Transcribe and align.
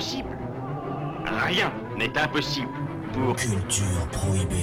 Rien 0.00 1.70
n'est 1.98 2.16
impossible 2.16 2.68
pour... 3.12 3.36
Culture 3.36 4.08
prohibée. 4.10 4.54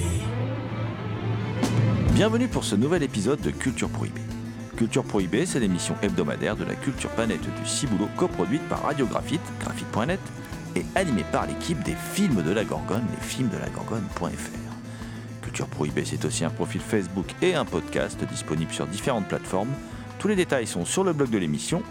Bienvenue 2.12 2.48
pour 2.48 2.64
ce 2.64 2.74
nouvel 2.74 3.04
épisode 3.04 3.40
de 3.40 3.52
Culture 3.52 3.88
Prohibée. 3.88 4.20
Culture 4.76 5.04
Prohibée, 5.04 5.46
c'est 5.46 5.60
l'émission 5.60 5.94
hebdomadaire 6.02 6.56
de 6.56 6.64
la 6.64 6.74
culture 6.74 7.10
planète 7.10 7.42
du 7.42 7.68
Ciboulot, 7.68 8.08
coproduite 8.16 8.68
par 8.68 8.82
Radiographite, 8.82 9.40
graphite.net, 9.60 10.18
et 10.74 10.84
animée 10.96 11.24
par 11.30 11.46
l'équipe 11.46 11.84
des 11.84 11.94
films 11.94 12.42
de 12.42 12.50
la 12.50 12.64
Gorgone, 12.64 13.06
les 13.14 13.24
films 13.24 13.50
de 13.50 13.58
la 13.58 13.68
Gorgone.fr. 13.68 15.42
Culture 15.42 15.68
Prohibée, 15.68 16.04
c'est 16.04 16.24
aussi 16.24 16.44
un 16.44 16.50
profil 16.50 16.80
Facebook 16.80 17.32
et 17.42 17.54
un 17.54 17.64
podcast 17.64 18.18
disponible 18.24 18.72
sur 18.72 18.88
différentes 18.88 19.28
plateformes. 19.28 19.70
Tous 20.18 20.26
les 20.26 20.34
détails 20.34 20.66
sont 20.66 20.84
sur 20.84 21.04
le 21.04 21.12
blog 21.12 21.30
de 21.30 21.38
l'émission, 21.38 21.84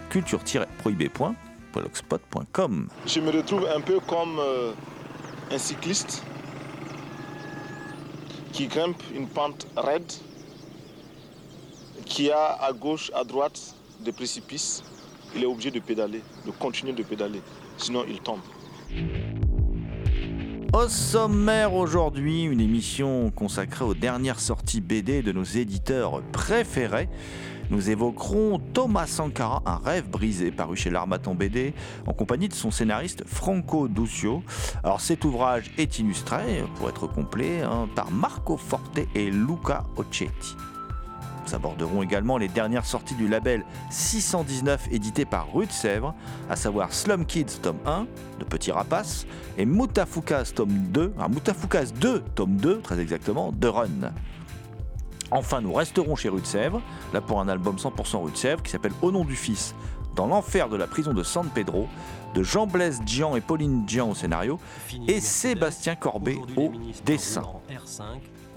Je 3.06 3.20
me 3.20 3.30
retrouve 3.30 3.66
un 3.74 3.80
peu 3.80 4.00
comme 4.00 4.38
euh, 4.38 4.72
un 5.50 5.58
cycliste 5.58 6.22
qui 8.52 8.66
grimpe 8.66 9.02
une 9.14 9.28
pente 9.28 9.66
raide, 9.76 10.12
qui 12.04 12.30
a 12.30 12.58
à 12.60 12.72
gauche, 12.72 13.10
à 13.14 13.24
droite 13.24 13.74
des 14.00 14.12
précipices. 14.12 14.82
Il 15.34 15.42
est 15.42 15.46
obligé 15.46 15.70
de 15.70 15.80
pédaler, 15.80 16.22
de 16.46 16.50
continuer 16.50 16.92
de 16.92 17.02
pédaler, 17.02 17.42
sinon 17.76 18.04
il 18.08 18.20
tombe. 18.20 18.40
Au 20.72 20.86
sommaire 20.86 21.74
aujourd'hui, 21.74 22.42
une 22.42 22.60
émission 22.60 23.30
consacrée 23.30 23.84
aux 23.84 23.94
dernières 23.94 24.38
sorties 24.38 24.80
BD 24.80 25.22
de 25.22 25.32
nos 25.32 25.42
éditeurs 25.42 26.22
préférés. 26.30 27.08
Nous 27.70 27.90
évoquerons 27.90 28.58
Thomas 28.72 29.06
Sankara, 29.06 29.62
Un 29.66 29.76
rêve 29.76 30.08
brisé, 30.08 30.50
paru 30.50 30.74
chez 30.74 30.88
l'Armatan 30.88 31.34
BD, 31.34 31.74
en 32.06 32.14
compagnie 32.14 32.48
de 32.48 32.54
son 32.54 32.70
scénariste 32.70 33.24
Franco 33.26 33.88
Duccio. 33.88 34.42
Alors 34.82 35.02
cet 35.02 35.24
ouvrage 35.26 35.70
est 35.76 35.98
illustré, 35.98 36.64
pour 36.76 36.88
être 36.88 37.06
complet, 37.06 37.60
hein, 37.60 37.86
par 37.94 38.10
Marco 38.10 38.56
Forte 38.56 39.00
et 39.14 39.30
Luca 39.30 39.84
Occhetti. 39.96 40.56
Nous 41.46 41.54
aborderons 41.54 42.02
également 42.02 42.38
les 42.38 42.48
dernières 42.48 42.86
sorties 42.86 43.14
du 43.14 43.28
label 43.28 43.64
619 43.90 44.88
édité 44.90 45.24
par 45.24 45.52
Rue 45.52 45.66
de 45.66 45.72
Sèvres, 45.72 46.14
à 46.48 46.56
savoir 46.56 46.92
Slum 46.92 47.26
Kids 47.26 47.60
tome 47.62 47.78
1 47.86 48.06
de 48.38 48.44
Petit 48.44 48.70
Rapace 48.70 49.26
et 49.56 49.66
Mutafukas 49.66 50.52
tome 50.54 50.72
2, 50.90 51.14
ah, 51.18 51.28
Mutafukas 51.28 51.92
2 52.00 52.22
tome 52.34 52.56
2 52.56 52.80
très 52.80 52.98
exactement, 52.98 53.52
de 53.52 53.68
Run. 53.68 54.12
Enfin, 55.30 55.60
nous 55.60 55.72
resterons 55.72 56.16
chez 56.16 56.28
Rue 56.28 56.40
de 56.40 56.46
Sèvres, 56.46 56.80
là 57.12 57.20
pour 57.20 57.40
un 57.40 57.48
album 57.48 57.76
100% 57.76 58.22
Rue 58.22 58.30
de 58.30 58.36
Sèvres 58.36 58.62
qui 58.62 58.70
s'appelle 58.70 58.92
Au 59.02 59.12
nom 59.12 59.24
du 59.24 59.36
Fils, 59.36 59.74
dans 60.14 60.26
l'enfer 60.26 60.68
de 60.68 60.76
la 60.76 60.86
prison 60.86 61.12
de 61.12 61.22
San 61.22 61.48
Pedro, 61.48 61.86
de 62.34 62.42
Jean-Blaise 62.42 63.02
Dian 63.02 63.36
et 63.36 63.40
Pauline 63.40 63.84
Dian 63.84 64.10
au 64.10 64.14
scénario, 64.14 64.58
et 65.06 65.20
Sébastien 65.20 65.96
Corbet 65.96 66.38
au 66.56 66.72
dessin. 67.04 67.42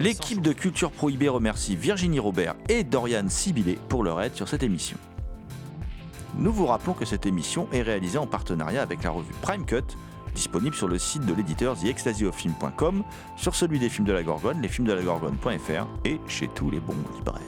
L'équipe 0.00 0.40
de 0.40 0.52
Culture 0.52 0.90
Prohibée 0.90 1.28
remercie 1.28 1.76
Virginie 1.76 2.18
Robert 2.18 2.54
et 2.68 2.84
Dorian 2.84 3.28
Sibilé 3.28 3.78
pour 3.88 4.02
leur 4.02 4.20
aide 4.20 4.34
sur 4.34 4.48
cette 4.48 4.62
émission. 4.62 4.96
Nous 6.38 6.52
vous 6.52 6.66
rappelons 6.66 6.94
que 6.94 7.04
cette 7.04 7.26
émission 7.26 7.68
est 7.72 7.82
réalisée 7.82 8.18
en 8.18 8.26
partenariat 8.26 8.82
avec 8.82 9.02
la 9.02 9.10
revue 9.10 9.34
Prime 9.42 9.66
Cut, 9.66 9.84
disponible 10.34 10.74
sur 10.74 10.88
le 10.88 10.98
site 10.98 11.24
de 11.26 11.34
l'éditeur 11.34 11.78
TheExtasyOfFilm.com, 11.78 13.04
sur 13.36 13.54
celui 13.54 13.78
des 13.78 13.88
films 13.88 14.06
de 14.06 14.12
la 14.12 14.22
Gorgone, 14.22 14.60
lesfilmsdelagorgone.fr 14.60 15.86
et 16.04 16.20
chez 16.26 16.48
tous 16.48 16.70
les 16.70 16.80
bons 16.80 16.96
libraires. 17.16 17.40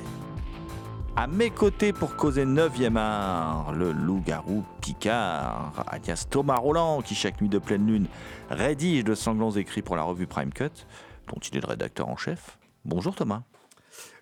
À 1.17 1.29
mes 1.29 1.51
côtés 1.51 1.93
pour 1.93 2.17
causer 2.17 2.45
9e 2.45 2.97
art, 2.97 3.73
le 3.73 3.93
loup-garou 3.93 4.65
Picard, 4.81 5.73
alias 5.87 6.27
Thomas 6.29 6.57
Roland, 6.57 7.03
qui 7.03 7.15
chaque 7.15 7.41
nuit 7.41 7.49
de 7.49 7.59
pleine 7.59 7.87
lune 7.87 8.07
rédige 8.51 9.05
de 9.05 9.15
sanglants 9.15 9.53
écrits 9.53 9.83
pour 9.83 9.95
la 9.95 10.03
revue 10.03 10.27
Prime 10.27 10.53
Cut, 10.53 10.87
dont 11.29 11.39
il 11.39 11.57
est 11.57 11.61
le 11.61 11.69
rédacteur 11.69 12.09
en 12.09 12.17
chef. 12.17 12.59
Bonjour 12.85 13.15
Thomas. 13.15 13.43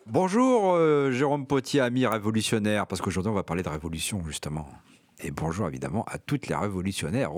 Bonjour 0.07 0.75
euh, 0.75 1.11
Jérôme 1.13 1.47
Potier, 1.47 1.81
ami 1.81 2.05
révolutionnaire, 2.07 2.87
parce 2.87 3.01
qu'aujourd'hui 3.01 3.31
on 3.33 3.37
va 3.37 3.43
parler 3.43 3.63
de 3.63 3.71
révolution 3.71 4.23
justement. 4.27 4.69
Et 5.25 5.31
bonjour 5.31 5.69
évidemment 5.69 6.05
à 6.09 6.19
toutes 6.19 6.49
les 6.49 6.55
révolutionnaires. 6.57 7.31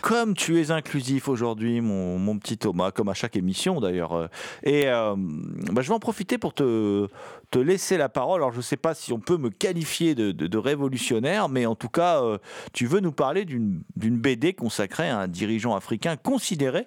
Comme 0.00 0.34
tu 0.34 0.60
es 0.60 0.70
inclusif 0.70 1.28
aujourd'hui, 1.28 1.82
mon, 1.82 2.18
mon 2.18 2.38
petit 2.38 2.56
Thomas, 2.56 2.90
comme 2.90 3.08
à 3.10 3.14
chaque 3.14 3.36
émission 3.36 3.80
d'ailleurs. 3.80 4.30
Et 4.62 4.84
euh, 4.86 5.14
bah, 5.16 5.82
je 5.82 5.88
vais 5.88 5.94
en 5.94 5.98
profiter 5.98 6.38
pour 6.38 6.54
te, 6.54 7.06
te 7.50 7.58
laisser 7.58 7.98
la 7.98 8.08
parole. 8.08 8.40
Alors 8.40 8.52
je 8.52 8.58
ne 8.58 8.62
sais 8.62 8.78
pas 8.78 8.94
si 8.94 9.12
on 9.12 9.20
peut 9.20 9.36
me 9.36 9.50
qualifier 9.50 10.14
de, 10.14 10.32
de- 10.32 10.58
révolutionnaire, 10.58 11.48
mais 11.50 11.66
en 11.66 11.74
tout 11.74 11.90
cas, 11.90 12.22
euh, 12.22 12.38
tu 12.72 12.86
veux 12.86 13.00
nous 13.00 13.12
parler 13.12 13.44
d'une 13.44 13.82
BD 13.96 14.54
consacrée 14.54 15.10
à 15.10 15.18
un 15.20 15.28
dirigeant 15.28 15.76
africain 15.76 16.16
considéré 16.16 16.86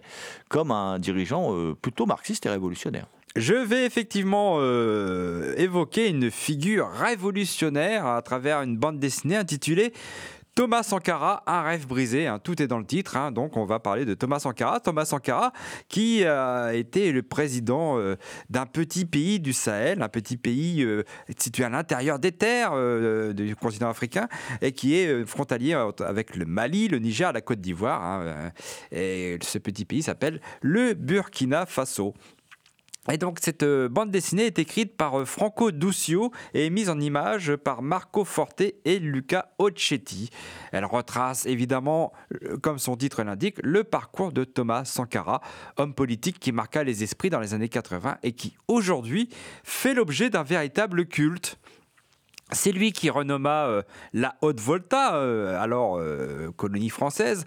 comme 0.50 0.72
un 0.72 0.98
dirigeant 0.98 1.56
euh, 1.56 1.76
plutôt 1.76 2.06
marxiste 2.08 2.48
et 2.48 2.50
révolutionnaire. 2.50 3.06
Je 3.38 3.54
vais 3.54 3.86
effectivement 3.86 4.58
euh, 4.60 5.54
évoquer 5.56 6.10
une 6.10 6.30
figure 6.30 6.90
révolutionnaire 6.90 8.06
à 8.06 8.22
travers 8.22 8.62
une 8.62 8.78
bande 8.78 9.00
dessinée 9.00 9.38
intitulée 9.38 9.94
Thomas 10.54 10.84
Sankara, 10.84 11.42
un 11.48 11.62
rêve 11.62 11.88
brisé, 11.88 12.28
hein, 12.28 12.38
tout 12.38 12.62
est 12.62 12.68
dans 12.68 12.78
le 12.78 12.86
titre, 12.86 13.16
hein, 13.16 13.32
donc 13.32 13.56
on 13.56 13.64
va 13.64 13.80
parler 13.80 14.04
de 14.04 14.14
Thomas 14.14 14.40
Sankara. 14.40 14.82
Thomas 14.82 15.06
Sankara 15.06 15.54
qui 15.88 16.26
a 16.26 16.74
été 16.74 17.14
le 17.14 17.24
président 17.24 17.98
euh, 17.98 18.18
d'un 18.50 18.66
petit 18.66 19.06
pays 19.06 19.40
du 19.40 19.54
Sahel, 19.54 20.02
un 20.02 20.10
petit 20.10 20.36
pays 20.36 20.84
euh, 20.84 21.04
situé 21.38 21.64
à 21.64 21.70
l'intérieur 21.70 22.20
des 22.20 22.34
terres 22.34 22.74
du 23.34 23.56
continent 23.56 23.90
africain 23.90 24.28
et 24.62 24.74
qui 24.74 24.96
est 24.96 25.26
frontalier 25.26 25.74
avec 26.02 26.36
le 26.36 26.46
Mali, 26.46 26.90
le 26.90 27.00
Niger, 27.00 27.32
la 27.32 27.40
Côte 27.40 27.62
d'Ivoire. 27.62 28.04
hein, 28.04 28.52
et 28.92 29.40
ce 29.42 29.58
petit 29.58 29.86
pays 29.86 30.04
s'appelle 30.04 30.42
le 30.62 30.96
Burkina 30.96 31.66
Faso. 31.66 32.14
Et 33.10 33.18
donc 33.18 33.40
cette 33.42 33.64
euh, 33.64 33.90
bande 33.90 34.12
dessinée 34.12 34.46
est 34.46 34.60
écrite 34.60 34.96
par 34.96 35.20
euh, 35.22 35.26
Franco 35.26 35.72
Duccio 35.72 36.32
et 36.54 36.70
mise 36.70 36.88
en 36.88 37.00
image 37.00 37.56
par 37.56 37.82
Marco 37.82 38.24
Forte 38.24 38.62
et 38.62 39.00
Luca 39.00 39.50
Occhetti. 39.58 40.30
Elle 40.72 40.86
retrace 40.86 41.48
évidemment, 41.48 42.14
euh, 42.44 42.58
comme 42.58 42.78
son 42.78 42.96
titre 42.96 43.24
l'indique, 43.24 43.58
le 43.64 43.84
parcours 43.84 44.32
de 44.32 44.44
Thomas 44.44 44.86
Sankara, 44.86 45.42
homme 45.78 45.96
politique 45.96 46.40
qui 46.40 46.52
marqua 46.52 46.84
les 46.84 47.02
esprits 47.02 47.32
dans 47.32 47.40
les 47.40 47.56
années 47.56 47.70
80 47.70 48.18
et 48.22 48.34
qui 48.34 48.56
aujourd'hui 48.68 49.30
fait 49.64 49.96
l'objet 49.96 50.30
d'un 50.30 50.44
véritable 50.44 51.08
culte. 51.08 51.58
C'est 52.52 52.74
lui 52.74 52.92
qui 52.92 53.10
renomma 53.10 53.82
la 54.12 54.36
Haute-Volta, 54.42 55.16
euh, 55.16 55.58
alors 55.60 56.02
colonie 56.58 56.90
française, 56.90 57.46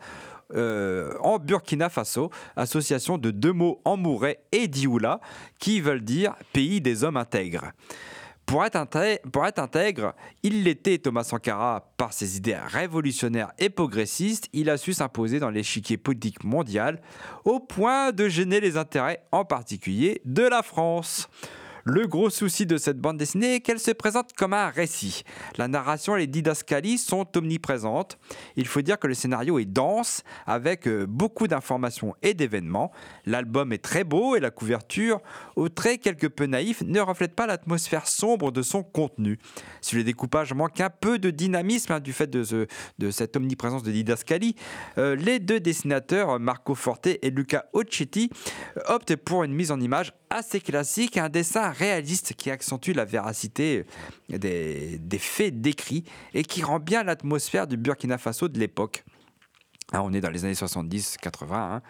euh, 0.54 1.14
en 1.20 1.38
Burkina 1.38 1.88
Faso, 1.88 2.30
association 2.56 3.18
de 3.18 3.30
deux 3.30 3.52
mots 3.52 3.80
Amouret 3.84 4.40
et 4.52 4.68
Dioula, 4.68 5.20
qui 5.58 5.80
veulent 5.80 6.04
dire 6.04 6.34
pays 6.52 6.80
des 6.80 7.04
hommes 7.04 7.16
intègres. 7.16 7.72
Pour 8.46 8.62
être, 8.62 8.76
inté- 8.76 9.20
pour 9.32 9.46
être 9.46 9.58
intègre, 9.58 10.14
il 10.42 10.64
l'était 10.64 10.98
Thomas 10.98 11.24
Sankara 11.24 11.88
par 11.96 12.12
ses 12.12 12.36
idées 12.36 12.56
révolutionnaires 12.56 13.52
et 13.58 13.70
progressistes. 13.70 14.48
Il 14.52 14.68
a 14.68 14.76
su 14.76 14.92
s'imposer 14.92 15.40
dans 15.40 15.48
l'échiquier 15.48 15.96
politique 15.96 16.44
mondial 16.44 17.00
au 17.46 17.58
point 17.58 18.12
de 18.12 18.28
gêner 18.28 18.60
les 18.60 18.76
intérêts 18.76 19.22
en 19.32 19.46
particulier 19.46 20.20
de 20.26 20.42
la 20.42 20.62
France. 20.62 21.30
Le 21.86 22.06
gros 22.06 22.30
souci 22.30 22.64
de 22.64 22.78
cette 22.78 22.98
bande 22.98 23.18
dessinée 23.18 23.56
est 23.56 23.60
qu'elle 23.60 23.78
se 23.78 23.90
présente 23.90 24.32
comme 24.32 24.54
un 24.54 24.70
récit. 24.70 25.22
La 25.58 25.68
narration 25.68 26.16
et 26.16 26.20
les 26.20 26.26
didascalies 26.26 26.96
sont 26.96 27.26
omniprésentes. 27.36 28.18
Il 28.56 28.66
faut 28.66 28.80
dire 28.80 28.98
que 28.98 29.06
le 29.06 29.12
scénario 29.12 29.58
est 29.58 29.66
dense, 29.66 30.22
avec 30.46 30.88
euh, 30.88 31.04
beaucoup 31.06 31.46
d'informations 31.46 32.14
et 32.22 32.32
d'événements. 32.32 32.90
L'album 33.26 33.70
est 33.74 33.84
très 33.84 34.02
beau 34.02 34.34
et 34.34 34.40
la 34.40 34.50
couverture, 34.50 35.20
au 35.56 35.68
trait 35.68 35.98
quelque 35.98 36.26
peu 36.26 36.46
naïf, 36.46 36.82
ne 36.86 37.00
reflète 37.00 37.34
pas 37.34 37.46
l'atmosphère 37.46 38.06
sombre 38.06 38.50
de 38.50 38.62
son 38.62 38.82
contenu. 38.82 39.38
Si 39.82 39.94
le 39.96 40.04
découpage 40.04 40.54
manque 40.54 40.80
un 40.80 40.88
peu 40.90 41.18
de 41.18 41.28
dynamisme 41.30 41.92
hein, 41.92 42.00
du 42.00 42.14
fait 42.14 42.28
de, 42.30 42.44
ce- 42.44 42.66
de 42.98 43.10
cette 43.10 43.36
omniprésence 43.36 43.82
de 43.82 43.92
didascalie, 43.92 44.56
euh, 44.96 45.16
les 45.16 45.38
deux 45.38 45.60
dessinateurs, 45.60 46.40
Marco 46.40 46.74
Forte 46.74 47.08
et 47.08 47.30
Luca 47.30 47.66
Occhetti, 47.74 48.30
optent 48.86 49.16
pour 49.16 49.44
une 49.44 49.52
mise 49.52 49.70
en 49.70 49.80
image 49.80 50.14
assez 50.34 50.60
classique, 50.60 51.16
un 51.16 51.28
dessin 51.28 51.70
réaliste 51.70 52.34
qui 52.34 52.50
accentue 52.50 52.90
la 52.90 53.04
véracité 53.04 53.86
des, 54.28 54.98
des 54.98 55.18
faits 55.18 55.60
décrits 55.60 56.04
et 56.34 56.42
qui 56.42 56.62
rend 56.62 56.80
bien 56.80 57.04
l'atmosphère 57.04 57.66
du 57.66 57.76
Burkina 57.76 58.18
Faso 58.18 58.48
de 58.48 58.58
l'époque. 58.58 59.04
Ah, 59.92 60.02
on 60.02 60.12
est 60.12 60.20
dans 60.20 60.30
les 60.30 60.44
années 60.44 60.54
70-80. 60.54 61.46
hein. 61.52 61.82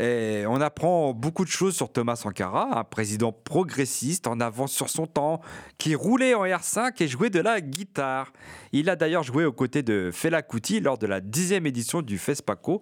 Et 0.00 0.44
on 0.48 0.60
apprend 0.60 1.12
beaucoup 1.12 1.44
de 1.44 1.50
choses 1.50 1.76
sur 1.76 1.92
Thomas 1.92 2.16
Sankara, 2.16 2.78
un 2.78 2.84
président 2.84 3.32
progressiste 3.32 4.26
en 4.26 4.40
avance 4.40 4.72
sur 4.72 4.88
son 4.88 5.06
temps, 5.06 5.42
qui 5.76 5.94
roulait 5.94 6.34
en 6.34 6.44
R5 6.44 7.02
et 7.02 7.08
jouait 7.08 7.28
de 7.28 7.40
la 7.40 7.60
guitare. 7.60 8.32
Il 8.72 8.88
a 8.88 8.96
d'ailleurs 8.96 9.24
joué 9.24 9.44
aux 9.44 9.52
côtés 9.52 9.82
de 9.82 10.10
Fela 10.14 10.40
Kuti 10.40 10.80
lors 10.80 10.98
de 10.98 11.06
la 11.06 11.20
dixième 11.20 11.66
édition 11.66 12.00
du 12.00 12.16
FESPACO 12.16 12.80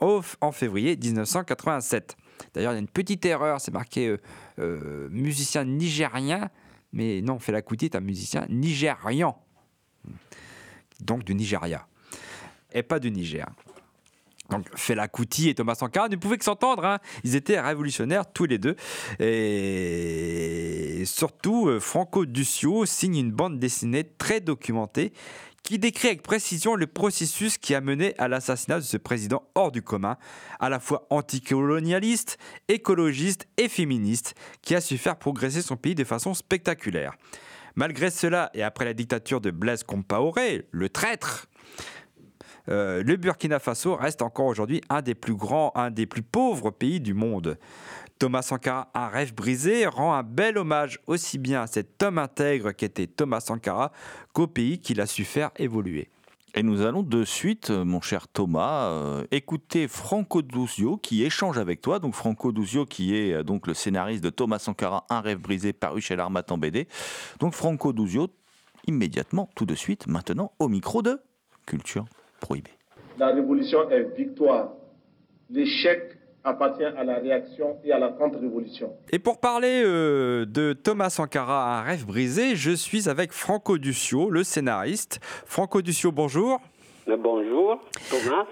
en 0.00 0.52
février 0.52 0.96
1987. 0.96 2.16
D'ailleurs, 2.54 2.72
il 2.72 2.76
y 2.76 2.78
a 2.78 2.80
une 2.80 2.88
petite 2.88 3.24
erreur, 3.24 3.60
c'est 3.60 3.72
marqué 3.72 4.08
euh, 4.08 4.18
euh, 4.58 5.08
musicien 5.10 5.64
nigérien, 5.64 6.48
mais 6.92 7.20
non, 7.22 7.38
Fela 7.38 7.62
Kuti 7.62 7.86
est 7.86 7.96
un 7.96 8.00
musicien 8.00 8.46
nigérian, 8.48 9.42
donc 11.00 11.24
du 11.24 11.34
Nigeria, 11.34 11.86
et 12.72 12.82
pas 12.82 12.98
du 12.98 13.10
Niger. 13.10 13.46
Donc 14.48 14.66
Fela 14.76 15.08
Kuti 15.08 15.48
et 15.48 15.54
Thomas 15.54 15.74
Sankara 15.74 16.08
ne 16.08 16.14
pouvaient 16.16 16.38
que 16.38 16.44
s'entendre. 16.44 16.84
hein. 16.84 17.00
Ils 17.24 17.34
étaient 17.34 17.58
révolutionnaires 17.60 18.32
tous 18.32 18.44
les 18.44 18.58
deux. 18.58 18.76
Et 19.18 21.02
surtout, 21.04 21.68
euh, 21.68 21.80
Franco 21.80 22.24
Duccio 22.26 22.86
signe 22.86 23.16
une 23.16 23.32
bande 23.32 23.58
dessinée 23.58 24.04
très 24.04 24.40
documentée 24.40 25.12
qui 25.66 25.80
décrit 25.80 26.06
avec 26.06 26.22
précision 26.22 26.76
le 26.76 26.86
processus 26.86 27.58
qui 27.58 27.74
a 27.74 27.80
mené 27.80 28.14
à 28.18 28.28
l'assassinat 28.28 28.76
de 28.76 28.84
ce 28.84 28.96
président 28.96 29.42
hors 29.56 29.72
du 29.72 29.82
commun, 29.82 30.16
à 30.60 30.68
la 30.68 30.78
fois 30.78 31.08
anticolonialiste, 31.10 32.38
écologiste 32.68 33.48
et 33.56 33.68
féministe, 33.68 34.36
qui 34.62 34.76
a 34.76 34.80
su 34.80 34.96
faire 34.96 35.16
progresser 35.16 35.62
son 35.62 35.76
pays 35.76 35.96
de 35.96 36.04
façon 36.04 36.34
spectaculaire. 36.34 37.14
Malgré 37.74 38.10
cela, 38.10 38.48
et 38.54 38.62
après 38.62 38.84
la 38.84 38.94
dictature 38.94 39.40
de 39.40 39.50
Blaise 39.50 39.82
Compaoré, 39.82 40.68
le 40.70 40.88
traître, 40.88 41.48
euh, 42.68 43.02
le 43.02 43.16
Burkina 43.16 43.58
Faso 43.58 43.96
reste 43.96 44.22
encore 44.22 44.46
aujourd'hui 44.46 44.80
un 44.88 45.02
des 45.02 45.16
plus 45.16 45.34
grands, 45.34 45.72
un 45.74 45.90
des 45.90 46.06
plus 46.06 46.22
pauvres 46.22 46.70
pays 46.70 47.00
du 47.00 47.12
monde. 47.12 47.58
Thomas 48.18 48.42
Sankara, 48.42 48.88
un 48.94 49.08
rêve 49.08 49.34
brisé, 49.34 49.86
rend 49.86 50.14
un 50.14 50.22
bel 50.22 50.56
hommage 50.56 51.00
aussi 51.06 51.36
bien 51.36 51.62
à 51.62 51.66
cet 51.66 52.02
homme 52.02 52.16
intègre 52.16 52.72
qu'était 52.72 53.06
Thomas 53.06 53.40
Sankara 53.40 53.92
qu'au 54.32 54.46
pays 54.46 54.78
qu'il 54.78 55.02
a 55.02 55.06
su 55.06 55.24
faire 55.24 55.50
évoluer. 55.56 56.08
Et 56.54 56.62
nous 56.62 56.80
allons 56.80 57.02
de 57.02 57.24
suite, 57.24 57.68
euh, 57.68 57.84
mon 57.84 58.00
cher 58.00 58.28
Thomas, 58.28 58.88
euh, 58.88 59.26
écouter 59.30 59.86
Franco 59.88 60.40
Duzio 60.40 60.96
qui 60.96 61.22
échange 61.24 61.58
avec 61.58 61.82
toi. 61.82 61.98
Donc 61.98 62.14
Franco 62.14 62.52
Duzio 62.52 62.86
qui 62.86 63.14
est 63.14 63.34
euh, 63.34 63.42
donc 63.42 63.66
le 63.66 63.74
scénariste 63.74 64.24
de 64.24 64.30
Thomas 64.30 64.58
Sankara, 64.58 65.04
Un 65.10 65.20
rêve 65.20 65.38
brisé, 65.38 65.74
paru 65.74 66.00
chez 66.00 66.16
l'Armat 66.16 66.44
en 66.48 66.56
BD. 66.56 66.88
Donc 67.40 67.52
Franco 67.52 67.92
Duzio, 67.92 68.28
immédiatement, 68.86 69.50
tout 69.54 69.66
de 69.66 69.74
suite, 69.74 70.06
maintenant, 70.06 70.52
au 70.58 70.68
micro 70.68 71.02
de 71.02 71.20
Culture 71.66 72.06
Prohibée. 72.40 72.70
La 73.18 73.34
révolution 73.34 73.90
est 73.90 74.16
victoire. 74.16 74.70
L'échec 75.50 76.15
appartient 76.46 76.84
à 76.84 77.04
la 77.04 77.16
réaction 77.16 77.76
et 77.84 77.92
à 77.92 77.98
la 77.98 78.08
contre-révolution. 78.08 78.92
Et 79.12 79.18
pour 79.18 79.40
parler 79.40 79.82
euh, 79.84 80.46
de 80.46 80.72
Thomas 80.72 81.10
Sankara, 81.10 81.78
Un 81.80 81.82
rêve 81.82 82.06
brisé, 82.06 82.54
je 82.56 82.70
suis 82.70 83.08
avec 83.08 83.32
Franco 83.32 83.76
Duccio, 83.78 84.30
le 84.30 84.44
scénariste. 84.44 85.18
Franco 85.44 85.82
Duccio, 85.82 86.12
bonjour. 86.12 86.60
Euh, 87.08 87.16
Bonjour, 87.16 87.80
Thomas. 88.10 88.46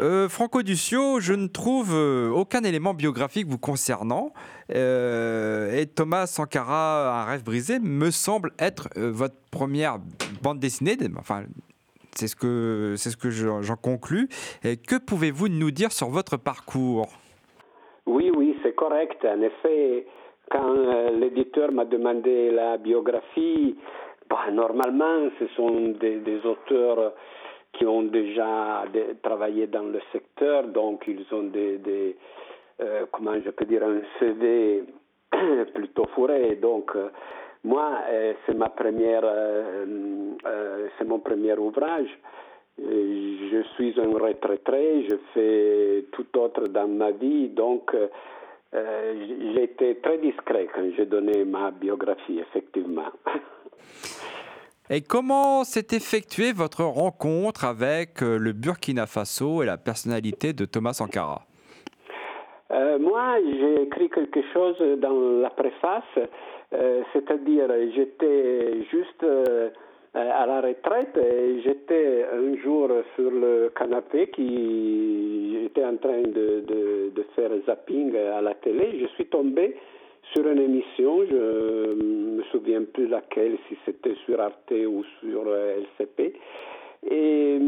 Euh, 0.00 0.28
Franco 0.28 0.62
Duccio, 0.62 1.20
je 1.20 1.32
ne 1.32 1.46
trouve 1.46 1.94
euh, 1.94 2.28
aucun 2.30 2.62
élément 2.64 2.94
biographique 2.94 3.46
vous 3.48 3.58
concernant. 3.58 4.32
Euh, 4.74 5.72
et 5.74 5.86
Thomas 5.86 6.26
Sankara, 6.26 7.22
Un 7.22 7.24
rêve 7.24 7.42
brisé, 7.44 7.78
me 7.78 8.10
semble 8.10 8.52
être 8.58 8.88
euh, 8.96 9.10
votre 9.10 9.36
première 9.50 9.98
bande 10.42 10.58
dessinée. 10.58 10.96
Enfin, 11.18 11.44
c'est 12.16 12.28
ce 12.28 12.36
que, 12.36 12.94
c'est 12.96 13.10
ce 13.10 13.16
que 13.16 13.30
j'en 13.30 13.76
conclus. 13.76 14.28
Que 14.62 14.98
pouvez-vous 14.98 15.48
nous 15.48 15.70
dire 15.70 15.92
sur 15.92 16.08
votre 16.08 16.36
parcours? 16.36 17.08
Oui, 18.06 18.30
oui, 18.36 18.56
c'est 18.62 18.74
correct. 18.74 19.24
En 19.24 19.42
effet, 19.42 20.06
quand 20.50 20.76
euh, 20.76 21.10
l'éditeur 21.10 21.72
m'a 21.72 21.84
demandé 21.84 22.50
la 22.50 22.76
biographie, 22.76 23.76
bah, 24.30 24.50
normalement, 24.52 25.28
ce 25.38 25.46
sont 25.56 25.94
des, 26.00 26.40
auteurs 26.44 27.12
qui 27.72 27.84
ont 27.84 28.02
déjà 28.02 28.84
travaillé 29.22 29.66
dans 29.66 29.82
le 29.82 30.00
secteur, 30.12 30.68
donc 30.68 31.04
ils 31.06 31.26
ont 31.32 31.42
des, 31.44 31.78
des, 31.78 32.16
euh, 32.80 33.06
comment 33.12 33.34
je 33.44 33.50
peux 33.50 33.64
dire, 33.64 33.82
un 33.82 34.00
CV 34.18 34.84
plutôt 35.74 36.06
fourré. 36.14 36.56
Donc, 36.56 36.92
euh, 36.94 37.08
moi, 37.64 38.00
euh, 38.08 38.34
c'est 38.44 38.54
ma 38.54 38.68
première, 38.68 39.22
euh, 39.24 39.84
euh, 40.46 40.88
c'est 40.98 41.04
mon 41.04 41.18
premier 41.18 41.54
ouvrage. 41.54 42.08
Je 42.78 43.62
suis 43.74 43.98
un 43.98 44.18
retraité, 44.18 45.08
je 45.08 45.16
fais 45.32 46.04
tout 46.12 46.26
autre 46.38 46.68
dans 46.68 46.88
ma 46.88 47.10
vie, 47.10 47.48
donc 47.48 47.94
euh, 47.94 49.56
été 49.56 49.96
très 49.96 50.18
discret 50.18 50.68
quand 50.74 50.82
j'ai 50.96 51.06
donné 51.06 51.44
ma 51.44 51.70
biographie, 51.70 52.38
effectivement. 52.38 53.10
Et 54.90 55.00
comment 55.00 55.64
s'est 55.64 55.96
effectuée 55.96 56.52
votre 56.52 56.84
rencontre 56.84 57.64
avec 57.64 58.20
le 58.20 58.52
Burkina 58.52 59.06
Faso 59.06 59.64
et 59.64 59.66
la 59.66 59.78
personnalité 59.78 60.52
de 60.52 60.64
Thomas 60.64 60.92
Sankara? 60.92 61.42
Euh, 62.72 62.98
moi, 62.98 63.36
j'ai 63.40 63.82
écrit 63.82 64.10
quelque 64.10 64.42
chose 64.52 64.76
dans 64.98 65.40
la 65.40 65.50
préface, 65.50 66.28
c'est-à-dire 67.12 67.68
j'étais 67.94 68.82
juste 68.90 69.22
euh, 69.22 69.70
à 70.14 70.46
la 70.46 70.60
retraite 70.60 71.16
et 71.16 71.60
j'étais 71.62 72.24
un 72.32 72.56
jour 72.62 72.88
sur 73.14 73.30
le 73.30 73.70
canapé 73.76 74.28
qui 74.28 75.60
j'étais 75.62 75.84
en 75.84 75.96
train 75.96 76.22
de, 76.22 76.64
de, 76.66 77.10
de 77.14 77.22
faire 77.34 77.50
zapping 77.66 78.16
à 78.16 78.40
la 78.40 78.54
télé. 78.54 78.98
Je 79.00 79.06
suis 79.14 79.26
tombé 79.26 79.76
sur 80.32 80.46
une 80.46 80.60
émission, 80.60 81.24
je 81.30 81.94
me 81.94 82.42
souviens 82.50 82.82
plus 82.82 83.08
laquelle, 83.08 83.58
si 83.68 83.76
c'était 83.84 84.14
sur 84.24 84.40
Arte 84.40 84.72
ou 84.72 85.04
sur 85.20 85.44
euh, 85.46 85.80
LCP. 86.00 86.34
Et 87.08 87.58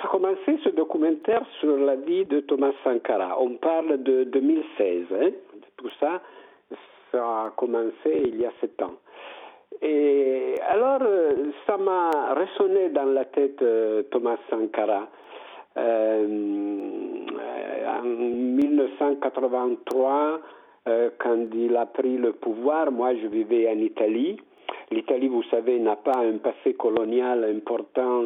ça 0.00 0.08
a 0.08 0.08
commencé 0.08 0.58
ce 0.64 0.70
documentaire 0.70 1.44
sur 1.60 1.76
la 1.76 1.94
vie 1.96 2.24
de 2.24 2.40
Thomas 2.40 2.72
Sankara. 2.82 3.40
On 3.40 3.50
parle 3.50 4.02
de 4.02 4.24
2016. 4.24 5.04
Hein. 5.12 5.30
Tout 5.76 5.90
ça, 6.00 6.20
ça 7.12 7.46
a 7.46 7.50
commencé 7.56 8.22
il 8.24 8.40
y 8.40 8.46
a 8.46 8.52
sept 8.60 8.82
ans. 8.82 8.96
Et 9.80 10.54
alors, 10.68 10.98
euh, 11.02 11.52
ça 11.66 11.76
m'a 11.76 12.34
résonné 12.34 12.88
dans 12.90 13.04
la 13.04 13.24
tête 13.26 13.62
euh, 13.62 14.02
Thomas 14.10 14.38
Sankara. 14.50 15.06
Euh, 15.76 16.26
en 17.86 18.02
1983, 18.02 20.40
euh, 20.88 21.10
quand 21.18 21.46
il 21.54 21.76
a 21.76 21.86
pris 21.86 22.16
le 22.16 22.32
pouvoir, 22.32 22.90
moi 22.90 23.14
je 23.14 23.28
vivais 23.28 23.68
en 23.68 23.78
Italie. 23.78 24.40
L'Italie, 24.90 25.28
vous 25.28 25.44
savez, 25.44 25.78
n'a 25.78 25.94
pas 25.96 26.18
un 26.18 26.38
passé 26.38 26.74
colonial 26.74 27.44
important 27.44 28.24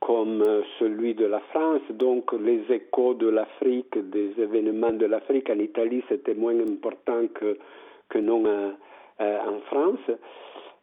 comme 0.00 0.42
celui 0.78 1.14
de 1.14 1.26
la 1.26 1.40
France, 1.50 1.82
donc 1.90 2.32
les 2.32 2.62
échos 2.70 3.14
de 3.14 3.28
l'Afrique, 3.28 3.98
des 4.10 4.32
événements 4.38 4.92
de 4.92 5.06
l'Afrique 5.06 5.50
en 5.50 5.58
Italie, 5.58 6.04
c'était 6.08 6.34
moins 6.34 6.58
important 6.60 7.26
que, 7.34 7.58
que 8.08 8.18
non 8.18 8.44
euh, 8.46 8.70
euh, 9.20 9.38
en 9.40 9.60
France. 9.66 10.18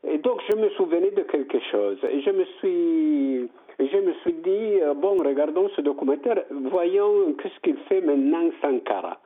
Et 0.08 0.18
donc 0.20 0.42
je 0.50 0.56
me 0.56 0.70
souvenais 0.72 1.12
de 1.12 1.24
quelque 1.24 1.60
chose. 1.72 1.98
Et 2.10 2.22
je 2.22 2.30
me 2.30 2.46
suis, 2.60 3.50
je 3.80 3.98
me 3.98 4.14
suis 4.22 4.34
dit, 4.34 4.82
euh, 4.82 4.94
bon, 4.94 5.18
regardons 5.18 5.70
ce 5.76 5.82
documentaire, 5.82 6.44
voyons 6.52 7.34
qu'est-ce 7.42 7.60
qu'il 7.62 7.78
fait 7.90 8.02
maintenant 8.02 8.50
Sankara. 8.62 9.20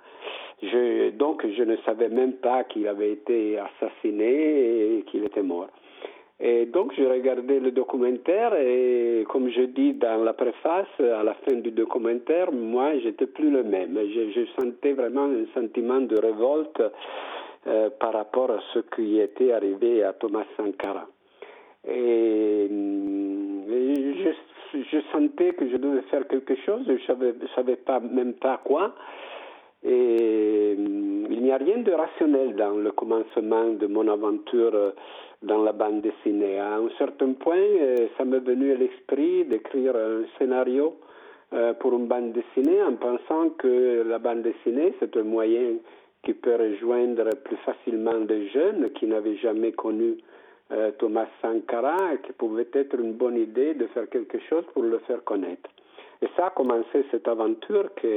Donc 1.17 1.45
je 1.45 1.63
ne 1.63 1.77
savais 1.85 2.09
même 2.09 2.33
pas 2.33 2.65
qu'il 2.65 2.87
avait 2.87 3.13
été 3.13 3.57
assassiné 3.57 4.97
et 4.97 5.03
qu'il 5.03 5.23
était 5.23 5.41
mort. 5.41 5.69
Et 6.41 6.65
donc 6.67 6.93
je 6.97 7.03
regardais 7.03 7.59
le 7.59 7.71
documentaire 7.71 8.53
et 8.53 9.25
comme 9.29 9.49
je 9.49 9.63
dis 9.63 9.93
dans 9.93 10.23
la 10.23 10.31
préface, 10.31 10.87
à 10.99 11.21
la 11.21 11.33
fin 11.33 11.55
du 11.55 11.71
documentaire, 11.71 12.51
moi 12.53 12.97
j'étais 12.99 13.27
plus 13.27 13.49
le 13.49 13.63
même. 13.63 13.97
Je 13.97 14.45
sentais 14.57 14.93
vraiment 14.93 15.25
un 15.25 15.45
sentiment 15.53 15.99
de 15.99 16.17
révolte 16.17 16.81
euh, 17.67 17.89
par 17.89 18.13
rapport 18.13 18.49
à 18.51 18.59
ce 18.73 18.79
qui 18.95 19.19
était 19.19 19.51
arrivé 19.51 20.01
à 20.01 20.13
Thomas 20.13 20.45
Sankara. 20.55 21.07
Et, 21.85 22.67
je, 22.69 24.29
je, 24.73 24.97
sentais 25.11 25.51
que 25.51 25.69
je 25.69 25.75
devais 25.75 26.03
faire 26.03 26.25
quelque 26.29 26.55
chose, 26.65 26.83
je 26.87 26.93
ne 26.93 27.47
savais, 27.55 27.75
pas, 27.75 27.99
même 27.99 28.33
pas 28.35 28.61
quoi. 28.63 28.95
Et 29.83 30.71
il 30.73 31.41
n'y 31.41 31.51
a 31.51 31.57
rien 31.57 31.79
de 31.79 31.91
rationnel 31.91 32.55
dans 32.55 32.77
le 32.77 32.91
commencement 32.91 33.73
de 33.73 33.87
mon 33.87 34.07
aventure 34.07 34.93
dans 35.41 35.61
la 35.61 35.73
bande 35.73 36.01
dessinée. 36.01 36.59
À 36.59 36.75
un 36.75 36.89
certain 36.97 37.33
point, 37.33 37.61
ça 38.17 38.23
m'est 38.23 38.39
venu 38.39 38.71
à 38.71 38.75
l'esprit 38.75 39.43
d'écrire 39.43 39.97
un 39.97 40.23
scénario 40.37 40.95
pour 41.79 41.93
une 41.93 42.07
bande 42.07 42.31
dessinée 42.31 42.81
en 42.83 42.93
pensant 42.93 43.49
que 43.57 44.05
la 44.07 44.19
bande 44.19 44.43
dessinée, 44.43 44.93
c'est 44.99 45.15
un 45.17 45.23
moyen 45.23 45.75
qui 46.23 46.33
peut 46.33 46.55
rejoindre 46.55 47.29
plus 47.43 47.57
facilement 47.57 48.19
des 48.19 48.49
jeunes 48.49 48.91
qui 48.91 49.05
n'avaient 49.05 49.37
jamais 49.37 49.71
connu 49.71 50.17
euh, 50.71 50.91
Thomas 50.99 51.27
Sankara 51.41 52.13
et 52.13 52.19
qui 52.25 52.33
pouvait 52.33 52.67
être 52.73 52.99
une 52.99 53.13
bonne 53.13 53.37
idée 53.37 53.73
de 53.73 53.87
faire 53.87 54.09
quelque 54.09 54.39
chose 54.49 54.63
pour 54.73 54.83
le 54.83 54.99
faire 54.99 55.23
connaître. 55.23 55.69
Et 56.21 56.27
ça 56.35 56.47
a 56.47 56.49
commencé 56.49 57.05
cette 57.11 57.27
aventure 57.27 57.89
qui 57.95 58.07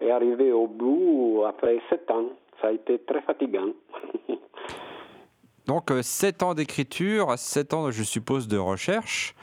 est 0.00 0.10
arrivée 0.10 0.52
au 0.52 0.66
bout 0.66 1.44
après 1.46 1.80
sept 1.88 2.10
ans. 2.10 2.30
Ça 2.60 2.68
a 2.68 2.72
été 2.72 2.98
très 2.98 3.22
fatigant. 3.22 3.70
Donc 5.66 5.90
euh, 5.90 6.02
sept 6.02 6.42
ans 6.42 6.54
d'écriture, 6.54 7.38
sept 7.38 7.72
ans, 7.72 7.90
je 7.90 8.02
suppose, 8.02 8.48
de 8.48 8.58
recherche. 8.58 9.34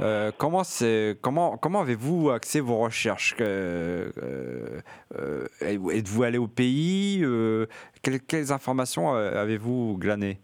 Euh, 0.00 0.30
comment, 0.38 0.62
comment, 1.20 1.56
comment 1.56 1.80
avez-vous 1.80 2.30
axé 2.30 2.60
vos 2.60 2.78
recherches 2.78 3.36
euh, 3.40 4.08
euh, 5.18 5.46
Êtes-vous 5.60 6.22
allé 6.22 6.38
au 6.38 6.48
pays 6.48 7.24
quelles, 8.02 8.52
informations 8.52 9.12
avez-vous 9.12 9.96
glanées? 9.98 10.38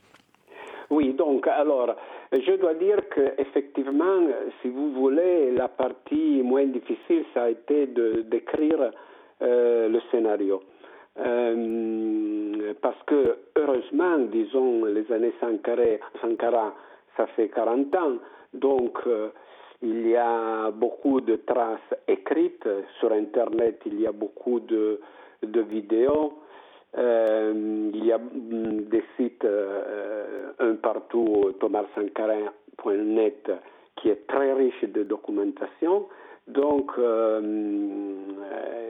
Oui, 0.91 1.13
donc 1.13 1.47
alors, 1.47 1.95
je 2.33 2.53
dois 2.59 2.75
dire 2.75 2.99
qu'effectivement, 3.15 4.21
si 4.63 4.69
vous 4.69 4.93
voulez, 4.93 5.51
la 5.53 5.69
partie 5.69 6.43
moins 6.43 6.67
difficile, 6.67 7.25
ça 7.35 7.45
a 7.45 7.51
été 7.51 7.87
d'écrire 7.87 8.91
le 9.41 10.01
scénario. 10.11 10.63
parce 12.81 13.03
que, 13.07 13.39
heureusement, 13.57 14.19
disons, 14.33 14.85
les 14.85 15.11
années 15.13 15.35
Sankara, 15.41 15.83
Sankara 16.23 16.75
ça 17.19 17.27
fait 17.37 17.49
40 17.49 17.95
ans, 17.97 18.13
donc, 18.55 18.99
euh, 19.07 19.29
il 19.83 20.09
y 20.09 20.17
a 20.17 20.71
beaucoup 20.71 21.21
de 21.21 21.37
traces 21.37 21.95
écrites 22.07 22.69
sur 22.99 23.13
Internet, 23.13 23.81
il 23.87 24.01
y 24.01 24.07
a 24.07 24.13
beaucoup 24.13 24.61
de, 24.61 25.01
de 25.43 25.61
vidéos. 25.61 26.39
Euh, 26.97 27.91
il 27.93 28.05
y 28.05 28.13
a 28.13 28.19
mm, 28.19 28.89
des 28.89 29.05
sites 29.17 29.45
euh, 29.45 30.53
un 30.59 30.75
partout, 30.77 31.53
thomasancarin.net, 31.61 33.53
qui 33.97 34.09
est 34.09 34.27
très 34.27 34.53
riche 34.55 34.85
de 34.85 35.03
documentation. 35.03 36.07
Donc, 36.47 36.93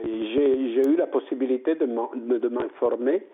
j'ai 0.03 0.87
eu 0.87 0.95
la 0.95 1.07
possibilité 1.07 1.75
de 1.75 2.47
m'informer 2.47 3.27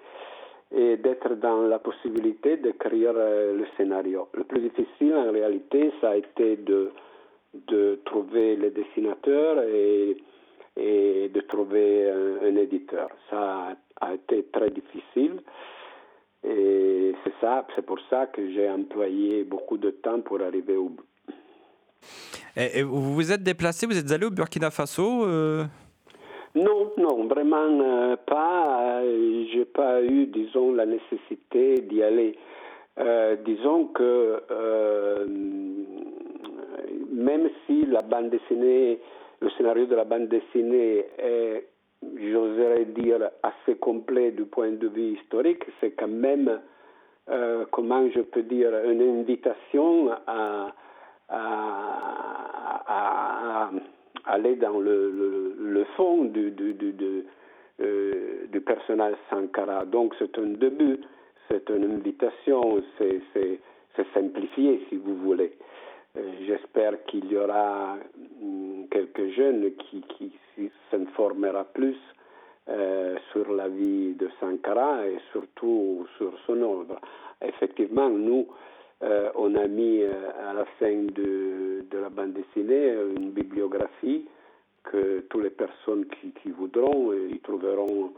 et 0.72 0.98
d'être 0.98 1.36
dans 1.36 1.62
la 1.62 1.80
possibilité 1.80 2.58
d'écrire 2.58 3.14
euh, 3.16 3.56
le 3.56 3.66
scénario. 3.78 4.28
Le 4.34 4.44
plus 4.44 4.62
difficile 4.62 5.14
en 5.16 5.32
réalité, 5.32 5.92
ça 6.02 6.12
a 6.12 6.16
été 6.16 6.58
de, 6.58 6.92
de 7.68 8.00
trouver 8.06 8.56
les 8.56 8.72
dessinateurs 8.72 9.64
et, 9.64 10.18
et 10.78 11.30
de 11.30 11.42
trouver 11.42 12.10
un, 12.10 12.56
éditeur. 12.56 13.10
Ça 13.30 13.76
a, 14.02 14.14
été 14.14 14.44
très 14.52 14.70
difficile 14.70 15.42
et 16.44 17.14
c'est 17.24 17.34
ça, 17.42 17.66
c'est 17.76 17.86
pour 17.86 18.00
ça 18.10 18.28
que 18.28 18.52
j'ai 18.52 18.70
employé 18.70 19.44
beaucoup 19.44 19.78
de 19.78 19.90
temps 19.92 20.22
pour 20.22 20.42
arriver 20.42 20.76
au 20.76 20.90
bout. 20.90 21.06
Et, 22.56 22.84
vous 22.84 23.14
vous 23.14 23.32
êtes 23.32 23.42
déplacé, 23.42 23.88
vous 23.88 23.98
êtes 23.98 24.12
allé 24.12 24.26
au 24.26 24.32
Burkina 24.32 24.70
Faso 24.70 25.26
euh 25.26 25.66
non, 26.56 26.94
non, 26.98 27.28
vraiment 27.28 27.68
euh, 27.82 28.16
pas. 28.26 29.02
Euh, 29.02 29.46
j'ai 29.52 29.66
pas 29.66 30.02
eu, 30.02 30.28
disons, 30.28 30.72
la 30.72 30.86
nécessité 30.86 31.82
d'y 31.82 32.02
aller. 32.02 32.38
Euh, 32.98 33.36
disons 33.44 33.88
que 33.88 34.42
même 37.12 37.50
si 37.66 37.86
la 37.86 38.02
bande 38.02 38.30
dessinée, 38.30 39.02
le 39.42 39.50
scénario 39.52 39.86
de 39.86 39.96
la 39.96 40.06
bande 40.06 40.30
dessinée 40.30 41.06
est, 41.18 41.68
j'oserais 42.02 42.86
dire, 42.86 43.30
assez 43.44 43.76
complet 43.78 44.32
du 44.32 44.46
point 44.46 44.72
de 44.72 44.88
vue 44.88 45.18
historique, 45.18 45.64
c'est 45.82 45.92
quand 45.92 46.08
même, 46.08 46.62
comment 47.72 48.10
je 48.12 48.22
peux 48.22 48.44
dire, 48.44 48.72
une 48.86 49.02
invitation 49.02 50.12
à, 50.26 50.74
à 51.30 51.96
aller 54.26 54.56
dans 54.56 54.80
le, 54.80 55.56
le, 55.58 55.84
fond 55.96 56.26
du, 56.26 56.52
du, 56.52 56.74
du, 56.74 56.94
du, 56.94 57.24
euh, 57.82 58.46
du, 58.48 58.62
personnage 58.62 59.16
Sankara. 59.30 59.86
Donc 59.86 60.14
c'est 60.20 60.38
un 60.38 60.54
début, 60.58 61.00
c'est 61.50 61.70
une 61.70 61.92
invitation, 61.92 62.82
c'est 62.98 63.22
simplifié 64.14 64.86
si 64.90 64.98
vous 64.98 65.16
voulez. 65.16 65.54
Euh, 66.18 66.22
j'espère 66.48 67.04
qu'il 67.06 67.32
y 67.32 67.38
aura 67.38 67.98
hum, 68.42 68.88
quelques 68.90 69.30
jeunes 69.36 69.72
qui, 69.76 70.02
qui 70.18 70.32
s'informera 70.90 71.66
plus 71.66 71.98
euh, 72.68 73.16
sur 73.32 73.52
la 73.54 73.68
vie 73.68 74.16
de 74.16 74.28
Sankara 74.40 75.06
et 75.08 75.20
surtout 75.32 76.08
sur 76.18 76.34
son 76.48 76.62
œuvre. 76.64 77.00
Effectivement, 77.42 78.10
nous, 78.10 78.48
euh, 79.04 79.30
on 79.36 79.56
a 79.56 79.68
mis 79.68 80.02
euh, 80.02 80.12
à 80.50 80.54
la 80.54 80.66
fin 80.80 80.94
de, 80.94 81.86
de, 81.90 81.98
la 81.98 82.10
bande 82.10 82.34
dessinée 82.34 82.94
une 83.18 83.32
bibliographie 83.32 84.26
que 84.84 85.20
toutes 85.30 85.44
les 85.44 85.50
personnes 85.50 86.06
qui, 86.06 86.32
qui 86.42 86.52
voudront 86.52 87.12
euh, 87.12 87.30
y 87.30 87.40
trouveront 87.40 88.14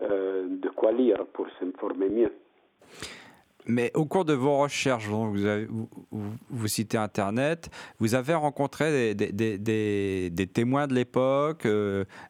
de 0.00 0.68
quoi 0.76 0.92
lire 0.92 1.26
pour 1.32 1.48
s'informer 1.58 2.08
mieux. 2.08 2.32
Mais 3.66 3.90
au 3.96 4.04
cours 4.04 4.24
de 4.24 4.32
vos 4.32 4.58
recherches, 4.58 5.08
vous, 5.08 5.44
avez, 5.44 5.64
vous, 5.64 5.88
vous, 6.48 6.68
citez 6.68 6.96
Internet, 6.96 7.68
vous 7.98 8.14
avez 8.14 8.34
rencontré 8.34 9.14
des, 9.16 9.32
des, 9.32 9.58
des, 9.58 10.30
des 10.30 10.46
témoins 10.46 10.86
de 10.86 10.94
l'époque, 10.94 11.66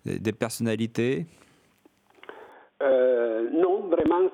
des 0.07 0.33
personnalités? 0.33 1.27
Euh, 2.83 3.51
non, 3.51 3.89
vraiment, 3.89 4.31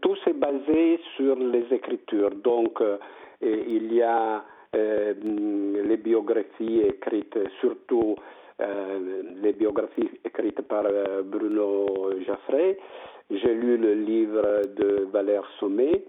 tout 0.00 0.16
s'est 0.24 0.32
basé 0.32 1.00
sur 1.16 1.36
les 1.36 1.64
écritures. 1.72 2.30
Donc, 2.30 2.80
euh, 2.80 2.98
il 3.40 3.92
y 3.92 4.02
a 4.02 4.44
euh, 4.74 5.14
les 5.84 5.96
biographies 5.96 6.80
écrites, 6.80 7.38
surtout 7.60 8.16
les 9.42 9.52
biographies 9.54 10.08
écrites 10.24 10.60
par 10.62 10.84
Bruno 11.24 12.12
Jaffray. 12.24 12.78
J'ai 13.28 13.54
lu 13.54 13.76
le 13.76 13.94
livre 13.94 14.62
de 14.76 15.08
Valère 15.10 15.48
Sommet 15.58 16.04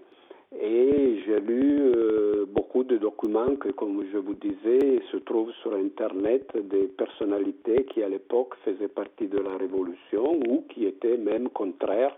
et 0.60 1.20
j'ai 1.26 1.40
lu 1.40 1.80
euh, 1.80 2.44
beaucoup 2.46 2.84
de 2.84 2.96
documents 2.96 3.56
que, 3.56 3.70
comme 3.70 4.04
je 4.12 4.18
vous 4.18 4.34
disais, 4.34 5.00
se 5.10 5.16
trouvent 5.16 5.52
sur 5.62 5.74
Internet 5.74 6.48
des 6.68 6.86
personnalités 6.86 7.84
qui, 7.86 8.02
à 8.02 8.08
l'époque, 8.08 8.54
faisaient 8.64 8.88
partie 8.88 9.26
de 9.26 9.38
la 9.38 9.56
Révolution 9.56 10.38
ou 10.48 10.64
qui 10.68 10.86
étaient 10.86 11.16
même 11.16 11.48
contraires. 11.48 12.16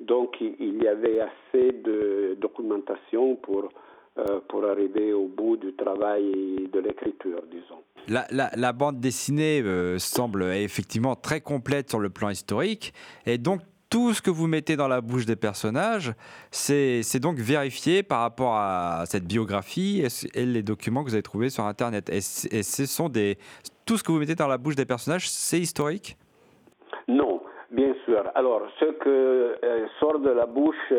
Donc, 0.00 0.36
il 0.40 0.82
y 0.82 0.88
avait 0.88 1.20
assez 1.20 1.72
de 1.72 2.36
documentation 2.40 3.36
pour, 3.36 3.68
euh, 4.18 4.40
pour 4.48 4.64
arriver 4.64 5.12
au 5.12 5.26
bout 5.26 5.56
du 5.56 5.74
travail 5.74 6.68
de 6.72 6.80
l'écriture, 6.80 7.42
disons. 7.50 7.82
La, 8.08 8.26
la, 8.30 8.50
la, 8.56 8.72
bande 8.72 8.98
dessinée 8.98 9.60
euh, 9.62 9.98
semble 9.98 10.44
effectivement 10.44 11.14
très 11.14 11.40
complète 11.40 11.90
sur 11.90 11.98
le 11.98 12.08
plan 12.08 12.30
historique, 12.30 12.94
et 13.26 13.36
donc 13.36 13.60
tout 13.90 14.14
ce 14.14 14.22
que 14.22 14.30
vous 14.30 14.46
mettez 14.46 14.76
dans 14.76 14.88
la 14.88 15.00
bouche 15.00 15.26
des 15.26 15.36
personnages, 15.36 16.14
c'est 16.50 17.18
donc 17.20 17.38
vérifié 17.38 18.04
par 18.04 18.20
rapport 18.20 18.54
à 18.54 19.02
cette 19.06 19.24
biographie 19.24 20.02
et, 20.34 20.46
les 20.46 20.62
documents 20.62 21.02
que 21.02 21.08
vous 21.08 21.14
avez 21.14 21.24
trouvés 21.24 21.50
sur 21.50 21.64
Internet. 21.64 22.08
Et, 22.08 22.20
ce 22.20 22.86
sont 22.86 23.08
des, 23.08 23.36
tout 23.84 23.98
ce 23.98 24.04
que 24.04 24.12
vous 24.12 24.18
mettez 24.18 24.36
dans 24.36 24.46
la 24.46 24.58
bouche 24.58 24.76
des 24.76 24.86
personnages, 24.86 25.28
c'est 25.28 25.58
historique? 25.58 26.16
Non, 27.08 27.39
bien 27.70 27.94
sûr. 28.04 28.22
Alors, 28.34 28.62
ce 28.78 28.84
que 28.84 29.56
euh, 29.62 29.86
sort 29.98 30.18
de 30.18 30.30
la 30.30 30.46
bouche, 30.46 30.92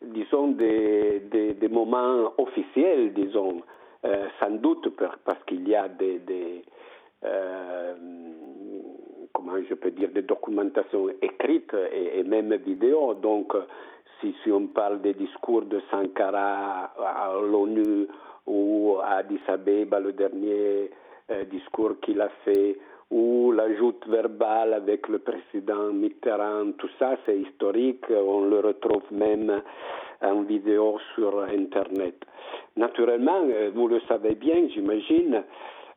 disons, 0.00 0.48
des, 0.48 1.20
des, 1.30 1.68
moments 1.68 2.32
officiels, 2.38 3.12
disons, 3.12 3.62
euh, 4.04 4.26
sans 4.40 4.50
doute 4.50 4.88
parce 5.24 5.42
qu'il 5.44 5.68
y 5.68 5.74
a 5.74 5.88
des, 5.88 6.20
euh, 7.24 7.94
comment 9.32 9.52
je 9.68 9.74
peux 9.74 9.90
dire, 9.90 10.08
des 10.10 10.22
documentations 10.22 11.08
écrites 11.20 11.74
et, 11.92 12.22
même 12.24 12.54
vidéo. 12.56 13.14
Donc, 13.14 13.54
si, 14.20 14.34
si, 14.42 14.50
on 14.50 14.66
parle 14.68 15.00
des 15.00 15.14
discours 15.14 15.62
de 15.62 15.80
Sankara 15.90 16.92
à 16.98 17.32
l'ONU 17.40 18.06
ou 18.46 18.96
à 19.02 19.18
Addis 19.18 19.40
Abeba, 19.46 20.00
le 20.00 20.12
dernier 20.12 20.90
euh, 21.30 21.44
discours 21.44 22.00
qu'il 22.00 22.20
a 22.20 22.28
fait, 22.44 22.78
ou 23.12 23.52
la 23.52 23.72
joute 23.76 24.06
verbale 24.08 24.72
avec 24.72 25.06
le 25.08 25.18
président 25.18 25.92
Mitterrand, 25.92 26.72
tout 26.78 26.88
ça 26.98 27.16
c'est 27.26 27.38
historique, 27.38 28.06
on 28.10 28.46
le 28.46 28.60
retrouve 28.60 29.04
même 29.10 29.62
en 30.22 30.42
vidéo 30.42 30.98
sur 31.14 31.38
Internet. 31.42 32.14
Naturellement, 32.76 33.42
euh, 33.44 33.70
vous 33.74 33.86
le 33.86 34.00
savez 34.08 34.34
bien, 34.34 34.66
j'imagine, 34.72 35.42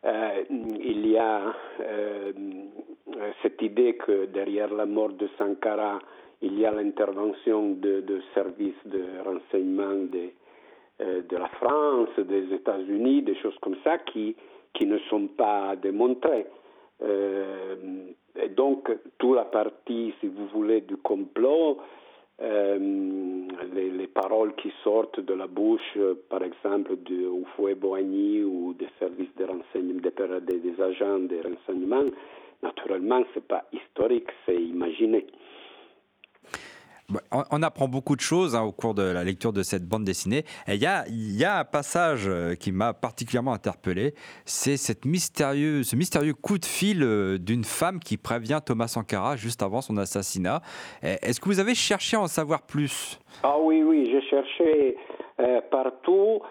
euh, 0.03 0.43
il 0.49 1.07
y 1.07 1.17
a 1.17 1.53
euh, 1.79 2.33
cette 3.41 3.61
idée 3.61 3.95
que 3.95 4.25
derrière 4.25 4.73
la 4.73 4.85
mort 4.85 5.13
de 5.13 5.29
Sankara, 5.37 5.99
il 6.41 6.59
y 6.59 6.65
a 6.65 6.71
l'intervention 6.71 7.75
de, 7.75 8.03
services 8.33 8.85
de 8.85 9.03
renseignement 9.23 10.03
de, 10.11 11.21
de 11.21 11.37
la 11.37 11.47
France, 11.47 12.09
des 12.17 12.53
États-Unis, 12.53 13.21
des 13.21 13.35
choses 13.35 13.57
comme 13.61 13.77
ça 13.85 13.99
qui, 13.99 14.35
qui 14.73 14.85
ne 14.85 14.97
sont 15.09 15.27
pas 15.27 15.77
démontrées. 15.77 16.45
Euh, 17.01 17.75
et 18.41 18.49
donc, 18.49 18.89
toute 19.17 19.35
la 19.35 19.45
partie, 19.45 20.13
si 20.19 20.27
vous 20.27 20.47
voulez, 20.47 20.81
du 20.81 20.97
complot, 20.97 21.77
euh, 22.41 22.77
les, 23.73 23.89
les, 23.91 24.07
paroles 24.07 24.55
qui 24.55 24.71
sortent 24.83 25.21
de 25.21 25.33
la 25.33 25.47
bouche, 25.47 25.97
par 26.29 26.43
exemple, 26.43 26.97
de 27.03 27.27
Oufoué 27.27 27.75
Boigny 27.75 28.43
ou 28.43 28.73
des 28.73 28.89
services 28.99 29.33
de 29.37 29.45
renseignement, 29.45 30.01
des, 30.41 30.59
des 30.59 30.81
agents 30.81 31.19
de 31.19 31.37
renseignement, 31.37 32.03
naturellement, 32.61 33.23
ce 33.33 33.39
n'est 33.39 33.45
pas 33.45 33.63
historique, 33.71 34.29
c'est 34.45 34.61
imaginé. 34.61 35.25
Bah, 37.07 37.19
on 37.51 37.61
apprend 37.61 37.87
beaucoup 37.87 38.15
de 38.15 38.21
choses 38.21 38.55
hein, 38.55 38.63
au 38.63 38.71
cours 38.71 38.95
de 38.95 39.03
la 39.03 39.23
lecture 39.23 39.53
de 39.53 39.61
cette 39.61 39.87
bande 39.87 40.03
dessinée. 40.03 40.43
il 40.67 40.77
y 40.77 40.85
a, 41.45 41.59
un 41.59 41.63
passage 41.63 42.25
euh, 42.27 42.55
qui 42.55 42.71
m'a 42.71 42.93
particulièrement 42.93 43.53
interpellé. 43.53 44.15
C'est 44.45 44.75
ce 44.75 44.93
mystérieux 45.05 45.83
coup 46.33 46.57
de 46.57 46.65
fil 46.65 47.03
euh, 47.03 47.37
d'une 47.37 47.63
femme 47.63 47.99
qui 47.99 48.17
prévient 48.17 48.59
Thomas 48.65 48.87
Sankara 48.87 49.35
juste 49.35 49.61
avant 49.61 49.81
son 49.81 49.97
assassinat. 49.97 50.61
Est-ce 51.03 51.39
que 51.39 51.45
vous 51.45 51.59
avez 51.59 51.75
cherché 51.75 52.17
à 52.17 52.21
en 52.21 52.27
savoir 52.27 52.63
plus? 52.63 53.19
Ah 53.43 53.57
oui, 53.59 53.83
oui, 53.83 54.09
j'ai 54.11 54.21
cherché 54.27 54.97
euh, 55.39 55.61
partout 55.69 56.41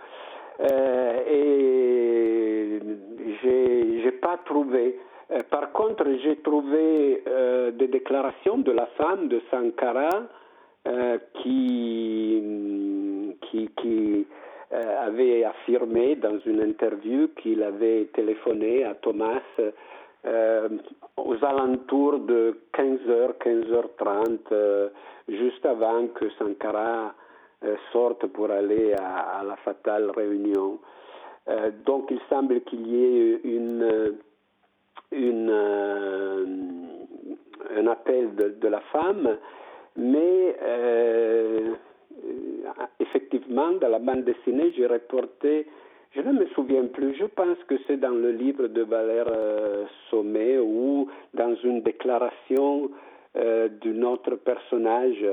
et 1.28 2.78
j'ai 3.42 4.12
pas 4.12 4.38
trouvé. 4.44 5.00
Par 5.50 5.72
contre, 5.72 6.04
j'ai 6.22 6.36
trouvé 6.36 7.24
des 7.76 7.88
déclarations 7.88 8.58
de 8.58 8.70
la 8.70 8.86
femme 8.96 9.26
de 9.26 9.42
Sankara 9.50 10.28
euh, 10.86 11.16
qui, 11.42 12.42
euh, 14.72 15.06
avait 15.06 15.44
affirmé 15.44 16.16
dans 16.16 16.38
une 16.40 16.60
interview 16.60 17.28
qu'il 17.40 17.62
avait 17.62 18.10
téléphoné 18.12 18.84
à 18.84 18.94
Thomas 18.94 19.40
euh, 20.26 20.68
aux 21.16 21.42
alentours 21.42 22.18
de 22.18 22.58
15h, 22.74 23.34
15h30, 23.38 24.90
juste 25.28 25.64
avant 25.64 26.08
que 26.08 26.28
Sankara 26.38 27.14
sorte 27.92 28.26
pour 28.26 28.50
aller 28.50 28.92
à, 28.92 29.42
la 29.46 29.56
fatale 29.56 30.10
réunion. 30.10 30.78
donc 31.86 32.10
il 32.10 32.20
semble 32.28 32.60
qu'il 32.62 32.86
y 32.88 33.04
ait 33.04 33.40
un 37.76 37.86
appel 37.86 38.34
de 38.34 38.68
la 38.68 38.80
femme 38.92 39.38
mais 39.96 40.56
euh, 40.62 41.74
effectivement, 43.00 43.72
dans 43.72 43.88
la 43.88 43.98
bande 43.98 44.24
dessinée, 44.24 44.72
j'ai 44.76 44.86
reporté, 44.86 45.66
je 46.12 46.20
ne 46.20 46.32
me 46.32 46.46
souviens 46.48 46.86
plus, 46.86 47.14
je 47.14 47.26
pense 47.26 47.58
que 47.68 47.76
c'est 47.86 47.98
dans 47.98 48.10
le 48.14 48.32
livre 48.32 48.66
de 48.68 48.82
Valère 48.82 49.28
euh, 49.28 49.84
Sommet 50.10 50.58
ou 50.58 51.08
dans 51.34 51.54
une 51.56 51.82
déclaration 51.82 52.90
euh, 53.36 53.68
d'un 53.68 54.02
autre 54.02 54.36
personnage. 54.36 55.24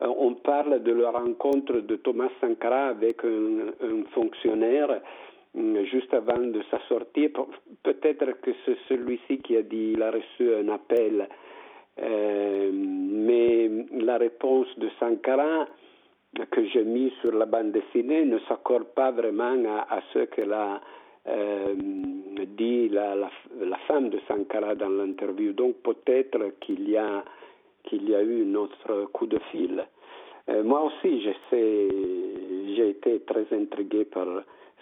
On 0.00 0.34
parle 0.34 0.82
de 0.82 0.92
la 0.92 1.10
rencontre 1.10 1.80
de 1.80 1.96
Thomas 1.96 2.30
Sankara 2.40 2.86
avec 2.88 3.24
un, 3.24 3.68
un 3.82 4.04
fonctionnaire 4.14 5.00
juste 5.90 6.12
avant 6.14 6.38
de 6.38 6.62
sa 6.70 6.78
sortie. 6.88 7.32
Peut-être 7.82 8.40
que 8.40 8.50
c'est 8.64 8.76
celui-ci 8.88 9.38
qui 9.38 9.56
a 9.56 9.62
dit 9.62 9.92
il 9.94 10.02
a 10.02 10.10
reçu 10.10 10.54
un 10.54 10.68
appel 10.68 11.28
euh, 12.00 12.70
mais 12.72 13.70
la 13.92 14.18
réponse 14.18 14.66
de 14.78 14.88
Sankara 14.98 15.66
que 16.50 16.64
j'ai 16.66 16.84
mis 16.84 17.12
sur 17.20 17.32
la 17.32 17.46
bande 17.46 17.72
dessinée 17.72 18.24
ne 18.24 18.38
s'accorde 18.40 18.84
pas 18.94 19.10
vraiment 19.10 19.56
à, 19.88 20.00
ce 20.12 20.20
que 20.26 20.50
a 20.50 20.80
euh, 21.26 21.74
dit 22.56 22.88
la, 22.88 23.14
la, 23.14 23.30
la, 23.60 23.76
femme 23.88 24.10
de 24.10 24.20
Sankara 24.28 24.74
dans 24.74 24.88
l'interview. 24.88 25.52
Donc 25.52 25.76
peut-être 25.82 26.58
qu'il 26.60 26.88
y 26.88 26.96
a 26.96 27.24
qu'il 27.84 28.08
y 28.08 28.14
a 28.14 28.22
eu 28.22 28.44
un 28.44 28.54
autre 28.54 29.08
coup 29.12 29.26
de 29.26 29.38
fil. 29.50 29.84
Euh, 30.48 30.62
moi 30.62 30.82
aussi, 30.82 31.22
j'ai 31.50 32.88
été 32.88 33.20
très 33.20 33.46
intrigué 33.52 34.04
par 34.04 34.26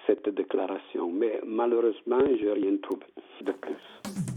cette 0.07 0.29
déclaration, 0.29 1.11
mais 1.11 1.40
malheureusement, 1.44 2.20
je 2.38 2.44
n'ai 2.44 2.52
rien 2.52 2.76
trouvé 2.83 3.07
de 3.42 3.52
plus. 3.52 4.36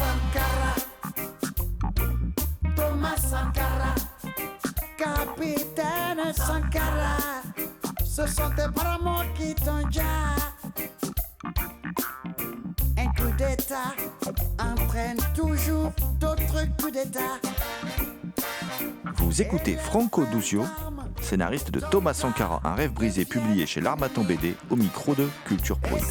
Sankara 0.00 0.74
Thomas 2.76 3.16
Sankara 3.16 3.94
Capitaine 4.98 6.32
Sankara 6.34 7.16
Ce 8.04 8.26
sont 8.26 8.50
des 8.56 8.68
bravo 8.74 9.22
qui 9.36 9.54
t'enchaînent 9.54 10.04
Un 12.98 13.06
coup 13.14 13.30
d'état 13.38 13.94
entraîne 14.58 15.18
toujours 15.34 15.92
d'autres 16.18 16.66
coups 16.76 16.92
d'état 16.92 17.38
vous 19.20 19.42
écoutez 19.42 19.76
Franco 19.76 20.24
Duzio, 20.24 20.64
scénariste 21.20 21.70
de 21.70 21.78
Thomas 21.78 22.14
Sankara, 22.14 22.60
Un 22.64 22.74
rêve 22.74 22.92
brisé, 22.92 23.26
publié 23.26 23.66
chez 23.66 23.82
l'Armaton 23.82 24.24
BD, 24.24 24.54
au 24.70 24.76
micro 24.76 25.14
de 25.14 25.28
Culture 25.44 25.78
Prohibée. 25.78 26.06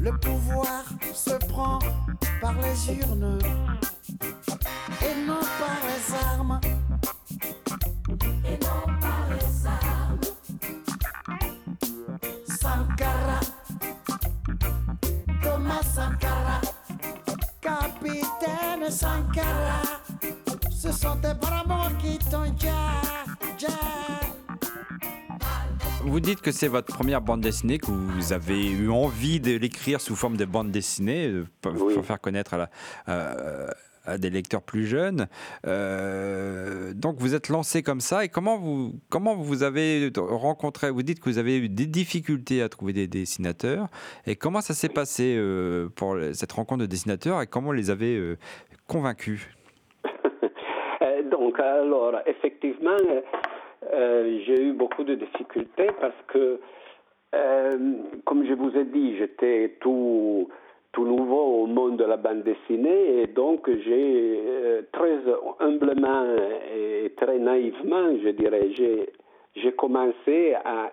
Le 0.00 0.12
pouvoir 0.18 0.84
se 1.12 1.34
prend 1.46 1.78
par 2.40 2.54
les 2.54 2.94
urnes 2.94 3.38
capitaine 18.24 18.90
Sankara, 18.90 19.82
ce 20.70 20.92
sont 20.92 21.16
tes 21.16 21.34
bras 21.34 21.64
qui 22.00 22.18
t'ont 22.18 22.44
Vous 26.04 26.20
dites 26.20 26.40
que 26.42 26.52
c'est 26.52 26.68
votre 26.68 26.94
première 26.94 27.22
bande 27.22 27.40
dessinée, 27.40 27.78
que 27.78 27.90
vous 27.90 28.32
avez 28.32 28.70
eu 28.70 28.90
envie 28.90 29.40
de 29.40 29.56
l'écrire 29.56 30.00
sous 30.00 30.14
forme 30.16 30.36
de 30.36 30.44
bande 30.44 30.70
dessinée, 30.70 31.28
euh, 31.28 31.46
pour 31.60 31.72
oui. 31.72 31.94
faire 32.02 32.20
connaître 32.20 32.54
à 32.54 32.58
la, 32.58 32.70
euh, 33.08 33.68
à 34.04 34.18
des 34.18 34.30
lecteurs 34.30 34.62
plus 34.62 34.86
jeunes. 34.86 35.26
Euh, 35.66 36.92
donc 36.94 37.16
vous 37.18 37.34
êtes 37.34 37.48
lancé 37.48 37.82
comme 37.82 38.00
ça. 38.00 38.24
Et 38.24 38.28
comment 38.28 38.56
vous, 38.58 38.92
comment 39.10 39.34
vous 39.34 39.62
avez 39.62 40.10
rencontré, 40.16 40.90
vous 40.90 41.02
dites 41.02 41.20
que 41.20 41.28
vous 41.28 41.38
avez 41.38 41.58
eu 41.58 41.68
des 41.68 41.86
difficultés 41.86 42.62
à 42.62 42.68
trouver 42.68 42.92
des 42.92 43.06
dessinateurs. 43.06 43.88
Et 44.26 44.36
comment 44.36 44.60
ça 44.60 44.74
s'est 44.74 44.88
passé 44.88 45.36
euh, 45.36 45.88
pour 45.96 46.16
cette 46.32 46.52
rencontre 46.52 46.82
de 46.82 46.86
dessinateurs 46.86 47.42
et 47.42 47.46
comment 47.46 47.72
les 47.72 47.90
avez 47.90 48.16
euh, 48.16 48.36
convaincus? 48.86 49.48
Donc 51.30 51.58
alors 51.58 52.20
effectivement 52.26 52.96
j'ai 53.92 54.62
eu 54.62 54.72
beaucoup 54.72 55.04
de 55.04 55.14
difficultés 55.14 55.88
parce 56.00 56.14
que 56.28 56.60
comme 58.24 58.46
je 58.46 58.54
vous 58.54 58.76
ai 58.76 58.84
dit 58.84 59.16
j'étais 59.18 59.76
tout 59.80 60.48
tout 60.94 61.04
nouveau 61.04 61.62
au 61.62 61.66
monde 61.66 61.96
de 61.96 62.04
la 62.04 62.16
bande 62.16 62.44
dessinée 62.44 63.20
et 63.22 63.26
donc 63.26 63.68
j'ai 63.68 64.40
euh, 64.46 64.82
très 64.92 65.18
humblement 65.60 66.24
et 66.74 67.12
très 67.16 67.38
naïvement, 67.38 68.16
je 68.22 68.30
dirais, 68.30 68.70
j'ai 69.56 69.72
commencé 69.72 70.54
à 70.64 70.92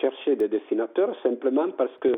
chercher 0.00 0.34
des 0.34 0.48
dessinateurs 0.48 1.14
simplement 1.22 1.68
parce 1.76 1.96
que 2.00 2.08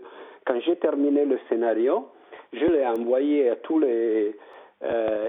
quand 0.47 0.59
j'ai 0.61 0.77
terminé 0.77 1.25
le 1.27 1.39
scénario, 1.49 2.07
je 2.53 2.65
l'ai 2.65 2.87
envoyé 2.87 3.51
à 3.51 3.57
tous 3.57 3.79
les 3.79 4.35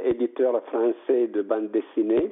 éditeurs 0.05 0.61
français 0.65 1.27
de 1.27 1.41
bande 1.41 1.71
dessinée. 1.71 2.29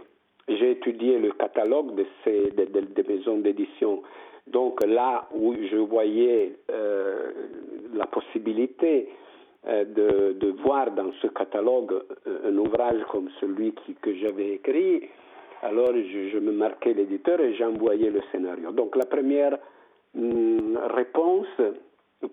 J'ai 0.48 0.72
étudié 0.72 1.20
le 1.20 1.32
catalogue 1.32 1.96
de 1.96 2.06
ces 2.24 2.52
des 2.52 3.04
maisons 3.04 3.40
d'édition. 3.40 4.04
Donc 4.48 4.86
là 4.86 5.28
où 5.36 5.54
je 5.54 5.78
voyais 5.78 6.54
la 7.94 8.06
possibilité 8.08 9.10
euh, 9.10 9.23
de, 9.66 10.34
de, 10.34 10.52
voir 10.62 10.92
dans 10.92 11.12
ce 11.22 11.28
catalogue 11.28 11.94
euh, 12.28 12.50
un 12.50 12.58
ouvrage 12.58 13.02
comme 13.10 13.30
celui 13.40 13.74
que 14.02 14.14
j'avais 14.16 14.56
écrit, 14.56 15.10
alors 15.62 15.94
je, 15.94 16.38
me 16.40 16.52
marquais 16.52 16.94
l'éditeur 16.94 17.40
et 17.40 17.56
j'envoyais 17.56 18.10
le 18.10 18.22
scénario. 18.32 18.72
Donc 18.72 18.96
la 18.96 19.06
première 19.06 19.58
hum, 20.18 20.78
réponse, 20.94 21.48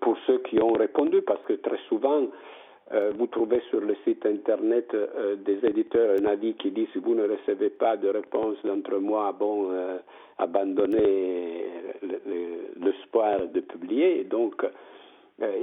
pour 0.01 0.17
ceux 0.27 0.39
qui 0.39 0.61
ont 0.61 0.73
répondu, 0.73 1.21
parce 1.21 1.41
que 1.43 1.53
très 1.53 1.79
souvent, 1.87 2.27
euh, 2.93 3.11
vous 3.17 3.27
trouvez 3.27 3.61
sur 3.69 3.79
le 3.79 3.95
site 4.03 4.25
internet 4.25 4.93
euh, 4.93 5.37
des 5.37 5.65
éditeurs 5.65 6.17
un 6.19 6.25
avis 6.25 6.55
qui 6.55 6.71
dit 6.71 6.89
si 6.91 6.99
vous 6.99 7.15
ne 7.15 7.23
recevez 7.23 7.69
pas 7.69 7.95
de 7.95 8.09
réponse 8.09 8.57
d'entre 8.65 8.97
moi, 8.97 9.31
bon, 9.31 9.69
euh, 9.71 9.97
abandonnez 10.37 11.65
l'espoir 12.81 13.47
de 13.47 13.61
publier. 13.61 14.25
Donc, 14.25 14.65
euh, 14.65 14.69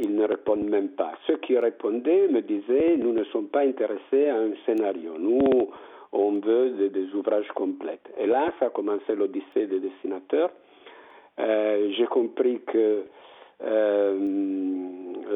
ils 0.00 0.14
ne 0.14 0.24
répondent 0.24 0.68
même 0.68 0.88
pas. 0.90 1.12
Ceux 1.26 1.36
qui 1.36 1.56
répondaient 1.58 2.28
me 2.28 2.42
disaient 2.42 2.96
nous 2.96 3.12
ne 3.12 3.24
sommes 3.24 3.48
pas 3.48 3.60
intéressés 3.60 4.28
à 4.28 4.36
un 4.36 4.50
scénario, 4.66 5.14
nous 5.18 5.70
on 6.12 6.32
veut 6.40 6.70
des, 6.88 7.14
ouvrages 7.14 7.48
complets. 7.48 8.00
Et 8.18 8.26
là, 8.26 8.52
ça 8.58 8.66
a 8.66 8.70
commencé 8.70 9.14
l'odyssée 9.14 9.66
des 9.66 9.80
dessinateurs. 9.80 10.50
Euh, 11.38 11.90
J'ai 11.96 12.06
compris 12.06 12.60
que 12.66 13.04
euh, 13.62 14.18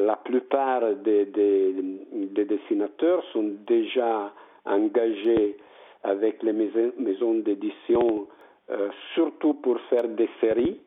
la 0.05 0.15
plupart 0.15 0.95
des, 0.95 1.25
des, 1.25 1.75
des, 2.11 2.45
dessinateurs 2.45 3.23
sont 3.33 3.51
déjà 3.67 4.33
engagés 4.65 5.57
avec 6.03 6.41
les 6.41 6.53
maisons, 6.53 7.35
d'édition, 7.35 8.27
euh, 8.69 8.89
surtout 9.13 9.53
pour 9.55 9.79
faire 9.89 10.07
des 10.07 10.29
séries. 10.41 10.79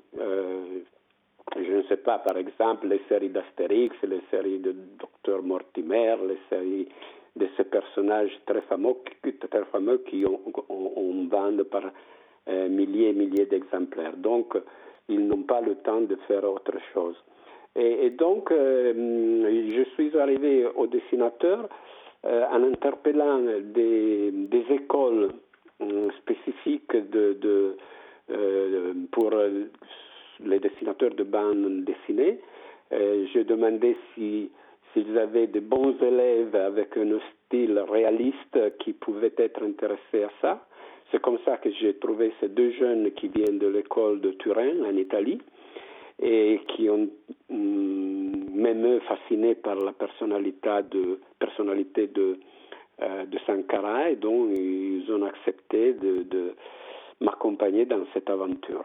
Je 1.58 1.72
ne 1.72 1.82
sais 1.84 1.96
pas, 1.96 2.18
par 2.18 2.36
exemple, 2.36 2.86
les 2.88 3.00
séries 3.08 3.30
d'Astérix, 3.30 3.96
les 4.02 4.20
séries 4.30 4.58
de 4.58 4.74
Docteur 4.98 5.42
Mortimer, 5.42 6.16
les 6.28 6.38
séries 6.50 6.88
de 7.36 7.48
ces 7.56 7.64
personnages 7.64 8.32
très 8.46 8.62
fameux, 8.62 8.96
très 9.22 9.64
fameux 9.66 9.98
qui 10.08 10.24
ont, 10.26 10.40
on, 10.68 10.92
on 10.96 11.26
vendent 11.28 11.64
par 11.64 11.82
euh, 12.48 12.68
milliers 12.68 13.08
et 13.08 13.12
milliers 13.12 13.46
d'exemplaires. 13.46 14.16
Donc, 14.16 14.56
ils 15.08 15.26
n'ont 15.26 15.42
pas 15.42 15.60
le 15.60 15.74
temps 15.76 16.00
de 16.00 16.14
faire 16.28 16.44
autre 16.44 16.74
chose. 16.94 17.16
Et, 17.74 18.10
donc, 18.10 18.52
euh, 18.52 18.92
je 18.94 19.82
suis 19.94 20.16
arrivé 20.16 20.64
au 20.76 20.86
dessinateur 20.86 21.68
euh, 22.24 22.44
en 22.50 22.62
interpellant 22.62 23.40
des, 23.74 24.32
écoles 24.70 25.30
spécifiques 26.22 26.96
pour 29.10 29.30
les 30.44 30.58
dessinateurs 30.58 31.14
de 31.14 31.24
bandes 31.24 31.84
dessinées. 31.84 32.38
Euh, 32.92 33.26
je 33.34 33.40
demandais 33.40 33.96
si 34.14 34.50
s'ils 34.92 35.18
avaient 35.18 35.46
de 35.46 35.60
bons 35.60 35.94
élèves 36.00 36.54
avec 36.54 36.96
un 36.96 37.18
style 37.46 37.78
réaliste 37.78 38.78
qui 38.78 38.92
pouvaient 38.92 39.34
être 39.36 39.62
intéressés 39.62 40.24
à 40.24 40.30
ça. 40.40 40.66
C'est 41.10 41.20
comme 41.20 41.38
ça 41.44 41.56
que 41.58 41.70
j'ai 41.70 41.94
trouvé 41.94 42.32
ces 42.40 42.48
deux 42.48 42.72
jeunes 42.72 43.10
qui 43.12 43.28
viennent 43.28 43.58
de 43.58 43.68
l'école 43.68 44.20
de 44.20 44.30
Turin 44.32 44.82
en 44.84 44.96
Italie 44.96 45.40
et 46.20 46.60
qui 46.68 46.88
ont 46.88 47.08
même 47.50 48.86
eux 48.86 49.00
fascinés 49.00 49.54
par 49.54 49.76
la 49.76 49.92
personnalité 49.92 50.70
de, 50.90 51.20
personnalité 51.38 52.06
de, 52.08 52.38
euh, 53.02 53.24
Sankara 53.46 54.10
et 54.10 54.16
donc 54.16 54.50
ils 54.56 55.04
ont 55.12 55.24
accepté 55.24 55.92
de 55.92 56.54
m'accompagner 57.20 57.84
dans 57.84 58.04
cette 58.14 58.30
aventure. 58.30 58.84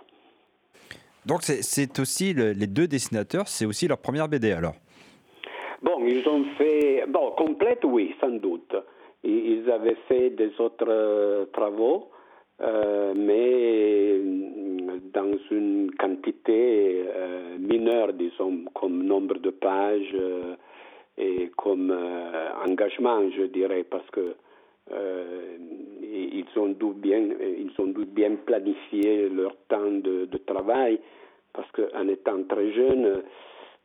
Donc 1.25 1.41
c'est 1.43 1.99
aussi 1.99 2.33
le, 2.33 2.51
les 2.51 2.67
deux 2.67 2.87
dessinateurs, 2.87 3.47
c'est 3.47 3.65
aussi 3.65 3.87
leur 3.87 3.99
première 3.99 4.27
BD 4.27 4.51
alors 4.51 4.75
Bon, 5.81 6.05
ils 6.05 6.27
ont 6.29 6.45
fait, 6.59 7.05
bon, 7.07 7.31
complète 7.31 7.83
oui, 7.83 8.13
sans 8.21 8.29
doute. 8.29 8.75
Ils 9.23 9.69
avaient 9.71 9.97
fait 10.07 10.29
des 10.31 10.51
autres 10.59 10.85
euh, 10.87 11.45
travaux, 11.53 12.09
euh, 12.61 13.13
mais 13.15 14.19
dans 15.11 15.31
une 15.49 15.91
quantité 15.97 17.03
euh, 17.07 17.57
mineure, 17.57 18.13
disons, 18.13 18.65
comme 18.75 19.03
nombre 19.03 19.39
de 19.39 19.49
pages 19.49 20.15
et 21.17 21.51
comme 21.57 21.95
engagement, 22.67 23.29
je 23.35 23.43
dirais, 23.43 23.83
parce 23.83 24.09
que 24.11 24.35
ils 26.41 26.59
ont 26.59 26.69
dû 26.69 26.93
bien, 26.95 27.19
ils 27.19 27.73
ont 27.79 27.87
dû 27.87 28.05
bien 28.05 28.35
planifier 28.35 29.29
leur 29.29 29.55
temps 29.67 29.91
de, 29.91 30.27
travail, 30.45 30.99
parce 31.53 31.69
qu'en 31.71 32.07
étant 32.07 32.43
très 32.43 32.71
jeunes, 32.73 33.23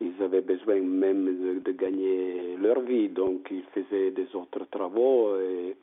ils 0.01 0.23
avaient 0.23 0.42
besoin 0.42 0.81
même 0.81 1.61
de, 1.62 1.73
gagner 1.73 2.57
leur 2.61 2.81
vie, 2.81 3.09
donc 3.09 3.49
ils 3.51 3.64
faisaient 3.75 4.11
des 4.11 4.29
autres 4.35 4.66
travaux 4.71 5.37
et 5.38 5.77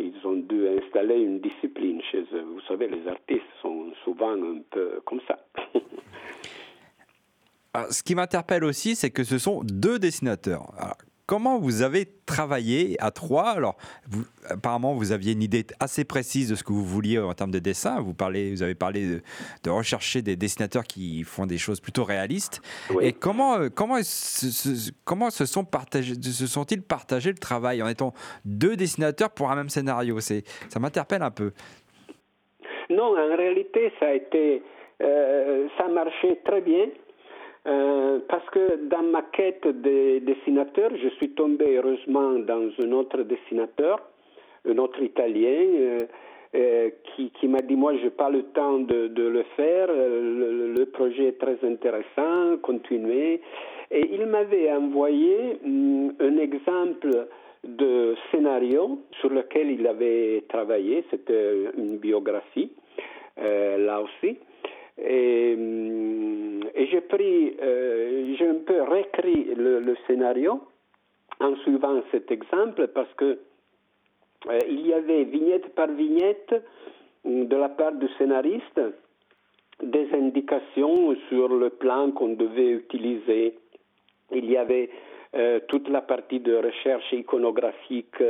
ils 0.00 0.26
ont 0.26 0.36
dû 0.36 0.66
installer 0.68 1.16
une 1.16 1.40
discipline 1.40 2.00
chez 2.10 2.24
eux. 2.32 2.44
Vous 2.54 2.60
savez, 2.62 2.88
les 2.88 3.06
artistes 3.06 3.42
sont 3.60 3.92
souvent 4.04 4.32
un 4.32 4.60
peu 4.70 5.00
comme 5.04 5.20
ça. 5.28 5.38
Alors, 7.74 7.88
ce 7.92 8.02
qui 8.02 8.14
m'interpelle 8.14 8.64
aussi, 8.64 8.96
c'est 8.96 9.10
que 9.10 9.24
ce 9.24 9.38
sont 9.38 9.62
deux 9.62 9.98
dessinateurs. 9.98 10.72
Alors, 10.78 10.96
comment 11.30 11.60
vous 11.60 11.82
avez 11.82 12.06
travaillé 12.26 12.96
à 12.98 13.12
trois? 13.12 13.50
Alors, 13.50 13.76
vous, 14.08 14.24
apparemment, 14.48 14.94
vous 14.94 15.12
aviez 15.12 15.32
une 15.32 15.44
idée 15.44 15.64
assez 15.78 16.04
précise 16.04 16.50
de 16.50 16.56
ce 16.56 16.64
que 16.64 16.72
vous 16.72 16.84
vouliez 16.84 17.20
en 17.20 17.32
termes 17.34 17.52
de 17.52 17.60
dessin. 17.60 18.00
Vous, 18.00 18.14
parlez, 18.14 18.50
vous 18.50 18.64
avez 18.64 18.74
parlé 18.74 19.06
de, 19.06 19.22
de 19.62 19.70
rechercher 19.70 20.22
des 20.22 20.34
dessinateurs 20.34 20.82
qui 20.82 21.22
font 21.22 21.46
des 21.46 21.56
choses 21.56 21.78
plutôt 21.78 22.02
réalistes. 22.02 22.60
Oui. 22.92 23.04
Et 23.04 23.12
comment, 23.12 23.68
comment, 23.72 24.02
se, 24.02 24.90
comment 25.04 25.30
se, 25.30 25.46
sont 25.46 25.64
partagés, 25.64 26.14
se 26.20 26.48
sont-ils 26.48 26.82
partagés 26.82 27.30
le 27.30 27.38
travail 27.38 27.80
en 27.80 27.86
étant 27.86 28.12
deux 28.44 28.74
dessinateurs 28.74 29.30
pour 29.30 29.52
un 29.52 29.54
même 29.54 29.68
scénario? 29.68 30.18
Ça 30.18 30.80
m'interpelle 30.80 31.22
un 31.22 31.30
peu. 31.30 31.52
Non, 32.90 33.16
en 33.16 33.36
réalité, 33.36 33.92
ça 34.00 34.06
a 34.06 34.14
été, 34.14 34.64
euh, 35.00 35.68
ça 35.78 35.86
marchait 35.86 36.40
très 36.44 36.60
bien. 36.60 36.86
Euh, 37.66 38.20
parce 38.28 38.48
que 38.50 38.88
dans 38.88 39.02
ma 39.02 39.22
quête 39.22 39.66
de 39.66 40.20
dessinateur, 40.20 40.90
je 40.96 41.08
suis 41.16 41.30
tombé 41.30 41.76
heureusement 41.76 42.38
dans 42.38 42.70
un 42.82 42.92
autre 42.92 43.22
dessinateur, 43.22 44.00
un 44.66 44.78
autre 44.78 45.02
Italien, 45.02 45.66
euh, 45.74 45.98
euh, 46.54 46.90
qui, 47.16 47.48
m'a 47.48 47.60
dit 47.60 47.76
moi 47.76 47.94
je 47.96 48.04
n'ai 48.04 48.10
pas 48.10 48.30
le 48.30 48.44
temps 48.44 48.78
de, 48.78 49.10
le 49.14 49.42
faire, 49.56 49.88
le, 49.88 50.84
projet 50.86 51.28
est 51.28 51.38
très 51.38 51.58
intéressant, 51.62 52.56
continuez. 52.62 53.42
Et 53.90 54.08
il 54.12 54.24
m'avait 54.26 54.72
envoyé 54.72 55.58
um, 55.64 56.12
un 56.18 56.38
exemple 56.38 57.28
de 57.62 58.14
scénario 58.30 59.00
sur 59.20 59.28
lequel 59.28 59.70
il 59.70 59.86
avait 59.86 60.44
travaillé, 60.48 61.04
c'était 61.10 61.66
une 61.76 61.98
biographie, 61.98 62.72
là 63.36 64.00
aussi. 64.00 64.38
Et, 65.02 65.52
et 66.74 66.86
j'ai 66.86 67.00
pris, 67.00 67.56
euh, 67.62 68.34
j'ai 68.36 68.46
un 68.46 68.60
peu 68.66 68.82
réécrit 68.82 69.54
le, 69.56 69.80
le, 69.80 69.96
scénario 70.06 70.60
en 71.40 71.56
suivant 71.56 72.02
cet 72.10 72.30
exemple 72.30 72.88
parce 72.88 73.12
que 73.14 73.38
euh, 74.48 74.58
il 74.68 74.86
y 74.86 74.92
avait 74.92 75.24
vignette 75.24 75.74
par 75.74 75.88
vignette 75.88 76.54
de 77.24 77.56
la 77.56 77.68
part 77.68 77.92
du 77.92 78.08
scénariste 78.18 78.80
des 79.82 80.08
indications 80.12 81.14
sur 81.28 81.48
le 81.48 81.70
plan 81.70 82.10
qu'on 82.12 82.34
devait 82.34 82.70
utiliser. 82.70 83.58
Il 84.32 84.50
y 84.50 84.56
avait 84.56 84.90
euh, 85.34 85.60
toute 85.68 85.88
la 85.88 86.02
partie 86.02 86.40
de 86.40 86.56
recherche 86.56 87.12
iconographique 87.12 88.22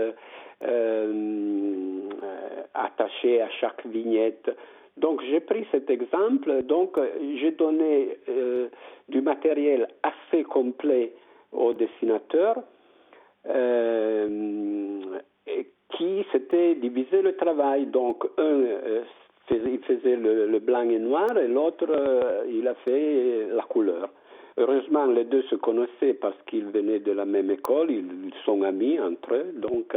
euh, 0.62 2.09
attachée 2.74 3.40
à 3.40 3.48
chaque 3.61 3.85
vignette. 3.87 4.50
Donc 4.96 5.22
j'ai 5.22 5.40
pris 5.40 5.66
cet 5.70 5.88
exemple, 5.90 6.62
donc 6.64 6.98
j'ai 7.40 7.53
donné 7.53 8.18
euh, 8.29 8.68
du 9.09 9.20
matériel 9.20 9.88
assez 10.03 10.44
complet 10.44 11.12
au 11.53 11.72
dessinateur 11.72 12.57
euh, 13.48 15.00
qui 15.96 16.24
s'était 16.33 16.74
divisé 16.74 17.22
le 17.22 17.37
travail. 17.37 17.87
Donc 17.87 18.24
un 18.37 18.42
euh, 18.42 19.03
faisait, 19.48 19.72
il 19.72 19.81
faisait 19.81 20.16
le, 20.16 20.46
le, 20.46 20.59
blanc 20.59 20.88
et 20.88 20.98
noir 20.98 21.37
et 21.38 21.48
l'autre 21.48 21.88
il 22.48 22.66
a 22.68 22.74
fait 22.74 23.46
la 23.50 23.62
couleur. 23.62 24.11
Heureusement 24.59 25.07
les 25.07 25.24
deux 25.24 25.42
se 25.42 25.55
connaissaient 25.55 26.14
parce 26.14 26.37
qu'ils 26.46 26.66
venaient 26.66 26.98
de 27.00 27.12
la 27.12 27.24
même 27.24 27.50
école, 27.50 27.90
ils 27.90 28.35
sont 28.44 28.62
amis 28.62 29.00
entre 29.00 29.35
eux, 29.35 29.53
donc 29.55 29.96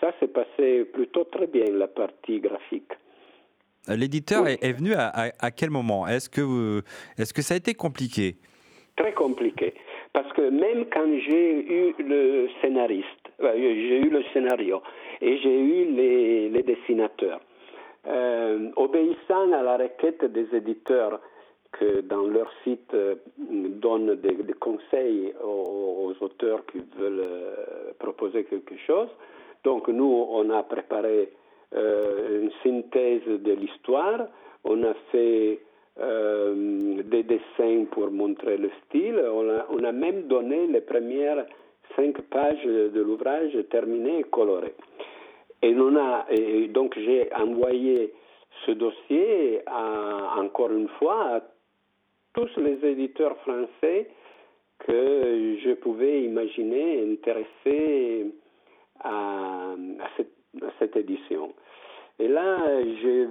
ça 0.00 0.12
s'est 0.18 0.28
passé 0.28 0.84
plutôt 0.84 1.24
très 1.24 1.46
bien 1.46 1.66
la 1.72 1.88
partie 1.88 2.40
graphique. 2.40 2.92
L'éditeur 3.88 4.44
Oui. 4.44 4.52
est, 4.52 4.64
est 4.64 4.72
venu 4.72 4.92
à, 4.94 5.08
à- 5.08 5.32
à 5.40 5.50
quel 5.50 5.70
moment? 5.70 6.06
Est-ce 6.06 6.28
que, 6.30 6.82
est-ce 7.18 7.34
que 7.34 7.42
ça 7.42 7.54
a 7.54 7.56
été 7.56 7.74
compliqué? 7.74 8.36
Très 8.96 9.12
compliqué. 9.12 9.74
Parce 10.12 10.32
que 10.32 10.42
même 10.48 10.86
quand 10.92 11.08
j'ai 11.26 11.88
eu 11.90 11.94
le 11.98 12.48
scénariste, 12.60 13.06
euh, 13.40 13.52
j'ai 13.56 13.98
eu 13.98 14.10
le 14.10 14.22
scénario 14.32 14.80
et 15.20 15.38
j'ai 15.38 15.58
eu 15.60 15.84
les, 15.92 16.48
les 16.48 16.62
dessinateurs, 16.62 17.40
euh, 18.06 18.70
obéissant 18.76 19.52
à 19.52 19.62
la 19.62 19.76
requête 19.76 20.24
des 20.24 20.46
éditeurs 20.56 21.20
que 21.72 22.02
dans 22.02 22.22
leur 22.28 22.48
site 22.62 22.94
euh, 22.94 23.16
donnent 23.38 24.14
des, 24.14 24.34
des 24.34 24.52
conseils 24.52 25.34
aux, 25.42 26.12
aux 26.14 26.24
auteurs 26.24 26.64
qui 26.66 26.78
veulent 26.96 27.24
euh, 27.26 27.92
proposer 27.98 28.44
quelque 28.44 28.76
chose. 28.86 29.08
Donc 29.64 29.88
nous, 29.88 30.26
on 30.30 30.48
a 30.50 30.62
préparé 30.62 31.30
une 31.74 32.50
synthèse 32.62 33.26
de 33.26 33.52
l'histoire, 33.52 34.28
on 34.64 34.82
a 34.84 34.94
fait 35.10 35.60
euh, 36.00 37.02
des 37.04 37.22
dessins 37.22 37.84
pour 37.92 38.10
montrer 38.10 38.56
le 38.56 38.68
style, 38.84 39.16
on 39.70 39.84
a, 39.84 39.92
même 39.92 40.22
donné 40.26 40.66
les 40.66 40.80
premières 40.80 41.46
cinq 41.94 42.20
pages 42.22 42.64
de 42.64 43.00
l'ouvrage 43.00 43.56
terminées 43.70 44.18
et 44.20 44.24
colorées. 44.24 44.74
Et, 45.62 45.72
donc 46.68 46.98
j'ai 46.98 47.32
envoyé 47.34 48.12
ce 48.66 48.72
dossier 48.72 49.60
encore 50.36 50.72
une 50.72 50.88
fois 50.98 51.36
à 51.36 51.40
tous 52.34 52.50
les 52.56 52.84
éditeurs 52.84 53.36
français 53.38 54.10
que 54.80 55.56
je 55.64 55.74
pouvais 55.74 56.22
imaginer 56.24 57.08
intéressés 57.12 58.34
à 59.04 59.76
cette 60.80 60.96
édition. 60.96 61.54
Et 62.18 62.28
là, 62.28 62.58
j'ai 63.02 63.26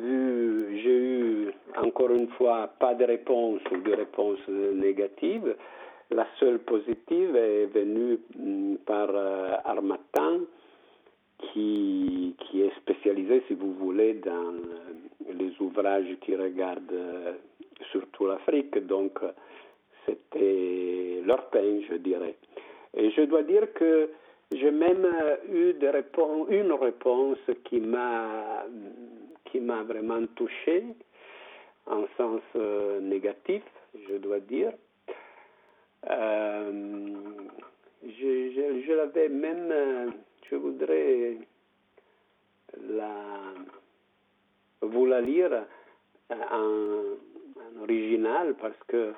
j'ai 0.83 0.97
eu 0.97 1.51
encore 1.77 2.11
une 2.11 2.27
fois 2.29 2.67
pas 2.79 2.93
de 2.95 3.05
réponse 3.05 3.61
ou 3.71 3.77
de 3.77 3.93
réponse 3.93 4.39
négative. 4.47 5.55
La 6.11 6.27
seule 6.39 6.59
positive 6.59 7.35
est 7.35 7.65
venue 7.67 8.19
mm, 8.37 8.75
par 8.85 9.09
euh, 9.09 9.55
Armatan, 9.63 10.41
qui, 11.39 12.35
qui 12.39 12.61
est 12.61 12.75
spécialisé, 12.77 13.43
si 13.47 13.53
vous 13.53 13.73
voulez, 13.73 14.15
dans 14.15 14.53
euh, 14.53 15.33
les 15.33 15.51
ouvrages 15.59 16.15
qui 16.21 16.35
regardent 16.35 16.91
euh, 16.91 17.33
surtout 17.91 18.27
l'Afrique. 18.27 18.77
Donc, 18.85 19.19
c'était 20.05 21.21
leur 21.25 21.49
pain, 21.49 21.79
je 21.89 21.95
dirais. 21.95 22.35
Et 22.95 23.09
je 23.11 23.21
dois 23.21 23.43
dire 23.43 23.73
que 23.73 24.09
j'ai 24.55 24.71
même 24.71 25.05
euh, 25.05 25.37
eu 25.51 25.87
réponses, 25.87 26.47
une 26.49 26.71
réponse 26.73 27.39
qui 27.65 27.79
m'a 27.79 28.65
qui 29.45 29.59
m'a 29.59 29.83
vraiment 29.83 30.25
touché 30.35 30.83
en 31.85 32.05
sens 32.17 32.41
euh, 32.55 32.99
négatif, 33.01 33.63
je 34.09 34.15
dois 34.17 34.39
dire. 34.39 34.71
Euh, 36.09 37.11
je, 38.03 38.81
je, 38.85 38.93
l'avais 38.93 39.29
même, 39.29 40.13
je 40.49 40.55
voudrais 40.55 41.37
la, 42.89 43.13
vous 44.81 45.05
la 45.05 45.21
lire 45.21 45.65
en, 46.29 46.35
en 46.57 47.81
original 47.83 48.55
parce 48.59 48.81
que 48.87 49.13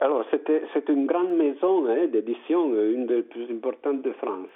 alors, 0.00 0.24
c'est 0.30 0.88
une 0.88 1.06
grande 1.06 1.36
maison 1.36 1.86
hein, 1.86 2.06
d'édition, 2.06 2.72
euh, 2.72 2.94
une 2.94 3.06
des 3.06 3.22
plus 3.22 3.50
importantes 3.50 4.02
de 4.02 4.12
France. 4.12 4.48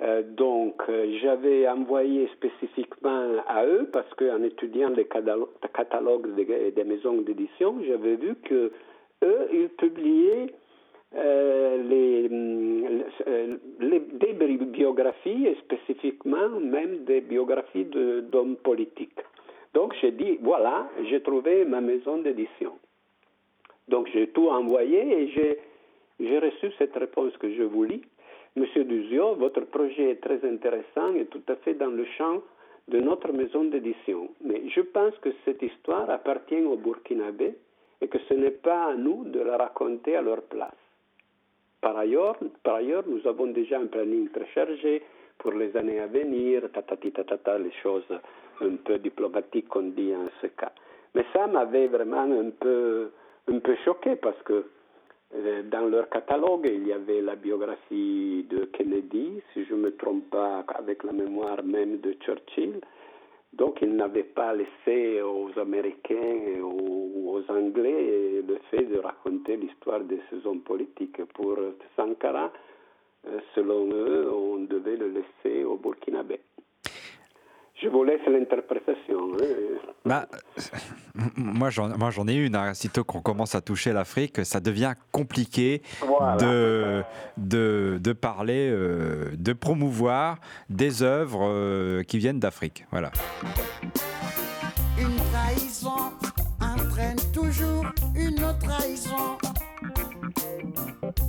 Euh, 0.00 0.22
donc, 0.22 0.82
euh, 0.88 1.18
j'avais 1.20 1.68
envoyé 1.68 2.28
spécifiquement 2.28 3.26
à 3.46 3.66
eux, 3.66 3.90
parce 3.92 4.12
qu'en 4.14 4.42
étudiant 4.42 4.88
les 4.88 5.04
catalo- 5.04 5.50
catalogues 5.74 6.34
des, 6.34 6.84
maisons 6.84 7.20
d'édition, 7.20 7.76
j'avais 7.86 8.16
vu 8.16 8.36
que 8.36 8.72
eux, 9.22 9.48
ils 9.52 9.68
publiaient 9.68 10.46
les, 11.12 12.28
des 12.28 14.32
bi- 14.32 14.56
biographies, 14.64 15.46
et 15.46 15.54
spécifiquement 15.56 16.48
même 16.60 17.04
des 17.04 17.20
biographies 17.20 17.84
d'hommes 17.84 18.56
politiques. 18.56 19.20
Donc, 19.74 19.94
j'ai 20.00 20.10
dit, 20.10 20.38
voilà, 20.42 20.88
j'ai 21.08 21.20
trouvé 21.20 21.64
ma 21.64 21.80
maison 21.80 22.18
d'édition. 22.18 22.72
Donc 23.88 24.08
j'ai 24.12 24.28
tout 24.28 24.48
envoyé 24.48 25.00
et 25.00 25.28
j'ai, 25.28 25.58
j'ai 26.20 26.38
reçu 26.38 26.70
cette 26.78 26.94
réponse 26.94 27.36
que 27.38 27.52
je 27.52 27.62
vous 27.62 27.84
lis. 27.84 28.02
Monsieur 28.56 28.84
Duzio, 28.84 29.34
votre 29.34 29.62
projet 29.62 30.10
est 30.10 30.22
très 30.22 30.44
intéressant 30.48 31.14
et 31.16 31.26
tout 31.26 31.42
à 31.48 31.56
fait 31.56 31.74
dans 31.74 31.90
le 31.90 32.04
champ 32.16 32.40
de 32.88 33.00
notre 33.00 33.32
maison 33.32 33.64
d'édition. 33.64 34.28
Mais 34.42 34.68
je 34.68 34.80
pense 34.80 35.16
que 35.18 35.30
cette 35.44 35.62
histoire 35.62 36.08
appartient 36.08 36.62
aux 36.62 36.76
Burkinabés 36.76 37.54
et 38.00 38.08
que 38.08 38.18
ce 38.28 38.34
n'est 38.34 38.50
pas 38.50 38.86
à 38.86 38.94
nous 38.94 39.24
de 39.24 39.40
la 39.40 39.56
raconter 39.56 40.16
à 40.16 40.22
leur 40.22 40.42
place. 40.42 40.72
Par 41.80 41.96
ailleurs, 41.96 42.36
par 42.62 42.76
ailleurs, 42.76 43.04
nous 43.06 43.26
avons 43.26 43.48
déjà 43.48 43.78
un 43.78 43.86
planning 43.86 44.28
très 44.30 44.46
chargé 44.54 45.02
pour 45.38 45.52
les 45.52 45.76
années 45.76 46.00
à 46.00 46.06
venir, 46.06 46.62
les 46.62 47.72
choses 47.82 48.08
un 48.60 48.76
peu 48.76 48.98
diplomatiques 48.98 49.68
qu'on 49.68 49.88
dit 49.88 50.14
en 50.14 50.28
ce 50.40 50.46
cas. 50.46 50.72
Mais 51.14 51.24
ça 51.32 51.46
m'avait 51.46 51.88
vraiment 51.88 52.22
un 52.22 52.50
peu, 52.50 53.10
un 53.48 53.58
peu 53.58 53.76
choqué 53.84 54.16
parce 54.16 54.40
que 54.42 54.66
euh, 55.34 55.62
dans 55.64 55.86
leur 55.86 56.08
catalogue, 56.08 56.70
il 56.72 56.86
y 56.86 56.92
avait 56.92 57.20
la 57.20 57.34
biographie 57.34 58.46
de 58.48 58.66
Kennedy, 58.66 59.42
si 59.52 59.64
je 59.64 59.74
ne 59.74 59.80
me 59.80 59.96
trompe 59.96 60.30
pas, 60.30 60.64
avec 60.74 61.02
la 61.02 61.12
mémoire 61.12 61.62
même 61.64 61.98
de 61.98 62.12
Churchill. 62.24 62.80
Donc, 63.52 63.78
ils 63.82 63.94
n'avaient 63.94 64.24
pas 64.24 64.52
laissé 64.52 65.22
aux 65.22 65.50
Américains 65.58 66.60
aux, 66.60 67.10
ou 67.14 67.36
aux 67.36 67.50
Anglais 67.52 68.42
le 68.46 68.58
fait 68.70 68.84
de 68.84 68.98
raconter 68.98 69.56
l'histoire 69.56 70.00
de 70.00 70.18
ces 70.30 70.46
hommes 70.46 70.62
politiques. 70.62 71.24
Pour 71.34 71.56
Sankara, 71.96 72.52
euh, 73.26 73.40
selon 73.54 73.88
eux, 73.92 74.30
on 74.32 74.58
devait 74.58 74.96
le 74.96 75.08
laisser 75.08 75.64
au 75.64 75.76
Burkinabé. 75.76 76.40
Je 77.84 77.88
vous 77.90 78.02
laisse 78.02 78.20
l'interprétation. 78.26 79.18
hein. 79.34 79.44
Bah, 80.06 80.26
moi, 81.36 81.68
j'en, 81.70 81.88
moi, 81.98 82.10
j'en 82.10 82.26
ai 82.28 82.34
une. 82.34 82.56
hein. 82.56 82.72
Sitôt 82.72 83.04
qu'on 83.04 83.20
commence 83.20 83.54
à 83.54 83.60
toucher 83.60 83.92
l'Afrique, 83.92 84.44
ça 84.44 84.60
devient 84.60 84.94
compliqué 85.12 85.82
Voilà. 86.00 86.36
de, 86.36 87.02
de, 87.36 87.98
de 88.02 88.12
parler, 88.14 88.70
euh, 88.70 89.30
de 89.36 89.52
promouvoir 89.52 90.38
des 90.70 91.02
œuvres 91.02 91.46
euh, 91.46 92.02
qui 92.04 92.16
viennent 92.18 92.40
d'Afrique. 92.40 92.86
Voilà. 92.90 93.10
Une 94.98 95.16
trahison 95.32 96.12
entraîne 96.62 97.18
toujours 97.34 97.84
une 98.16 98.42
autre 98.44 98.58
trahison. 98.60 99.36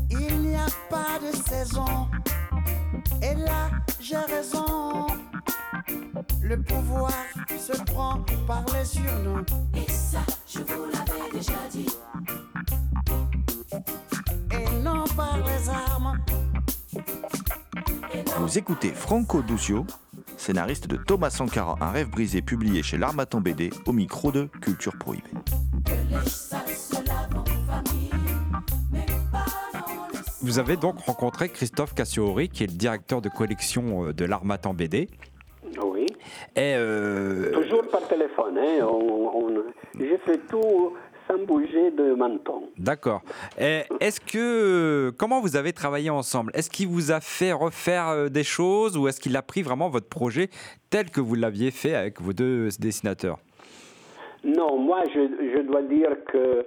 Il 0.10 0.40
n'y 0.40 0.56
a 0.56 0.68
pas 0.90 1.20
de 1.22 1.36
saison. 1.36 2.08
Et 3.22 3.36
là, 3.36 3.70
j'ai 4.00 4.16
raison. 4.18 5.08
Le 6.48 6.62
pouvoir 6.62 7.12
se 7.58 7.76
prend 7.86 8.24
par 8.46 8.64
les 8.68 9.00
urnes. 9.00 9.44
Et 9.76 9.90
ça, 9.92 10.20
je 10.48 10.60
vous 10.60 10.86
l'avais 10.94 11.32
déjà 11.34 11.54
dit. 11.72 11.88
Et 14.52 14.84
non 14.84 15.06
par 15.18 15.40
les 15.40 15.70
armes. 15.70 16.20
Vous 18.38 18.60
écoutez 18.60 18.90
Franco 18.90 19.42
Duzio, 19.42 19.88
scénariste 20.38 20.86
de 20.86 20.98
Thomas 20.98 21.32
Sankara, 21.32 21.78
Un 21.82 21.90
rêve 21.90 22.12
brisé, 22.12 22.44
publié 22.44 22.84
chez 22.84 23.00
l'Armatan 23.00 23.42
BD, 23.42 23.72
au 23.88 23.92
micro 23.92 24.32
de 24.32 24.48
Culture 24.62 24.96
Prohibée. 25.00 25.32
Ça 26.28 26.64
se 26.68 26.94
lave 26.94 27.36
en 27.36 27.44
famille, 27.44 28.12
mais 28.92 29.08
pas 29.32 29.46
dans 29.74 30.08
le 30.14 30.20
Vous 30.44 30.60
avez 30.60 30.78
donc 30.78 31.00
rencontré 31.00 31.50
Christophe 31.50 31.96
Cassiori, 31.96 32.50
qui 32.50 32.64
est 32.64 32.68
le 32.68 32.74
directeur 32.74 33.24
de 33.24 33.30
collection 33.30 34.10
euh, 34.10 34.14
de 34.14 34.26
l'Armatan 34.26 34.76
BD. 34.76 35.10
Et 36.56 36.76
euh, 36.76 37.52
Toujours 37.52 37.88
par 37.90 38.08
téléphone. 38.08 38.58
Hein. 38.58 38.86
On, 38.88 39.32
on- 39.48 39.64
j'ai 40.00 40.18
fait 40.20 40.40
tout 40.50 40.94
sans 41.28 41.40
bouger 41.44 41.90
de 41.92 42.14
menton. 42.14 42.70
D'accord. 42.78 43.22
Est-ce 43.58 44.20
que 44.22 45.12
comment 45.18 45.42
vous 45.42 45.56
avez 45.56 45.74
travaillé 45.74 46.10
ensemble? 46.12 46.52
Est-ce 46.54 46.70
qu'il 46.70 46.88
vous 46.88 47.12
a 47.12 47.20
fait 47.20 47.52
refaire 47.52 48.10
euh, 48.10 48.30
des 48.30 48.44
choses 48.44 48.96
ou 48.98 49.08
est-ce 49.08 49.20
qu'il 49.20 49.36
a 49.36 49.42
pris 49.42 49.62
vraiment 49.64 49.90
votre 49.90 50.08
projet 50.08 50.50
tel 50.92 51.10
que 51.10 51.22
vous 51.22 51.34
l'aviez 51.36 51.72
fait 51.72 51.96
avec 51.96 52.22
vos 52.22 52.34
deux 52.34 52.70
dessinateurs? 52.80 53.40
Non, 54.44 54.78
moi, 54.78 55.02
je, 55.14 55.22
je 55.56 55.62
dois 55.64 55.82
dire 55.82 56.10
que 56.32 56.66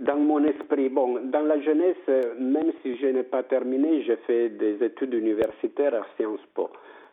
dans 0.00 0.16
mon 0.16 0.44
esprit, 0.44 0.88
bon, 0.88 1.20
dans 1.24 1.42
la 1.42 1.60
jeunesse, 1.60 1.96
euh, 2.08 2.34
même 2.38 2.72
si 2.82 2.96
je 2.96 3.06
n'ai 3.06 3.22
pas 3.22 3.42
terminé, 3.42 4.02
j'ai 4.02 4.16
fait 4.26 4.48
des 4.50 4.82
études 4.84 5.14
universitaires 5.14 5.94
à 5.94 6.06
Sciences 6.16 6.46
Po. 6.54 6.70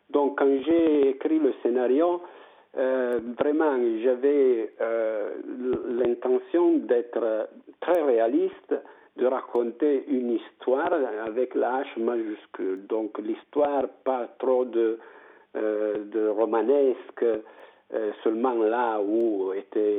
Donc, 0.09 0.37
quand 0.39 0.49
j'ai 0.65 1.09
écrit 1.09 1.39
le 1.39 1.53
scénario, 1.61 2.21
euh, 2.77 3.19
vraiment, 3.39 3.77
j'avais 4.03 4.71
euh, 4.79 5.31
l'intention 5.89 6.77
d'être 6.77 7.49
très 7.81 8.01
réaliste, 8.01 8.75
de 9.17 9.25
raconter 9.25 10.05
une 10.07 10.33
histoire 10.33 10.93
avec 11.25 11.55
la 11.55 11.81
H 11.81 11.99
majuscule. 11.99 12.85
Donc, 12.87 13.17
l'histoire, 13.19 13.87
pas 14.05 14.27
trop 14.37 14.63
de 14.63 14.99
euh, 15.55 16.03
de 16.11 16.27
romanesque 16.27 17.23
euh, 17.23 18.11
seulement 18.23 18.53
là 18.53 18.99
où 19.01 19.53
était 19.53 19.96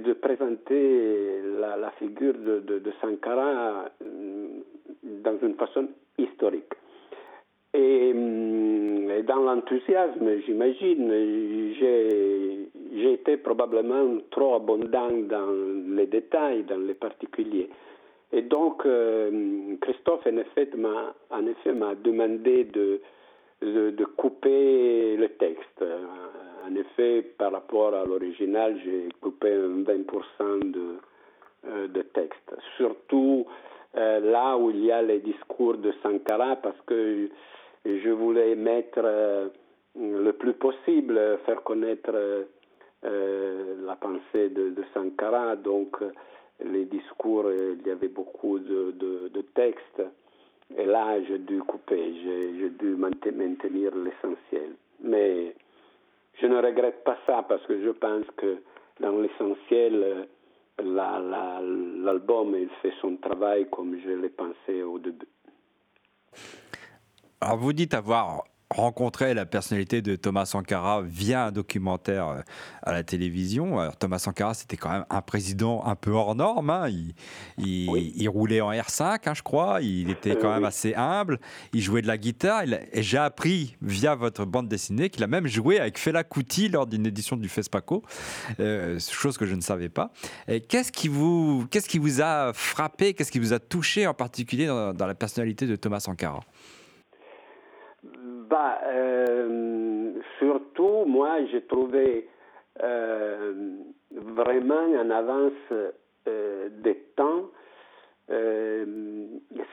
de 0.00 0.12
présenter 0.12 1.40
la, 1.60 1.90
figure 1.98 2.34
de, 2.34 2.60
de, 2.60 2.78
de 2.78 2.92
Sankara 3.00 3.90
euh, 4.02 4.46
dans 5.02 5.38
une 5.42 5.54
façon 5.54 5.88
historique. 6.16 6.72
Et, 7.74 8.08
et 8.10 9.22
dans 9.22 9.42
l'enthousiasme, 9.42 10.40
j'imagine, 10.46 11.12
j'ai 11.78 13.12
été 13.12 13.36
probablement 13.36 14.18
trop 14.30 14.54
abondant 14.54 15.10
dans 15.10 15.54
les 15.96 16.06
détails, 16.06 16.64
dans 16.64 16.78
les 16.78 16.94
particuliers. 16.94 17.68
Et 18.32 18.42
donc, 18.42 18.84
euh, 18.84 19.76
Christophe, 19.80 20.26
en 20.26 20.36
effet, 20.36 20.68
m'a 20.76 21.94
demandé 21.94 22.64
de, 22.64 23.00
de, 23.62 23.90
de 23.90 24.04
couper 24.04 25.16
le 25.16 25.28
texte. 25.30 25.84
En 26.68 26.74
effet, 26.74 27.22
par 27.38 27.52
rapport 27.52 27.94
à 27.94 28.04
l'original, 28.04 28.78
j'ai 28.84 29.08
coupé 29.20 29.50
un 29.52 29.82
20% 29.84 30.70
de, 30.70 30.98
euh, 31.66 31.88
de 31.88 32.02
texte. 32.02 32.54
Surtout 32.76 33.46
euh, 33.96 34.20
là 34.20 34.56
où 34.58 34.70
il 34.70 34.84
y 34.84 34.92
a 34.92 35.00
les 35.00 35.20
discours 35.20 35.78
de 35.78 35.92
Sankara, 36.02 36.56
parce 36.56 36.78
que 36.86 37.28
je 37.86 38.10
voulais 38.10 38.54
mettre 38.54 39.00
euh, 39.02 39.48
le 39.96 40.32
plus 40.32 40.52
possible, 40.54 41.38
faire 41.46 41.62
connaître 41.62 42.12
la 43.02 43.96
pensée 43.96 44.50
de, 44.50 44.74
Sankara. 44.92 45.56
Donc, 45.56 45.96
les 46.62 46.84
discours, 46.84 47.50
il 47.50 47.86
y 47.86 47.90
avait 47.90 48.08
beaucoup 48.08 48.58
de, 48.58 48.92
de, 48.92 49.28
de 49.28 49.40
textes. 49.54 50.02
Et 50.76 50.84
là, 50.84 51.22
j'ai 51.22 51.38
dû 51.38 51.60
couper, 51.62 52.12
j'ai 52.22 52.68
dû 52.70 52.94
mainte- 52.96 53.32
maintenir 53.34 53.92
l'essentiel. 53.96 54.72
Mais 55.00 55.54
je 56.40 56.46
ne 56.46 56.56
regrette 56.62 57.04
pas 57.04 57.18
ça 57.26 57.44
parce 57.48 57.64
que 57.66 57.82
je 57.82 57.90
pense 57.90 58.24
que 58.36 58.62
dans 59.00 59.18
l'essentiel, 59.20 59.94
euh, 59.94 60.24
la- 60.82 61.18
la- 61.18 61.60
l'album, 61.60 62.54
fait 62.82 62.92
son 63.00 63.16
travail 63.16 63.68
comme 63.70 63.98
je 64.04 64.10
l'ai 64.10 64.28
pensé 64.28 64.82
au 64.82 64.98
début. 64.98 65.26
Alors 67.40 67.56
vous 67.56 67.72
dites 67.72 67.94
avoir 67.94 68.44
rencontré 68.70 69.32
la 69.32 69.46
personnalité 69.46 70.02
de 70.02 70.14
Thomas 70.14 70.44
Sankara 70.44 71.00
via 71.02 71.46
un 71.46 71.52
documentaire 71.52 72.28
euh, 72.28 72.40
à 72.82 72.92
la 72.92 73.02
télévision. 73.02 73.78
Alors 73.78 73.96
Thomas 73.96 74.18
Sankara, 74.18 74.52
c'était 74.52 74.76
quand 74.76 74.90
même 74.90 75.06
un 75.08 75.22
président 75.22 75.82
un 75.86 75.94
peu 75.94 76.10
hors 76.10 76.34
norme. 76.34 76.68
hein. 76.70 76.88
Il, 76.88 77.14
il- 77.56 78.12
il 78.14 78.28
roulait 78.28 78.60
en 78.60 78.70
R5, 78.70 79.20
hein, 79.26 79.32
je 79.34 79.42
crois. 79.42 79.80
Il 79.80 80.10
était 80.10 80.36
quand 80.36 80.48
Euh, 80.50 80.54
même 80.54 80.62
oui. 80.62 80.68
assez 80.68 80.94
humble. 80.94 81.40
Il 81.72 81.80
jouait 81.80 82.02
de 82.02 82.06
la 82.06 82.18
guitare. 82.18 82.64
Il 82.64 82.86
et 82.92 83.02
j'ai 83.02 83.16
appris 83.18 83.76
via 83.80 84.14
votre 84.14 84.44
bande 84.44 84.68
dessinée 84.68 85.08
qu'il 85.08 85.22
a 85.24 85.28
même 85.28 85.46
joué 85.46 85.80
avec 85.80 85.98
Fela 85.98 86.22
Kuti 86.24 86.68
lors 86.68 86.86
d'une 86.86 87.06
édition 87.06 87.36
du 87.36 87.48
FESPACO, 87.48 88.02
euh, 88.60 88.98
chose 89.00 89.38
que 89.38 89.46
je 89.46 89.54
ne 89.54 89.60
savais 89.62 89.88
pas. 89.88 90.12
Qu'est-ce 90.68 90.92
qui 90.92 91.08
vous, 91.08 91.66
qu'est-ce 91.70 91.88
qui 91.88 91.98
vous 91.98 92.20
a 92.20 92.52
frappé, 92.52 93.14
qu'est-ce 93.14 93.32
qui 93.32 93.38
vous 93.38 93.52
a 93.54 93.58
touché 93.58 94.06
en 94.06 94.14
particulier 94.14 94.66
dans, 94.66 94.92
dans 94.92 95.06
la 95.06 95.14
personnalité 95.14 95.66
de 95.66 95.76
Thomas 95.76 96.00
Sankara? 96.00 96.40
Bah, 98.48 98.80
euh, 98.86 100.12
surtout, 100.38 101.04
moi, 101.04 101.44
j'ai 101.52 101.60
trouvé 101.62 102.28
euh, 102.82 103.76
vraiment 104.10 104.86
en 104.98 105.10
avance 105.10 105.52
euh, 106.26 106.68
des 106.82 106.96
temps 107.14 107.50
euh, 108.30 109.26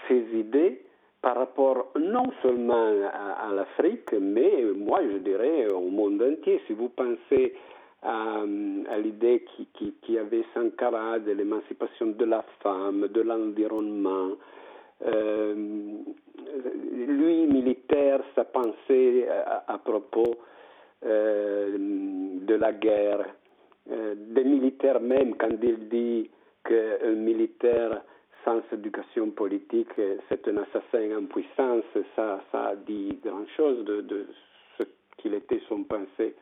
ces 0.07 0.25
idées 0.33 0.81
par 1.21 1.37
rapport 1.37 1.93
non 1.97 2.25
seulement 2.41 2.91
à, 3.13 3.49
l'Afrique, 3.53 4.11
mais 4.11 4.63
moi, 4.75 4.99
je 5.09 5.17
dirais 5.19 5.71
au 5.71 5.89
monde 5.89 6.21
entier. 6.21 6.61
Si 6.67 6.73
vous 6.73 6.89
pensez 6.89 7.55
à, 8.03 8.43
l'idée 9.01 9.45
qui, 9.55 9.67
qui, 9.73 9.93
qui 10.01 10.17
avait 10.17 10.43
Sankara 10.53 11.19
de 11.19 11.31
l'émancipation 11.31 12.07
de 12.07 12.25
la 12.25 12.43
femme, 12.61 13.07
de 13.07 13.21
l'environnement, 13.21 14.31
lui, 17.07 17.47
militaire, 17.47 18.21
sa 18.35 18.45
pensée 18.45 19.27
à, 19.27 19.63
à 19.73 19.77
propos 19.77 20.35
euh, 21.05 21.77
de 21.77 22.55
la 22.55 22.71
guerre, 22.73 23.25
euh, 23.91 24.15
des 24.15 24.43
militaires 24.43 24.99
même, 24.99 25.35
quand 25.35 25.49
il 25.61 25.89
dit 25.89 26.29
qu'un 26.63 27.11
militaire 27.11 28.01
sans 28.43 28.61
éducation 28.71 29.31
politique, 29.31 29.89
euh, 29.99 30.17
c'est 30.29 30.47
un 30.47 30.57
assassin 30.57 31.17
en 31.17 31.25
puissance, 31.25 31.83
ça, 32.15 32.41
ça 32.51 32.75
dit 32.87 33.19
grand-chose 33.23 33.83
de, 33.85 34.01
de 34.01 34.25
ce 34.77 34.83
qu'il 35.17 35.33
était 35.33 35.61
son 35.67 35.83
pensée 35.83 36.35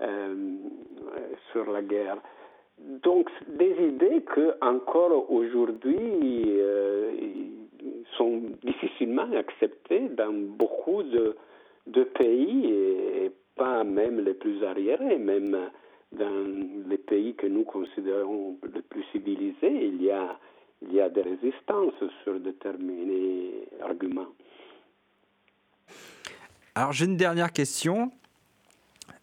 euh, 0.00 0.56
sur 1.52 1.70
la 1.70 1.82
guerre. 1.82 2.18
Donc, 2.78 3.28
des 3.46 3.76
idées 3.88 4.22
que 4.22 4.54
encore 4.62 5.30
aujourd'hui 5.30 6.44
euh, 6.46 7.12
sont 8.16 8.42
difficilement 8.64 9.30
acceptées 9.36 10.08
dans 10.10 10.32
beaucoup 10.32 11.02
de, 11.02 11.36
pays 12.14 12.66
et, 12.66 13.24
et 13.26 13.32
pas 13.56 13.84
même 13.84 14.20
les 14.20 14.34
plus 14.34 14.64
arriérés, 14.64 15.18
même 15.18 15.70
dans 16.12 16.88
les 16.88 16.98
pays 16.98 17.34
que 17.34 17.46
nous 17.46 17.64
considérons 17.64 18.58
les 18.74 18.82
plus 18.82 19.04
civilisés, 19.12 19.86
il 19.86 20.02
y 20.02 20.10
a, 20.10 20.38
il 20.82 20.92
y 20.92 21.00
a 21.00 21.08
des 21.08 21.22
résistances 21.22 21.94
sur 22.24 22.40
déterminés 22.40 23.68
arguments. 23.82 24.28
Alors 26.74 26.92
j'ai 26.92 27.04
une 27.04 27.16
dernière 27.16 27.52
question. 27.52 28.10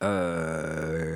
Euh, 0.03 1.15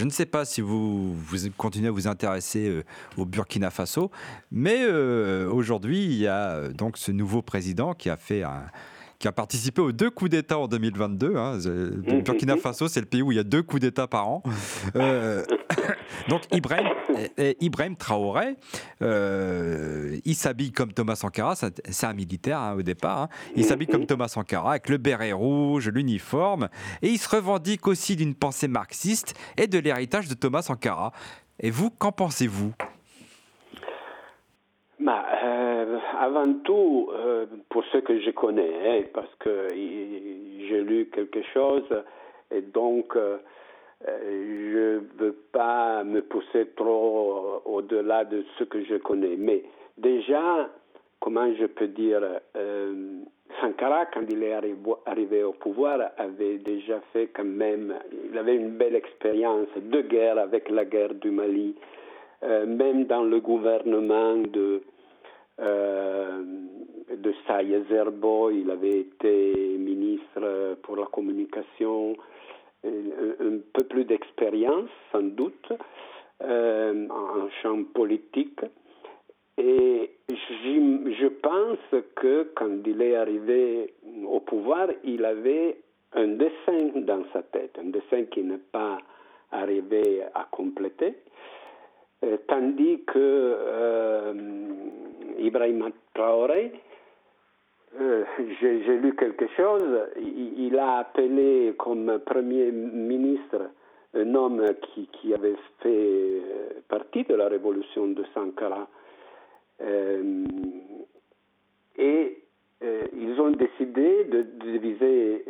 je 0.00 0.06
ne 0.06 0.10
sais 0.10 0.24
pas 0.24 0.46
si 0.46 0.62
vous, 0.62 1.14
continuez 1.58 1.88
à 1.88 1.90
vous 1.90 2.08
intéresser 2.08 2.66
euh, 2.66 2.84
au 3.18 3.26
Burkina 3.26 3.68
Faso, 3.68 4.10
mais 4.50 4.78
euh, 4.80 5.46
aujourd'hui 5.50 6.02
il 6.06 6.14
y 6.14 6.26
a 6.26 6.52
euh, 6.52 6.72
donc 6.72 6.96
ce 6.96 7.12
nouveau 7.12 7.42
président 7.42 7.92
qui 7.92 8.08
a 8.08 8.16
fait 8.16 8.42
un, 8.42 8.62
qui 9.20 9.28
a 9.28 9.32
participé 9.32 9.82
aux 9.82 9.92
deux 9.92 10.10
coups 10.10 10.30
d'État 10.30 10.58
en 10.58 10.66
2022. 10.66 11.36
hein. 11.36 11.58
Le 11.64 12.22
Burkina 12.22 12.56
Faso, 12.56 12.88
c'est 12.88 13.00
le 13.00 13.06
pays 13.06 13.20
où 13.22 13.30
il 13.30 13.36
y 13.36 13.38
a 13.38 13.44
deux 13.44 13.62
coups 13.62 13.82
d'État 13.82 14.08
par 14.08 14.26
an. 14.28 14.42
Euh, 14.96 15.44
donc 16.28 16.42
Ibrahim, 16.52 16.88
Ibrahim 17.60 17.96
Traoré, 17.96 18.56
euh, 19.02 20.18
il 20.24 20.34
s'habille 20.34 20.72
comme 20.72 20.92
Thomas 20.92 21.16
Sankara, 21.16 21.54
c'est 21.54 21.80
c'est 21.90 22.06
un 22.06 22.12
militaire 22.14 22.58
hein, 22.58 22.74
au 22.76 22.82
départ. 22.82 23.22
hein. 23.22 23.28
Il 23.56 23.64
s'habille 23.64 23.86
comme 23.86 24.06
Thomas 24.06 24.28
Sankara 24.28 24.70
avec 24.72 24.88
le 24.88 24.96
béret 24.96 25.32
rouge, 25.32 25.88
l'uniforme, 25.88 26.68
et 27.02 27.08
il 27.08 27.18
se 27.18 27.28
revendique 27.28 27.86
aussi 27.86 28.16
d'une 28.16 28.34
pensée 28.34 28.68
marxiste 28.68 29.34
et 29.56 29.66
de 29.66 29.78
l'héritage 29.78 30.28
de 30.28 30.34
Thomas 30.34 30.62
Sankara. 30.62 31.12
Et 31.60 31.70
vous, 31.70 31.90
qu'en 31.90 32.10
pensez-vous? 32.12 32.72
Bah, 35.00 35.24
euh, 35.42 35.98
avant 36.18 36.52
tout, 36.62 37.08
euh, 37.10 37.46
pour 37.70 37.82
ce 37.86 37.96
que 37.98 38.20
je 38.20 38.32
connais, 38.32 38.70
hein, 38.84 39.02
parce 39.14 39.34
que 39.38 39.68
j'ai 39.70 40.82
lu 40.82 41.08
quelque 41.10 41.40
chose 41.54 41.88
et 42.50 42.60
donc 42.60 43.16
euh, 43.16 43.38
je 44.06 45.00
veux 45.16 45.36
pas 45.52 46.04
me 46.04 46.20
pousser 46.20 46.66
trop 46.76 47.62
au-delà 47.64 48.26
de 48.26 48.44
ce 48.58 48.64
que 48.64 48.84
je 48.84 48.96
connais. 48.96 49.36
Mais 49.38 49.62
déjà, 49.96 50.68
comment 51.18 51.50
je 51.54 51.64
peux 51.64 51.88
dire, 51.88 52.20
Sankara, 53.62 54.04
quand 54.04 54.24
il 54.28 54.42
est 54.42 54.52
arrivé, 55.06 55.42
au 55.42 55.52
pouvoir, 55.52 56.10
avait 56.18 56.58
déjà 56.58 57.00
fait 57.14 57.28
quand 57.28 57.44
même, 57.44 57.94
il 58.30 58.36
avait 58.36 58.56
une 58.56 58.76
belle 58.76 58.96
expérience 58.96 59.68
de 59.76 60.02
guerre 60.02 60.38
avec 60.38 60.68
la 60.68 60.84
guerre 60.84 61.14
du 61.14 61.30
Mali. 61.30 61.74
Même 62.42 63.04
dans 63.04 63.22
le 63.22 63.38
gouvernement 63.40 64.36
de, 64.36 64.80
euh, 65.60 66.42
de 67.14 67.34
Saïd 67.46 67.86
Zerbo, 67.88 68.50
il 68.50 68.70
avait 68.70 69.00
été 69.00 69.76
ministre 69.78 70.76
pour 70.82 70.96
la 70.96 71.06
communication, 71.06 72.14
un, 72.84 72.88
un 72.88 73.58
peu 73.72 73.84
plus 73.84 74.04
d'expérience 74.04 74.90
sans 75.12 75.22
doute 75.22 75.72
euh, 76.42 77.08
en 77.08 77.48
champ 77.62 77.84
politique. 77.92 78.60
Et 79.58 80.10
je 80.28 81.26
pense 81.26 82.02
que 82.16 82.50
quand 82.54 82.78
il 82.86 83.02
est 83.02 83.16
arrivé 83.16 83.92
au 84.26 84.40
pouvoir, 84.40 84.88
il 85.04 85.24
avait 85.24 85.76
un 86.14 86.28
dessin 86.28 87.00
dans 87.02 87.24
sa 87.32 87.42
tête, 87.42 87.78
un 87.78 87.90
dessin 87.90 88.24
qui 88.24 88.42
n'est 88.42 88.56
pas 88.72 88.98
arrivé 89.52 90.22
à 90.34 90.46
compléter. 90.50 91.14
Euh, 92.24 92.36
tandis 92.48 93.00
que 93.06 93.18
euh, 93.18 94.32
Ibrahim 95.40 95.90
Traoré, 96.14 96.72
euh, 97.98 98.24
j'ai 98.60 98.98
lu 98.98 99.16
quelque 99.16 99.46
chose, 99.56 99.82
il, 100.16 100.78
a 100.78 100.98
appelé 100.98 101.74
comme 101.76 102.20
Premier 102.24 102.70
ministre 102.70 103.70
un 104.14 104.34
homme 104.34 104.64
qui, 104.94 105.34
avait 105.34 105.56
fait 105.80 105.88
euh, 105.88 106.80
partie 106.88 107.24
de 107.24 107.34
la 107.34 107.48
révolution 107.48 108.08
de 108.08 108.24
Sankara. 108.34 108.86
Euh, 109.80 110.44
et 111.98 112.36
ils 112.82 113.40
ont 113.40 113.50
décidé 113.50 114.24
décidé 114.24 114.24
de 114.24 114.42
diviser 114.64 115.44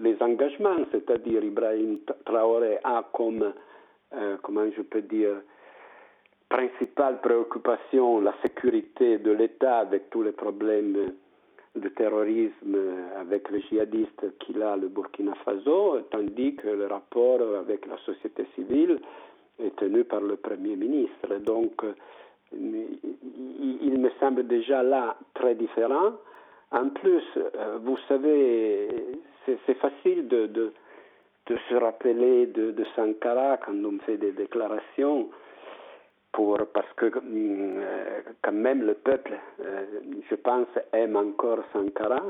les 0.00 0.16
engagements, 0.20 0.76
c'est-à-dire 0.90 1.44
Ibrahim 1.44 1.98
Traoré 2.24 2.78
a 2.82 3.04
comme, 3.12 3.52
comment 4.42 4.66
je 4.76 4.82
peux 4.82 5.02
dire, 5.02 5.36
principale 6.48 7.20
préoccupation 7.20 8.20
la 8.20 8.34
sécurité 8.42 9.18
de 9.18 9.32
l'État 9.32 9.78
avec 9.78 10.10
tous 10.10 10.22
les 10.22 10.32
problèmes 10.32 11.12
de 11.74 11.88
terrorisme 11.90 12.76
avec 13.18 13.50
les 13.50 13.60
djihadistes 13.62 14.38
qu'il 14.38 14.62
a 14.62 14.76
le 14.76 14.88
Burkina 14.88 15.34
Faso, 15.44 16.00
tandis 16.10 16.54
que 16.54 16.68
le 16.68 16.86
rapport 16.86 17.40
avec 17.58 17.86
la 17.86 17.98
société 17.98 18.46
civile 18.54 18.98
est 19.62 19.74
tenu 19.76 20.04
par 20.04 20.20
le 20.20 20.36
Premier 20.36 20.76
ministre. 20.76 21.36
Donc, 21.40 21.82
il 22.52 23.98
me 23.98 24.10
semble 24.20 24.46
déjà 24.46 24.82
là 24.82 25.16
très 25.34 25.54
différent. 25.54 26.12
En 26.72 26.88
plus, 26.88 27.24
vous 27.82 27.98
savez, 28.08 28.88
c'est 29.44 29.74
facile 29.78 30.28
de, 30.28 30.46
de, 30.46 30.72
de, 31.46 31.56
se 31.68 31.74
rappeler 31.74 32.46
de, 32.46 32.72
de, 32.72 32.84
Sankara 32.96 33.58
quand 33.58 33.74
on 33.84 33.98
fait 34.00 34.16
des 34.16 34.32
déclarations, 34.32 35.28
parce 36.72 36.92
que 36.96 37.06
euh, 37.06 38.20
quand 38.42 38.52
même 38.52 38.82
le 38.82 38.94
peuple, 38.94 39.38
euh, 39.60 39.84
je 40.28 40.34
pense, 40.34 40.68
aime 40.92 41.16
encore 41.16 41.60
Sankara. 41.72 42.22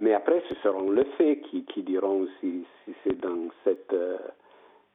Mais 0.00 0.14
après, 0.14 0.42
ce 0.48 0.54
seront 0.56 0.90
les 0.90 1.04
faits 1.16 1.42
qui, 1.42 1.64
qui 1.64 1.82
diront 1.82 2.26
si, 2.40 2.64
si 2.84 2.94
c'est 3.04 3.18
dans 3.20 3.48
cette 3.64 3.92
euh, 3.92 4.16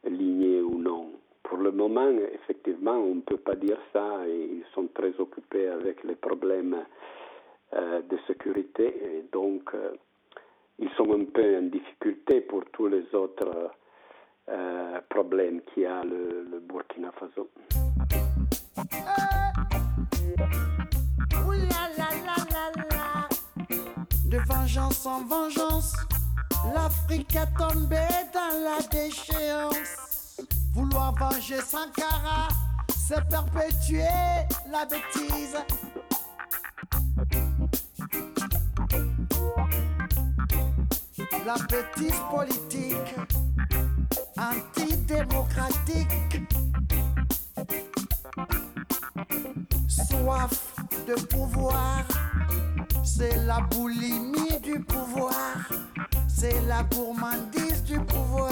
lignée 0.04 0.62
ou 0.62 0.78
non. 0.78 1.12
Pour 1.44 1.58
le 1.60 1.72
moment, 1.72 2.10
effectivement, 2.34 2.98
on 2.98 3.16
ne 3.16 3.22
peut 3.22 3.38
pas 3.38 3.56
dire 3.56 3.78
ça. 3.94 4.28
Ils 4.28 4.64
sont 4.74 4.88
très 4.94 5.14
occupés 5.20 5.68
avec 5.68 6.04
les 6.04 6.16
problèmes 6.16 6.78
de 7.74 8.18
sécurité. 8.28 8.86
Et 8.86 9.24
donc, 9.32 9.72
ils 10.78 10.90
sont 10.92 11.12
un 11.12 11.26
peu 11.26 11.58
en 11.58 11.64
difficulté 11.64 12.42
pour 12.42 12.66
tous 12.72 12.88
les 12.88 13.04
autres 13.16 13.72
euh, 14.50 15.00
problèmes 15.10 15.62
qu'il 15.74 15.84
y 15.84 15.86
a 15.86 16.04
le, 16.04 16.48
le 16.52 16.60
Burkina 16.60 17.12
Faso. 17.20 17.50
De 24.26 24.38
vengeance 24.48 25.06
en 25.06 25.24
vengeance, 25.26 25.94
l'Afrique 26.74 27.36
a 27.36 27.46
tombé 27.48 28.06
dans 28.34 28.64
la 28.64 28.80
déchéance. 28.92 30.42
Vouloir 30.74 31.14
venger 31.16 31.62
Sankara, 31.62 32.48
c'est 32.96 33.28
perpétuer 33.28 34.04
la 34.72 34.86
bêtise. 34.86 35.58
La 41.46 41.56
bêtise 41.56 42.20
politique, 42.30 43.16
antidémocratique. 44.40 46.42
Soif 49.88 50.76
de 51.08 51.16
pouvoir, 51.26 52.06
c'est 53.04 53.36
la 53.46 53.60
boulimie 53.62 54.60
du 54.64 54.80
pouvoir, 54.80 55.70
c'est 56.28 56.62
la 56.68 56.84
gourmandise 56.84 57.84
du 57.84 58.00
pouvoir. 58.00 58.52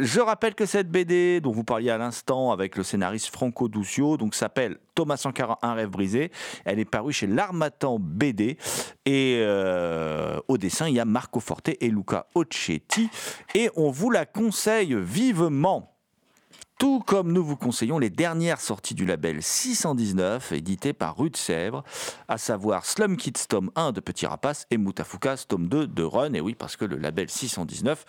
Je 0.00 0.20
rappelle 0.20 0.54
que 0.54 0.64
cette 0.64 0.88
BD 0.88 1.40
dont 1.40 1.50
vous 1.50 1.64
parliez 1.64 1.90
à 1.90 1.98
l'instant 1.98 2.52
avec 2.52 2.76
le 2.76 2.84
scénariste 2.84 3.28
Franco 3.28 3.68
Duccio 3.68 4.16
donc 4.16 4.36
s'appelle 4.36 4.78
Thomas 4.94 5.16
Sankara, 5.16 5.58
un 5.62 5.74
rêve 5.74 5.88
brisé. 5.88 6.30
Elle 6.64 6.78
est 6.78 6.84
parue 6.84 7.12
chez 7.12 7.26
l'Armatan 7.26 7.98
BD 7.98 8.58
et 9.06 9.40
euh, 9.40 10.38
au 10.46 10.56
dessin 10.56 10.86
il 10.88 10.94
y 10.94 11.00
a 11.00 11.04
Marco 11.04 11.40
Forte 11.40 11.70
et 11.80 11.88
Luca 11.90 12.26
Occhetti 12.36 13.10
et 13.56 13.70
on 13.74 13.90
vous 13.90 14.10
la 14.10 14.24
conseille 14.24 14.94
vivement. 14.94 15.97
Tout 16.78 17.02
comme 17.04 17.32
nous 17.32 17.44
vous 17.44 17.56
conseillons 17.56 17.98
les 17.98 18.08
dernières 18.08 18.60
sorties 18.60 18.94
du 18.94 19.04
label 19.04 19.42
619, 19.42 20.52
édité 20.52 20.92
par 20.92 21.18
Rue 21.18 21.28
de 21.28 21.36
Sèvres, 21.36 21.82
à 22.28 22.38
savoir 22.38 22.86
Slum 22.86 23.16
Kids 23.16 23.48
tome 23.48 23.72
1 23.74 23.90
de 23.90 23.98
Petit 23.98 24.26
Rapace 24.26 24.64
et 24.70 24.76
Moutafukas 24.76 25.46
tome 25.48 25.66
2 25.66 25.88
de 25.88 26.02
Run. 26.04 26.34
Et 26.34 26.40
oui, 26.40 26.54
parce 26.54 26.76
que 26.76 26.84
le 26.84 26.96
label 26.96 27.28
619 27.28 28.04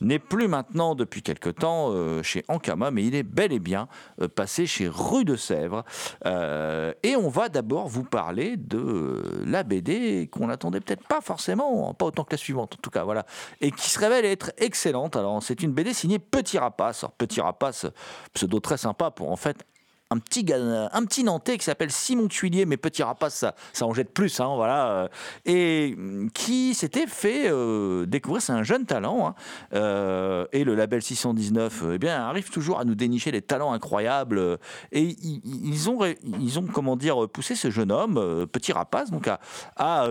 n'est 0.00 0.18
plus 0.18 0.48
maintenant 0.48 0.94
depuis 0.94 1.20
quelque 1.20 1.50
temps 1.50 1.90
euh, 1.90 2.22
chez 2.22 2.44
Ankama, 2.48 2.90
mais 2.90 3.04
il 3.04 3.14
est 3.14 3.24
bel 3.24 3.52
et 3.52 3.58
bien 3.58 3.88
euh, 4.22 4.28
passé 4.28 4.64
chez 4.64 4.88
Rue 4.88 5.26
de 5.26 5.36
Sèvres. 5.36 5.84
Euh, 6.24 6.94
et 7.02 7.16
on 7.16 7.28
va 7.28 7.50
d'abord 7.50 7.88
vous 7.88 8.04
parler 8.04 8.56
de 8.56 9.22
la 9.44 9.64
BD 9.64 10.30
qu'on 10.32 10.46
n'attendait 10.46 10.80
peut-être 10.80 11.06
pas 11.06 11.20
forcément, 11.20 11.92
pas 11.92 12.06
autant 12.06 12.24
que 12.24 12.32
la 12.32 12.38
suivante 12.38 12.72
en 12.72 12.80
tout 12.80 12.90
cas, 12.90 13.04
voilà, 13.04 13.26
et 13.60 13.70
qui 13.70 13.90
se 13.90 13.98
révèle 13.98 14.24
être 14.24 14.50
excellente. 14.56 15.14
Alors 15.14 15.42
c'est 15.42 15.62
une 15.62 15.72
BD 15.72 15.92
signée 15.92 16.18
Petit 16.18 16.56
Rapace. 16.56 17.04
Alors 17.04 17.12
Petit 17.12 17.42
Rapace, 17.42 17.84
pseudo 18.32 18.60
très 18.60 18.76
sympa 18.76 19.10
pour 19.10 19.30
en 19.30 19.36
fait 19.36 19.64
un 20.10 20.18
petit, 20.18 20.46
un 20.52 21.04
petit 21.06 21.24
Nantais 21.24 21.56
qui 21.58 21.64
s'appelle 21.64 21.90
Simon 21.90 22.28
Tuilier, 22.28 22.66
mais 22.66 22.76
petit 22.76 23.02
rapace, 23.02 23.34
ça, 23.34 23.54
ça 23.72 23.86
en 23.86 23.94
jette 23.94 24.12
plus, 24.12 24.38
hein, 24.38 24.54
voilà, 24.54 24.88
euh, 24.88 25.08
et 25.46 25.94
hum, 25.96 26.30
qui 26.30 26.74
s'était 26.74 27.06
fait 27.06 27.50
euh, 27.50 28.04
découvrir, 28.06 28.42
c'est 28.42 28.52
un 28.52 28.62
jeune 28.62 28.84
talent, 28.84 29.28
hein, 29.28 29.34
euh, 29.72 30.46
et 30.52 30.62
le 30.64 30.74
label 30.74 31.02
619, 31.02 31.82
euh, 31.82 31.92
eh 31.94 31.98
bien, 31.98 32.20
arrive 32.20 32.50
toujours 32.50 32.78
à 32.78 32.84
nous 32.84 32.94
dénicher 32.94 33.32
des 33.32 33.40
talents 33.40 33.72
incroyables, 33.72 34.58
et 34.92 35.16
ils, 35.22 35.88
ont, 35.88 35.98
ils 36.40 36.58
ont, 36.58 36.66
comment 36.66 36.96
dire, 36.96 37.28
poussé 37.28 37.54
ce 37.54 37.70
jeune 37.70 37.90
homme, 37.90 38.46
petit 38.52 38.72
rapace, 38.72 39.10
donc 39.10 39.28
à, 39.28 40.08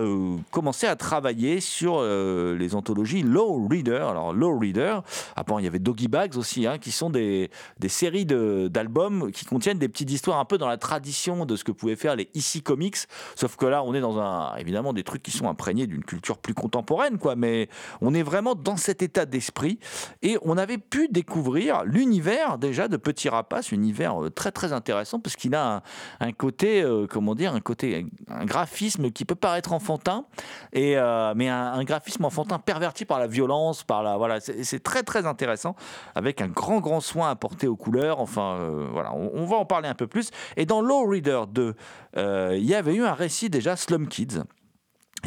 commencer 0.50 0.86
à 0.86 0.96
travailler 0.96 1.60
sur 1.60 2.02
les 2.02 2.74
anthologies 2.74 3.22
Low 3.22 3.66
Reader. 3.68 4.06
Alors, 4.08 4.32
Low 4.32 4.58
Reader, 4.58 5.00
avant, 5.36 5.58
il 5.58 5.64
y 5.64 5.68
avait 5.68 5.78
Doggy 5.78 6.08
Bags 6.08 6.36
aussi, 6.36 6.66
hein, 6.66 6.78
qui 6.78 6.90
sont 6.90 7.10
des, 7.10 7.50
des 7.78 7.88
séries 7.88 8.26
d'albums 8.26 9.30
qui 9.32 9.44
contiennent 9.44 9.78
des 9.78 9.88
petites 9.94 10.10
histoires 10.10 10.38
un 10.38 10.44
peu 10.44 10.58
dans 10.58 10.66
la 10.66 10.76
tradition 10.76 11.46
de 11.46 11.56
ce 11.56 11.62
que 11.62 11.72
pouvaient 11.72 11.96
faire 11.96 12.16
les 12.16 12.28
Ici 12.34 12.62
Comics. 12.62 12.96
Sauf 13.36 13.56
que 13.56 13.64
là, 13.64 13.82
on 13.84 13.94
est 13.94 14.00
dans 14.00 14.18
un, 14.18 14.56
évidemment, 14.56 14.92
des 14.92 15.04
trucs 15.04 15.22
qui 15.22 15.30
sont 15.30 15.48
imprégnés 15.48 15.86
d'une 15.86 16.04
culture 16.04 16.38
plus 16.38 16.52
contemporaine, 16.52 17.18
quoi. 17.18 17.36
Mais 17.36 17.68
on 18.00 18.12
est 18.12 18.24
vraiment 18.24 18.56
dans 18.56 18.76
cet 18.76 19.02
état 19.02 19.24
d'esprit. 19.24 19.78
Et 20.22 20.36
on 20.42 20.58
avait 20.58 20.78
pu 20.78 21.08
découvrir 21.08 21.84
l'univers 21.84 22.58
déjà 22.58 22.88
de 22.88 22.96
Petit 22.96 23.28
Rapace, 23.28 23.70
univers 23.70 24.22
euh, 24.22 24.30
très 24.30 24.50
très 24.50 24.72
intéressant 24.72 25.20
parce 25.20 25.36
qu'il 25.36 25.54
a 25.54 25.82
un, 26.20 26.32
côté, 26.32 26.82
euh, 26.82 27.06
comment 27.08 27.36
dire, 27.36 27.54
un 27.54 27.60
côté, 27.60 28.06
un 28.28 28.44
graphisme 28.44 29.10
qui 29.12 29.24
peut 29.24 29.36
paraître 29.36 29.72
enfantin, 29.72 30.24
et 30.72 30.98
euh, 30.98 31.34
mais 31.36 31.48
un, 31.48 31.84
graphisme 31.84 32.24
enfantin 32.24 32.58
perverti 32.58 33.04
par 33.04 33.20
la 33.20 33.28
violence, 33.28 33.84
par 33.84 34.02
la, 34.02 34.16
voilà, 34.16 34.40
c'est 34.40 34.82
très 34.82 35.02
très 35.02 35.26
intéressant 35.26 35.76
avec 36.14 36.40
un 36.40 36.48
grand 36.48 36.80
grand 36.80 37.00
soin 37.00 37.30
apporté 37.30 37.68
aux 37.68 37.76
couleurs. 37.76 38.20
Enfin, 38.20 38.58
voilà, 38.92 39.12
on, 39.14 39.30
on 39.34 39.44
va 39.44 39.56
en 39.56 39.64
parler 39.64 39.73
un 39.82 39.94
peu 39.94 40.06
plus. 40.06 40.30
Et 40.56 40.66
dans 40.66 40.80
Low 40.80 41.06
Reader 41.06 41.42
2, 41.48 41.74
euh, 42.16 42.56
il 42.56 42.64
y 42.64 42.74
avait 42.74 42.94
eu 42.94 43.04
un 43.04 43.14
récit 43.14 43.50
déjà 43.50 43.76
Slum 43.76 44.08
Kids 44.08 44.42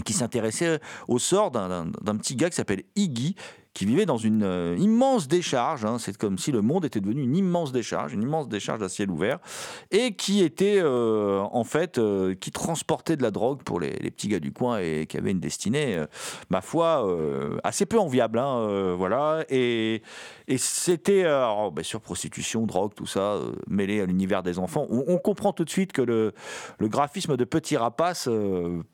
qui 0.05 0.13
s'intéressait 0.13 0.79
au 1.07 1.19
sort 1.19 1.51
d'un 1.51 1.91
petit 2.17 2.35
gars 2.35 2.49
qui 2.49 2.55
s'appelle 2.55 2.83
Iggy 2.95 3.35
qui 3.78 3.86
vivait 3.86 4.07
dans 4.07 4.17
une 4.17 4.41
euh, 4.41 4.75
immense 4.80 5.28
décharge. 5.28 5.86
hein. 5.86 5.99
C'est 5.99 6.17
comme 6.17 6.39
si 6.39 6.51
le 6.51 6.63
monde 6.63 6.84
était 6.84 6.99
devenu 6.99 7.21
une 7.21 7.36
immense 7.36 7.71
décharge, 7.71 8.11
une 8.11 8.23
immense 8.23 8.49
décharge 8.49 8.82
à 8.82 8.89
ciel 8.89 9.11
ouvert, 9.11 9.38
et 9.91 10.15
qui 10.15 10.41
était 10.41 10.80
euh, 10.80 11.41
en 11.51 11.63
fait 11.63 11.99
euh, 11.99 12.34
qui 12.34 12.49
transportait 12.49 13.17
de 13.17 13.21
la 13.21 13.30
drogue 13.30 13.61
pour 13.61 13.80
les, 13.80 13.91
petits 13.91 14.30
gars 14.30 14.39
du 14.39 14.51
coin 14.51 14.80
et 14.80 15.05
qui 15.05 15.15
avait 15.15 15.30
une 15.30 15.39
destinée, 15.39 16.03
ma 16.49 16.61
foi, 16.61 17.07
assez 17.63 17.86
peu 17.86 17.99
enviable. 17.99 18.39
hein, 18.39 18.95
voilà, 18.97 19.43
et, 19.49 20.01
c'était 20.57 21.25
alors, 21.25 21.71
bien 21.71 21.84
sûr 21.84 22.01
prostitution, 22.01 22.65
drogue, 22.65 22.93
tout 22.95 23.05
ça 23.05 23.38
mêlé 23.67 24.01
à 24.01 24.05
l'univers 24.07 24.41
des 24.41 24.57
enfants. 24.57 24.88
On, 24.89 25.17
comprend 25.17 25.53
tout 25.53 25.65
de 25.65 25.69
suite 25.69 25.91
que 25.91 26.01
le, 26.01 26.34
graphisme 26.82 27.38
de 27.38 27.43
Petit 27.43 27.78
Rapace 27.78 28.28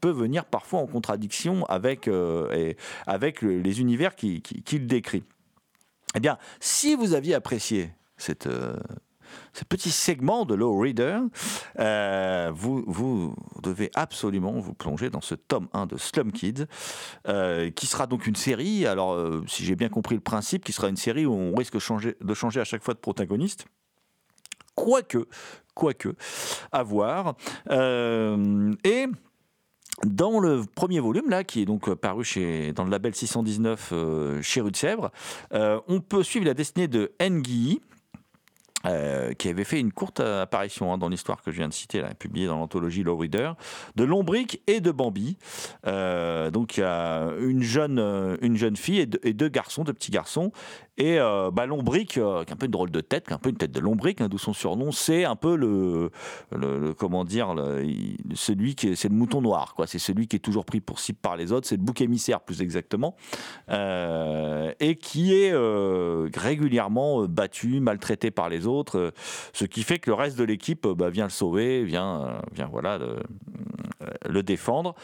peut 0.01 0.11
venir 0.11 0.43
parfois 0.43 0.79
en 0.79 0.87
contradiction 0.87 1.63
avec, 1.67 2.09
avec 3.07 3.41
le- 3.41 3.59
les 3.59 3.79
univers 3.79 4.15
qui, 4.15 4.41
décrit. 4.79 5.23
Eh 6.15 6.19
bien, 6.19 6.37
si 6.59 6.95
vous 6.95 7.13
aviez 7.13 7.33
apprécié 7.33 7.91
cette, 8.17 8.47
euh, 8.47 8.77
ce 9.53 9.63
petit 9.63 9.89
segment 9.89 10.45
de 10.45 10.53
Low 10.53 10.77
Reader, 10.77 11.19
euh, 11.79 12.51
vous, 12.53 13.35
devez 13.61 13.89
absolument 13.95 14.59
vous 14.59 14.73
plonger 14.73 15.09
dans 15.09 15.21
ce 15.21 15.33
tome 15.33 15.67
1 15.73 15.87
de 15.87 15.97
Slum 15.97 16.31
Kids, 16.31 16.65
euh, 17.27 17.71
qui 17.71 17.87
sera 17.87 18.05
donc 18.05 18.27
une 18.27 18.35
série, 18.35 18.85
alors 18.85 19.19
si 19.47 19.65
j'ai 19.65 19.75
bien 19.75 19.89
compris 19.89 20.15
le 20.15 20.21
principe, 20.21 20.63
qui 20.63 20.73
sera 20.73 20.89
une 20.89 20.97
série 20.97 21.25
où 21.25 21.33
on 21.33 21.55
risque 21.55 21.73
de 21.73 22.33
changer, 22.33 22.59
à 22.59 22.65
chaque 22.65 22.83
fois 22.83 22.93
de 22.93 22.99
protagoniste. 22.99 23.65
Quoique, 24.75 25.27
quoique, 25.75 26.15
à 26.71 26.83
voir. 26.83 27.35
Et 27.69 29.07
dans 30.05 30.39
le 30.39 30.63
premier 30.75 30.99
volume, 30.99 31.29
là, 31.29 31.43
qui 31.43 31.61
est 31.61 31.65
donc 31.65 31.87
euh, 31.87 31.95
paru 31.95 32.23
chez, 32.23 32.73
dans 32.73 32.83
le 32.83 32.89
label 32.89 33.13
619 33.13 33.89
euh, 33.91 34.41
chez 34.41 34.61
Rue 34.61 34.71
de 34.71 34.75
Sèvres, 34.75 35.11
euh, 35.53 35.79
on 35.87 35.99
peut 36.01 36.23
suivre 36.23 36.45
la 36.45 36.53
destinée 36.53 36.87
de 36.87 37.11
Nguyi, 37.21 37.81
euh, 38.85 39.31
qui 39.33 39.47
avait 39.47 39.63
fait 39.63 39.79
une 39.79 39.93
courte 39.93 40.19
apparition 40.19 40.91
hein, 40.91 40.97
dans 40.97 41.07
l'histoire 41.07 41.41
que 41.41 41.51
je 41.51 41.57
viens 41.57 41.69
de 41.69 41.73
citer, 41.73 42.03
publiée 42.19 42.47
dans 42.47 42.57
l'anthologie 42.57 43.03
Low 43.03 43.15
Reader, 43.15 43.53
de 43.95 44.03
Lombric 44.03 44.61
et 44.67 44.81
de 44.81 44.91
Bambi. 44.91 45.37
Donc 45.85 46.75
il 46.75 46.81
y 46.81 46.83
a 46.83 47.29
une 47.39 47.61
jeune, 47.61 48.37
une 48.41 48.57
jeune 48.57 48.75
fille 48.75 48.99
et 48.99 49.33
deux 49.33 49.47
garçons, 49.47 49.85
deux 49.85 49.93
petits 49.93 50.11
garçons. 50.11 50.51
Et 50.97 51.19
euh, 51.19 51.49
bah, 51.49 51.65
euh, 51.67 52.03
qui 52.03 52.19
a 52.19 52.39
un 52.39 52.55
peu 52.55 52.65
une 52.65 52.71
drôle 52.71 52.91
de 52.91 53.01
tête, 53.01 53.25
qui 53.25 53.33
a 53.33 53.35
un 53.35 53.39
peu 53.39 53.49
une 53.49 53.57
tête 53.57 53.71
de 53.71 53.79
Lombric, 53.79 54.21
hein, 54.21 54.27
d'où 54.29 54.37
son 54.37 54.53
surnom, 54.53 54.91
c'est 54.91 55.25
un 55.25 55.35
peu 55.35 55.55
le, 55.55 56.11
comment 56.99 57.25
dire, 57.25 57.55
celui 58.35 58.75
qui 58.75 58.89
est, 58.89 58.95
c'est 58.95 59.09
le 59.09 59.15
mouton 59.15 59.41
noir, 59.41 59.73
quoi. 59.73 59.87
C'est 59.87 59.97
celui 59.97 60.27
qui 60.27 60.35
est 60.35 60.39
toujours 60.39 60.65
pris 60.65 60.81
pour 60.81 60.99
cible 60.99 61.17
par 61.19 61.35
les 61.35 61.51
autres, 61.51 61.67
c'est 61.67 61.77
le 61.77 61.81
bouc 61.81 62.01
émissaire 62.01 62.41
plus 62.41 62.61
exactement, 62.61 63.15
Euh, 63.69 64.71
et 64.79 64.95
qui 64.95 65.33
est 65.33 65.51
euh, 65.51 66.29
régulièrement 66.35 67.25
battu, 67.25 67.79
maltraité 67.79 68.29
par 68.29 68.49
les 68.49 68.67
autres, 68.67 69.13
ce 69.53 69.65
qui 69.65 69.83
fait 69.83 69.97
que 69.97 70.11
le 70.11 70.15
reste 70.15 70.37
de 70.37 70.43
l'équipe 70.43 70.87
bah, 70.87 71.09
vient 71.09 71.25
le 71.25 71.31
sauver, 71.31 71.83
vient, 71.83 72.39
vient 72.53 72.67
voilà 72.67 72.99
le, 74.25 74.31
le 74.31 74.43
défendre 74.43 74.95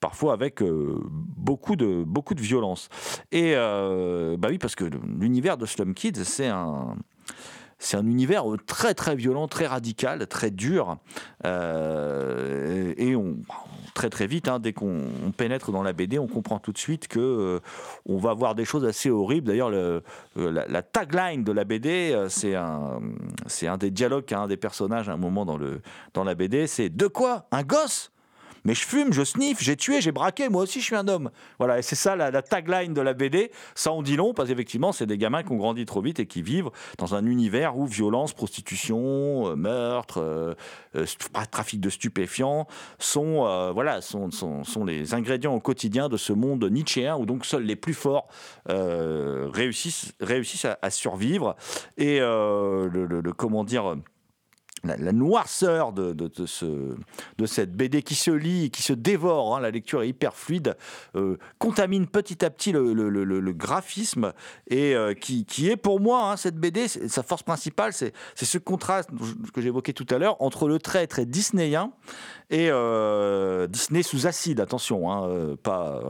parfois 0.00 0.32
avec 0.32 0.62
euh, 0.62 0.96
beaucoup, 1.02 1.74
de, 1.74 2.04
beaucoup 2.04 2.34
de 2.34 2.40
violence. 2.40 2.88
Et 3.32 3.54
euh, 3.56 4.36
bah 4.38 4.48
oui, 4.50 4.58
parce 4.58 4.76
que 4.76 4.84
l'univers 4.84 5.56
de 5.56 5.66
Slum 5.66 5.92
Kids, 5.94 6.24
c'est 6.24 6.46
un, 6.46 6.94
c'est 7.80 7.96
un 7.96 8.06
univers 8.06 8.48
euh, 8.48 8.56
très 8.64 8.94
très 8.94 9.16
violent, 9.16 9.48
très 9.48 9.66
radical, 9.66 10.24
très 10.28 10.52
dur. 10.52 10.98
Euh, 11.46 12.94
et 12.96 13.16
on, 13.16 13.38
très 13.94 14.08
très 14.10 14.28
vite, 14.28 14.46
hein, 14.46 14.60
dès 14.60 14.72
qu'on 14.72 15.00
on 15.26 15.32
pénètre 15.32 15.72
dans 15.72 15.82
la 15.82 15.92
BD, 15.92 16.20
on 16.20 16.28
comprend 16.28 16.60
tout 16.60 16.72
de 16.72 16.78
suite 16.78 17.08
que 17.08 17.18
euh, 17.18 17.60
on 18.06 18.18
va 18.18 18.34
voir 18.34 18.54
des 18.54 18.64
choses 18.64 18.84
assez 18.84 19.10
horribles. 19.10 19.48
D'ailleurs, 19.48 19.70
le- 19.70 20.02
euh, 20.36 20.52
la, 20.52 20.66
la 20.68 20.82
tagline 20.82 21.42
de 21.42 21.50
la 21.50 21.64
BD, 21.64 22.12
euh, 22.12 22.28
c'est 22.28 22.54
un, 22.54 23.00
c'est 23.46 23.66
un 23.66 23.76
des 23.78 23.90
dialogues 23.90 24.32
un 24.32 24.46
des 24.46 24.56
personnages 24.56 25.08
à 25.08 25.14
un 25.14 25.16
moment 25.16 25.44
dans, 25.44 25.56
le, 25.56 25.80
dans 26.14 26.22
la 26.22 26.36
BD, 26.36 26.68
c'est 26.68 26.88
de 26.88 27.08
quoi? 27.08 27.46
Un 27.50 27.64
gosse? 27.64 28.12
Mais 28.68 28.74
je 28.74 28.84
fume, 28.84 29.14
je 29.14 29.24
sniffe, 29.24 29.62
j'ai 29.62 29.76
tué, 29.76 30.02
j'ai 30.02 30.12
braqué, 30.12 30.50
moi 30.50 30.64
aussi 30.64 30.80
je 30.80 30.84
suis 30.84 30.94
un 30.94 31.08
homme. 31.08 31.30
Voilà, 31.58 31.78
et 31.78 31.82
c'est 31.82 31.96
ça 31.96 32.16
la, 32.16 32.42
tagline 32.42 32.92
de 32.92 33.00
la 33.00 33.14
BD. 33.14 33.50
Ça 33.74 33.92
en 33.92 34.02
dit 34.02 34.14
long, 34.14 34.34
parce 34.34 34.50
qu'effectivement, 34.50 34.92
c'est 34.92 35.06
des 35.06 35.16
gamins 35.16 35.42
qui 35.42 35.52
ont 35.52 35.56
grandi 35.56 35.86
trop 35.86 36.02
vite 36.02 36.20
et 36.20 36.26
qui 36.26 36.42
vivent 36.42 36.68
dans 36.98 37.14
un 37.14 37.24
univers 37.24 37.78
où 37.78 37.86
violence, 37.86 38.34
prostitution, 38.34 39.48
euh, 39.48 39.56
meurtre, 39.56 40.20
euh, 40.20 40.54
euh, 40.96 41.06
trafic 41.50 41.80
de 41.80 41.88
stupéfiants 41.88 42.66
sont, 42.98 43.72
voilà, 43.72 44.02
sont, 44.02 44.30
sont, 44.30 44.84
les 44.84 45.14
ingrédients 45.14 45.54
au 45.54 45.60
quotidien 45.60 46.10
de 46.10 46.18
ce 46.18 46.34
monde 46.34 46.62
nietzschéen 46.70 47.16
où 47.16 47.24
donc 47.24 47.46
seuls 47.46 47.62
les 47.62 47.76
plus 47.76 47.94
forts 47.94 48.28
réussissent, 48.66 50.12
réussissent 50.20 50.66
à, 50.82 50.90
survivre. 50.90 51.56
Et 51.96 52.18
le- 52.18 52.88
le- 53.06 53.32
comment 53.32 53.64
dire 53.64 53.96
la, 54.84 54.96
la 54.96 55.12
noirceur 55.12 55.92
de, 55.92 56.12
de- 56.12 56.46
ce, 56.46 56.94
de 57.38 57.46
cette 57.46 57.72
BD 57.72 58.02
qui 58.02 58.14
se 58.14 58.30
lit, 58.30 58.70
qui 58.70 58.82
se 58.82 58.92
dévore, 58.92 59.56
hein, 59.56 59.60
la 59.60 59.70
lecture 59.70 60.02
est 60.02 60.08
hyper 60.08 60.34
fluide, 60.34 60.76
euh, 61.16 61.36
contamine 61.58 62.06
petit 62.06 62.44
à 62.44 62.50
petit 62.50 62.72
le, 62.72 62.92
le- 62.92 63.08
le- 63.10 63.52
graphisme 63.52 64.32
et 64.68 64.94
euh, 64.94 65.14
qui, 65.14 65.44
qui 65.44 65.68
est 65.68 65.76
pour 65.76 66.00
moi, 66.00 66.30
hein, 66.30 66.36
cette 66.36 66.56
BD, 66.56 66.86
sa 66.86 67.22
force 67.22 67.42
principale, 67.42 67.92
c'est 67.92 68.12
ce 68.36 68.58
contraste 68.58 69.10
que 69.52 69.60
j'évoquais 69.60 69.92
tout 69.92 70.06
à 70.10 70.18
l'heure 70.18 70.36
entre 70.40 70.68
le 70.68 70.78
trait 70.78 71.06
très 71.06 71.26
disneyen 71.26 71.90
et 72.50 72.68
euh, 72.70 73.66
Disney 73.66 74.02
sous 74.02 74.26
acide, 74.26 74.60
attention, 74.60 75.10
hein, 75.10 75.56
pas, 75.62 76.02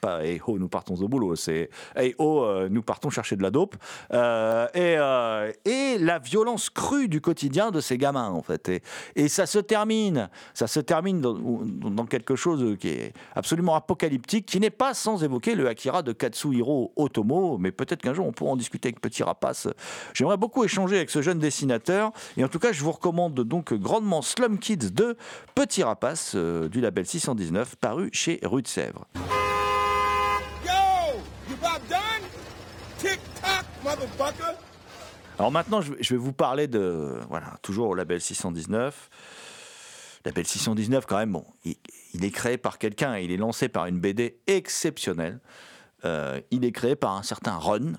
pas 0.00 0.24
hey 0.24 0.40
ho, 0.46 0.58
nous 0.58 0.68
partons 0.68 0.94
au 0.94 1.08
boulot, 1.08 1.34
c'est 1.36 1.70
hey 1.96 2.14
euh, 2.20 2.68
nous 2.70 2.82
partons 2.82 3.10
chercher 3.10 3.36
de 3.36 3.42
la 3.42 3.50
dope. 3.50 3.74
Et, 4.12 4.96
et 5.64 5.98
la 5.98 6.18
violence 6.18 6.70
crue 6.70 7.08
du 7.08 7.20
quotidien 7.20 7.70
de 7.70 7.80
ces 7.80 7.95
gamins, 7.98 8.30
en 8.30 8.42
fait. 8.42 8.70
Et, 9.16 9.28
ça 9.28 9.46
se 9.46 9.58
termine, 9.58 10.28
ça 10.54 10.66
se 10.66 10.80
termine 10.80 11.20
dans, 11.20 12.06
quelque 12.06 12.36
chose 12.36 12.76
qui 12.78 12.88
est 12.88 13.12
absolument 13.34 13.74
apocalyptique, 13.74 14.46
qui 14.46 14.60
n'est 14.60 14.70
pas 14.70 14.94
sans 14.94 15.24
évoquer 15.24 15.54
le 15.54 15.68
Akira 15.68 16.02
de 16.02 16.12
Katsuhiro 16.12 16.92
Otomo, 16.96 17.58
mais 17.58 17.72
peut-être 17.72 18.02
qu'un 18.02 18.14
jour 18.14 18.26
on 18.26 18.32
pourra 18.32 18.52
en 18.52 18.56
discuter 18.56 18.88
avec 18.88 19.00
Petit 19.00 19.22
Rapace. 19.22 19.68
J'aimerais 20.14 20.36
beaucoup 20.36 20.64
échanger 20.64 20.96
avec 20.96 21.10
ce 21.10 21.22
jeune 21.22 21.38
dessinateur, 21.38 22.12
et 22.36 22.44
en 22.44 22.48
tout 22.48 22.58
cas, 22.58 22.72
je 22.72 22.82
vous 22.82 22.92
recommande 22.92 23.34
donc 23.34 23.74
grandement 23.74 24.22
Slum 24.22 24.58
Kids 24.58 24.92
de 24.92 25.16
Petit 25.54 25.82
Rapace 25.82 26.32
euh, 26.34 26.68
du 26.68 26.80
label 26.80 27.06
619, 27.06 27.76
paru 27.76 28.10
chez 28.12 28.40
Rue 28.42 28.62
de 28.62 28.68
Sèvres. 28.68 29.06
Yo, 30.64 30.72
you 31.48 31.56
about 31.60 31.80
done? 31.88 32.22
Tick 32.98 33.20
tock, 33.40 33.64
motherfucker. 33.84 34.65
Alors 35.38 35.52
maintenant, 35.52 35.80
je 35.82 35.92
vais- 35.92 36.16
vous 36.16 36.32
parler 36.32 36.66
de. 36.66 37.18
Voilà, 37.28 37.54
toujours 37.62 37.88
au 37.90 37.94
label 37.94 38.20
619. 38.20 39.10
Label 40.24 40.46
619, 40.46 41.06
quand 41.06 41.18
même, 41.18 41.32
bon, 41.32 41.44
il, 41.64 42.24
est 42.24 42.30
créé 42.30 42.56
par 42.56 42.78
quelqu'un, 42.78 43.16
il 43.18 43.30
est 43.30 43.36
lancé 43.36 43.68
par 43.68 43.86
une 43.86 44.00
BD 44.00 44.38
exceptionnelle. 44.46 45.38
Euh, 46.04 46.40
il 46.50 46.64
est 46.64 46.72
créé 46.72 46.96
par 46.96 47.12
un 47.12 47.22
certain 47.22 47.54
Ron. 47.54 47.92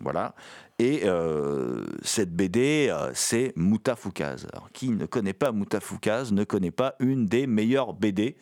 Voilà. 0.00 0.34
Et 0.78 1.02
euh, 1.04 1.84
cette 2.02 2.34
BD, 2.34 2.88
euh, 2.88 3.10
c'est 3.12 3.52
Moutafoukaz. 3.56 4.46
Alors, 4.52 4.70
qui 4.72 4.90
ne 4.90 5.04
connaît 5.04 5.32
pas 5.32 5.50
Moutafoukaz 5.52 6.32
ne 6.32 6.44
connaît 6.44 6.70
pas 6.70 6.94
une 7.00 7.26
des 7.26 7.46
meilleures 7.46 7.92
BD 7.92 8.36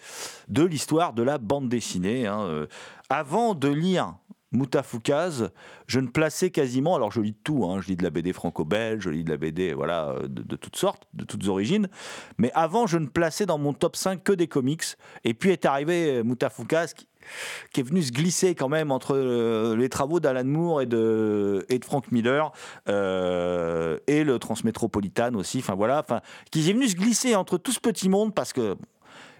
de 0.49 0.63
l'histoire 0.63 1.13
de 1.15 1.23
la 1.23 1.39
bande 1.39 1.69
dessinée. 1.69 2.27
hein. 2.27 2.67
Avant 3.09 3.55
de 3.55 3.69
lire 3.69 4.15
Moutafoukaz, 4.57 5.51
je 5.87 6.01
ne 6.01 6.09
plaçais 6.09 6.51
quasiment, 6.51 6.97
alors 6.97 7.13
je 7.13 7.21
lis 7.21 7.37
tout, 7.45 7.65
hein, 7.65 7.81
je 7.81 7.89
lis 7.89 7.97
de 7.97 8.03
la 8.03 8.11
BD 8.11 8.33
franco-belge, 8.33 9.05
je 9.05 9.11
lis 9.11 9.25
de 9.25 9.31
la 9.31 9.37
BD 9.37 9.73
voilà, 9.75 10.11
euh, 10.11 10.29
de, 10.29 10.57
toutes 10.57 10.77
sortes, 10.77 11.05
de 11.15 11.25
toutes 11.25 11.47
origines, 11.49 11.89
mais 12.39 12.51
avant 12.55 12.87
je 12.87 12.99
ne 12.99 13.07
plaçais 13.07 13.47
dans 13.47 13.59
mon 13.59 13.73
top 13.73 13.97
5 13.97 14.23
que 14.23 14.33
des 14.33 14.49
comics, 14.49 14.85
et 15.25 15.35
puis 15.35 15.51
est 15.51 15.65
arrivé 15.65 16.23
Moutafoukaz 16.23 16.95
qui, 16.95 17.07
qui 17.73 17.81
est 17.81 17.83
venu 17.83 18.03
se 18.03 18.13
glisser 18.13 18.55
quand 18.55 18.69
même 18.69 18.91
entre 18.91 19.17
euh, 19.17 19.77
les 19.77 19.89
travaux 19.89 20.21
d'Alan 20.21 20.45
Moore 20.45 20.83
et 20.83 20.87
de, 20.87 21.67
Frank 21.85 22.11
Miller, 22.13 22.53
euh, 22.89 23.99
et 24.07 24.25
le 24.25 24.39
Transmétropolitan 24.39 25.35
aussi, 25.35 25.59
enfin 25.59 25.75
voilà, 25.75 26.01
enfin, 26.01 26.21
qui 26.51 26.69
est 26.69 26.73
venu 26.73 26.89
se 26.89 26.97
glisser 26.97 27.35
entre 27.35 27.59
tout 27.59 27.73
ce 27.73 27.81
petit 27.81 28.09
monde 28.09 28.35
parce 28.35 28.53
que 28.53 28.77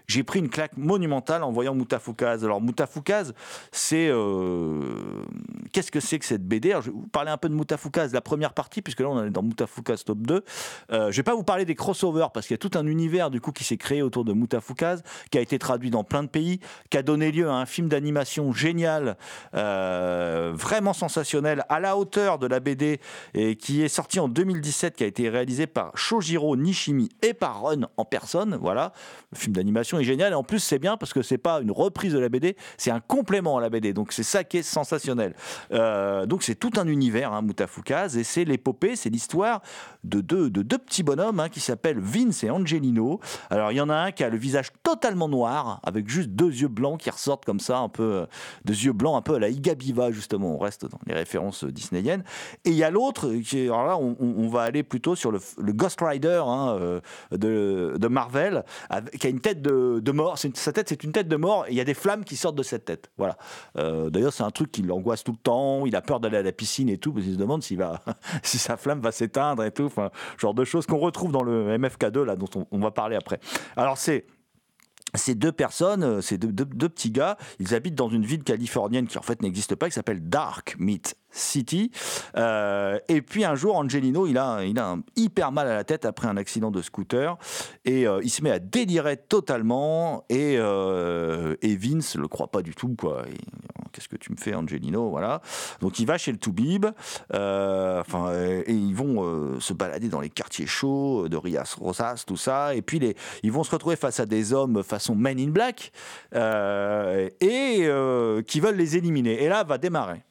j'ai 0.07 0.23
pris 0.23 0.39
une 0.39 0.49
claque 0.49 0.77
monumentale 0.77 1.43
en 1.43 1.51
voyant 1.51 1.75
Moutafoukaz. 1.75 2.45
Alors 2.45 2.61
Moutafoukaz, 2.61 3.33
c'est 3.73 4.07
euh, 4.07 4.81
qu'est-ce 5.73 5.91
que 5.91 5.99
c'est 5.99 6.17
que 6.17 6.25
cette 6.25 6.47
BD 6.47 6.69
Je 6.69 6.85
vais 6.85 6.91
vous 6.91 7.07
parler 7.07 7.29
un 7.29 7.37
peu 7.37 7.49
de 7.49 7.53
Moutafoukaz, 7.53 8.13
la 8.13 8.21
première 8.21 8.53
partie, 8.53 8.81
puisque 8.81 9.01
là 9.01 9.09
on 9.09 9.25
est 9.25 9.29
dans 9.29 9.43
Moutafoukaz 9.43 10.05
top 10.05 10.19
2. 10.19 10.45
Euh, 10.91 11.11
je 11.11 11.17
vais 11.17 11.23
pas 11.23 11.35
vous 11.35 11.43
parler 11.43 11.65
des 11.65 11.75
crossovers 11.75 12.31
parce 12.33 12.47
qu'il 12.47 12.53
y 12.53 12.55
a 12.55 12.57
tout 12.57 12.77
un 12.77 12.87
univers 12.87 13.29
du 13.29 13.41
coup 13.41 13.51
qui 13.51 13.65
s'est 13.65 13.75
créé 13.75 14.01
autour 14.01 14.23
de 14.23 14.31
Moutafoukaz, 14.31 15.03
qui 15.29 15.37
a 15.39 15.41
été 15.41 15.59
traduit 15.59 15.89
dans 15.89 16.05
plein 16.05 16.23
de 16.23 16.29
pays, 16.29 16.61
qui 16.89 16.97
a 16.97 17.03
donné 17.03 17.29
lieu 17.33 17.49
à 17.49 17.55
un 17.55 17.65
film 17.65 17.89
d'animation 17.89 18.53
génial, 18.53 19.17
euh, 19.55 20.53
vraiment 20.55 20.93
sensationnel, 20.93 21.65
à 21.67 21.81
la 21.81 21.97
hauteur 21.97 22.39
de 22.39 22.47
la 22.47 22.61
BD 22.61 23.01
et 23.33 23.57
qui 23.57 23.83
est 23.83 23.89
sorti 23.89 24.21
en 24.21 24.29
2017, 24.29 24.95
qui 24.95 25.03
a 25.03 25.07
été 25.07 25.27
réalisé 25.27 25.67
par 25.67 25.97
Shojiro 25.97 26.55
Nishimi 26.55 27.09
et 27.21 27.33
par 27.33 27.61
Run 27.61 27.89
en 27.97 28.05
personne. 28.05 28.57
Voilà, 28.61 28.93
le 29.33 29.37
film 29.37 29.53
d'animation 29.53 29.96
est 29.99 30.03
géniale 30.03 30.31
et 30.31 30.35
en 30.35 30.43
plus 30.43 30.59
c'est 30.59 30.79
bien 30.79 30.97
parce 30.97 31.13
que 31.13 31.21
c'est 31.21 31.37
pas 31.37 31.61
une 31.61 31.71
reprise 31.71 32.13
de 32.13 32.19
la 32.19 32.29
BD, 32.29 32.55
c'est 32.77 32.91
un 32.91 32.99
complément 32.99 33.57
à 33.57 33.61
la 33.61 33.69
BD. 33.69 33.93
Donc 33.93 34.11
c'est 34.11 34.23
ça 34.23 34.43
qui 34.43 34.57
est 34.57 34.63
sensationnel. 34.63 35.33
Euh, 35.71 36.25
donc 36.25 36.43
c'est 36.43 36.55
tout 36.55 36.71
un 36.77 36.87
univers, 36.87 37.33
hein, 37.33 37.43
et 38.15 38.23
c'est 38.23 38.45
l'épopée, 38.45 38.95
c'est 38.95 39.09
l'histoire 39.09 39.61
de 40.03 40.21
deux, 40.21 40.49
de 40.49 40.61
deux 40.61 40.77
petits 40.77 41.03
bonhommes 41.03 41.39
hein, 41.39 41.49
qui 41.49 41.59
s'appellent 41.59 41.99
Vince 41.99 42.43
et 42.43 42.49
Angelino. 42.49 43.19
Alors 43.49 43.71
il 43.71 43.75
y 43.75 43.81
en 43.81 43.89
a 43.89 43.95
un 43.95 44.11
qui 44.11 44.23
a 44.23 44.29
le 44.29 44.37
visage 44.37 44.69
totalement 44.83 45.27
noir 45.27 45.79
avec 45.83 46.07
juste 46.07 46.29
deux 46.29 46.51
yeux 46.51 46.67
blancs 46.67 46.99
qui 46.99 47.09
ressortent 47.09 47.45
comme 47.45 47.59
ça, 47.59 47.79
un 47.79 47.89
peu 47.89 48.03
euh, 48.03 48.25
deux 48.65 48.73
yeux 48.73 48.93
blancs, 48.93 49.17
un 49.17 49.21
peu 49.21 49.35
à 49.35 49.39
la 49.39 49.49
Igabiva 49.49 50.11
justement. 50.11 50.55
On 50.55 50.57
reste 50.57 50.85
dans 50.85 50.99
les 51.05 51.13
références 51.13 51.63
disneyennes. 51.65 52.23
Et 52.65 52.69
il 52.69 52.75
y 52.75 52.83
a 52.83 52.91
l'autre 52.91 53.31
qui, 53.43 53.63
alors 53.63 53.85
là, 53.85 53.97
on, 53.97 54.47
va 54.47 54.61
aller 54.61 54.83
plutôt 54.83 55.15
sur 55.15 55.31
le, 55.31 55.39
le 55.57 55.73
Ghost 55.73 55.99
Rider 56.01 56.41
hein, 56.45 56.77
euh, 56.79 57.01
de, 57.31 57.95
de 57.99 58.07
Marvel, 58.07 58.63
avec- 58.89 59.17
qui 59.17 59.27
a 59.27 59.29
une 59.29 59.41
tête 59.41 59.61
de, 59.61 59.86
de 59.99 60.11
mort. 60.11 60.37
Sa 60.37 60.73
tête, 60.73 60.89
c'est 60.89 61.03
une 61.03 61.11
tête 61.11 61.27
de 61.27 61.35
mort, 61.35 61.65
et 61.67 61.71
il 61.71 61.75
y 61.75 61.81
a 61.81 61.83
des 61.85 61.93
flammes 61.93 62.23
qui 62.23 62.35
sortent 62.35 62.55
de 62.57 62.63
cette 62.63 62.85
tête. 62.85 63.11
Voilà. 63.17 63.37
Euh, 63.77 64.09
D'ailleurs, 64.09 64.33
c'est 64.33 64.43
un 64.43 64.51
truc 64.51 64.71
qui 64.71 64.81
l'angoisse 64.81 65.23
tout 65.23 65.31
le 65.31 65.37
temps. 65.37 65.85
Il 65.85 65.95
a 65.95 66.01
peur 66.01 66.19
d'aller 66.19 66.37
à 66.37 66.43
la 66.43 66.51
piscine 66.51 66.89
et 66.89 66.97
tout, 66.97 67.11
parce 67.13 67.25
qu'il 67.25 67.33
se 67.33 67.39
demande 67.39 67.63
va, 67.77 68.01
si 68.43 68.57
sa 68.57 68.77
flamme 68.77 69.01
va 69.01 69.11
s'éteindre 69.11 69.63
et 69.63 69.71
tout. 69.71 69.91
Genre 70.37 70.53
de 70.53 70.63
choses 70.63 70.85
qu'on 70.85 70.99
retrouve 70.99 71.31
dans 71.31 71.43
le 71.43 71.77
MFK2 71.77 72.23
là, 72.23 72.35
dont 72.35 72.49
on, 72.71 72.79
va 72.79 72.91
parler 72.91 73.15
après. 73.15 73.39
Alors 73.75 73.97
c'est 73.97 74.25
ces 75.15 75.35
deux 75.35 75.51
personnes, 75.51 76.03
euh, 76.03 76.21
ces 76.21 76.37
deux- 76.37 76.51
deux 76.51 76.89
petits 76.89 77.11
gars, 77.11 77.37
ils 77.59 77.73
habitent 77.73 77.95
dans 77.95 78.09
une 78.09 78.25
ville 78.25 78.43
californienne 78.43 79.07
qui 79.07 79.17
en 79.17 79.21
fait 79.21 79.41
n'existe 79.41 79.75
pas, 79.75 79.87
qui 79.87 79.93
s'appelle 79.93 80.27
Dark 80.29 80.75
Meat 80.79 81.15
City. 81.37 81.91
Euh, 82.35 82.99
et 83.07 83.21
puis 83.21 83.45
un 83.45 83.55
jour, 83.55 83.75
Angelino, 83.75 84.27
il 84.27 84.37
a, 84.37 84.63
il 84.63 84.79
a 84.79 84.89
un 84.89 85.03
hyper 85.15 85.51
mal 85.51 85.67
à 85.67 85.75
la 85.75 85.83
tête 85.83 86.05
après 86.05 86.27
un 86.27 86.37
accident 86.37 86.71
de 86.71 86.81
scooter 86.81 87.37
et 87.85 88.07
euh, 88.07 88.21
il 88.23 88.29
se 88.29 88.43
met 88.43 88.51
à 88.51 88.59
délirer 88.59 89.17
totalement. 89.17 90.25
Et, 90.29 90.55
euh, 90.57 91.55
et 91.61 91.75
Vince 91.75 92.15
le 92.15 92.27
croit 92.27 92.51
pas 92.51 92.61
du 92.61 92.73
tout, 92.73 92.95
quoi. 92.97 93.23
Et, 93.27 93.37
Qu'est-ce 93.93 94.09
que 94.09 94.17
tu 94.17 94.31
me 94.31 94.37
fais, 94.37 94.53
Angelino? 94.53 95.09
Voilà. 95.09 95.41
Donc 95.81 95.97
il 95.97 96.05
va 96.05 96.19
chez 96.19 96.31
le 96.31 96.37
Toubib. 96.37 96.85
euh, 97.33 98.03
et 98.67 98.73
ils 98.73 98.93
vont 98.93 99.59
se 99.59 99.73
balader 99.73 100.07
dans 100.07 100.19
les 100.19 100.29
quartiers 100.29 100.67
chauds 100.67 101.27
de 101.27 101.35
Rias 101.35 101.75
Rosas, 101.79 102.23
tout 102.27 102.37
ça. 102.37 102.75
Et 102.75 102.83
puis 102.83 102.99
les, 102.99 103.15
ils 103.41 103.51
vont 103.51 103.63
se 103.63 103.71
retrouver 103.71 103.95
face 103.95 104.19
à 104.19 104.27
des 104.27 104.53
hommes 104.53 104.83
façon 104.83 105.15
Men 105.15 105.39
in 105.39 105.47
Black 105.47 105.91
et 106.35 107.89
qui 108.45 108.59
veulent 108.59 108.75
les 108.75 108.97
éliminer. 108.97 109.41
Et 109.43 109.49
là 109.49 109.63
va 109.63 109.79
démarrer 109.79 110.21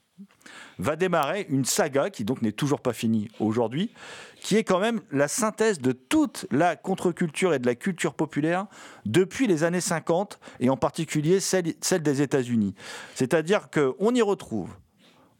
va 0.78 0.96
démarrer 0.96 1.46
une 1.48 1.64
saga 1.64 2.10
qui 2.10 2.24
donc 2.24 2.42
n'est 2.42 2.52
toujours 2.52 2.80
pas 2.80 2.92
finie 2.92 3.28
aujourd'hui, 3.40 3.92
qui 4.40 4.56
est 4.56 4.64
quand 4.64 4.78
même 4.78 5.00
la 5.10 5.28
synthèse 5.28 5.80
de 5.80 5.92
toute 5.92 6.46
la 6.50 6.76
contre-culture 6.76 7.54
et 7.54 7.58
de 7.58 7.66
la 7.66 7.74
culture 7.74 8.14
populaire 8.14 8.66
depuis 9.04 9.46
les 9.46 9.64
années 9.64 9.80
50 9.80 10.38
et 10.60 10.70
en 10.70 10.76
particulier 10.76 11.40
celle, 11.40 11.74
celle 11.80 12.02
des 12.02 12.22
États-Unis. 12.22 12.74
C'est-à-dire 13.14 13.70
qu'on 13.70 14.14
y 14.14 14.22
retrouve 14.22 14.70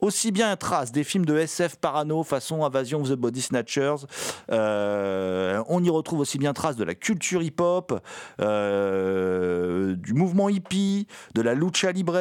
aussi 0.01 0.33
bien 0.33 0.55
trace 0.57 0.93
des 0.93 1.05
films 1.05 1.25
de 1.25 1.37
SF 1.37 1.77
parano 1.77 2.23
façon 2.23 2.65
Invasion 2.65 3.03
of 3.03 3.11
the 3.11 3.15
Body 3.15 3.43
Snatchers. 3.43 4.07
Euh, 4.51 5.63
on 5.69 5.83
y 5.83 5.91
retrouve 5.91 6.21
aussi 6.21 6.39
bien 6.39 6.53
trace 6.53 6.77
de 6.77 6.85
la 6.85 6.95
culture 6.95 7.43
hip-hop, 7.43 8.01
euh, 8.41 9.95
du 9.97 10.15
mouvement 10.15 10.49
hippie, 10.49 11.07
de 11.35 11.43
la 11.43 11.55
lucha 11.55 11.93
libre. 11.93 12.17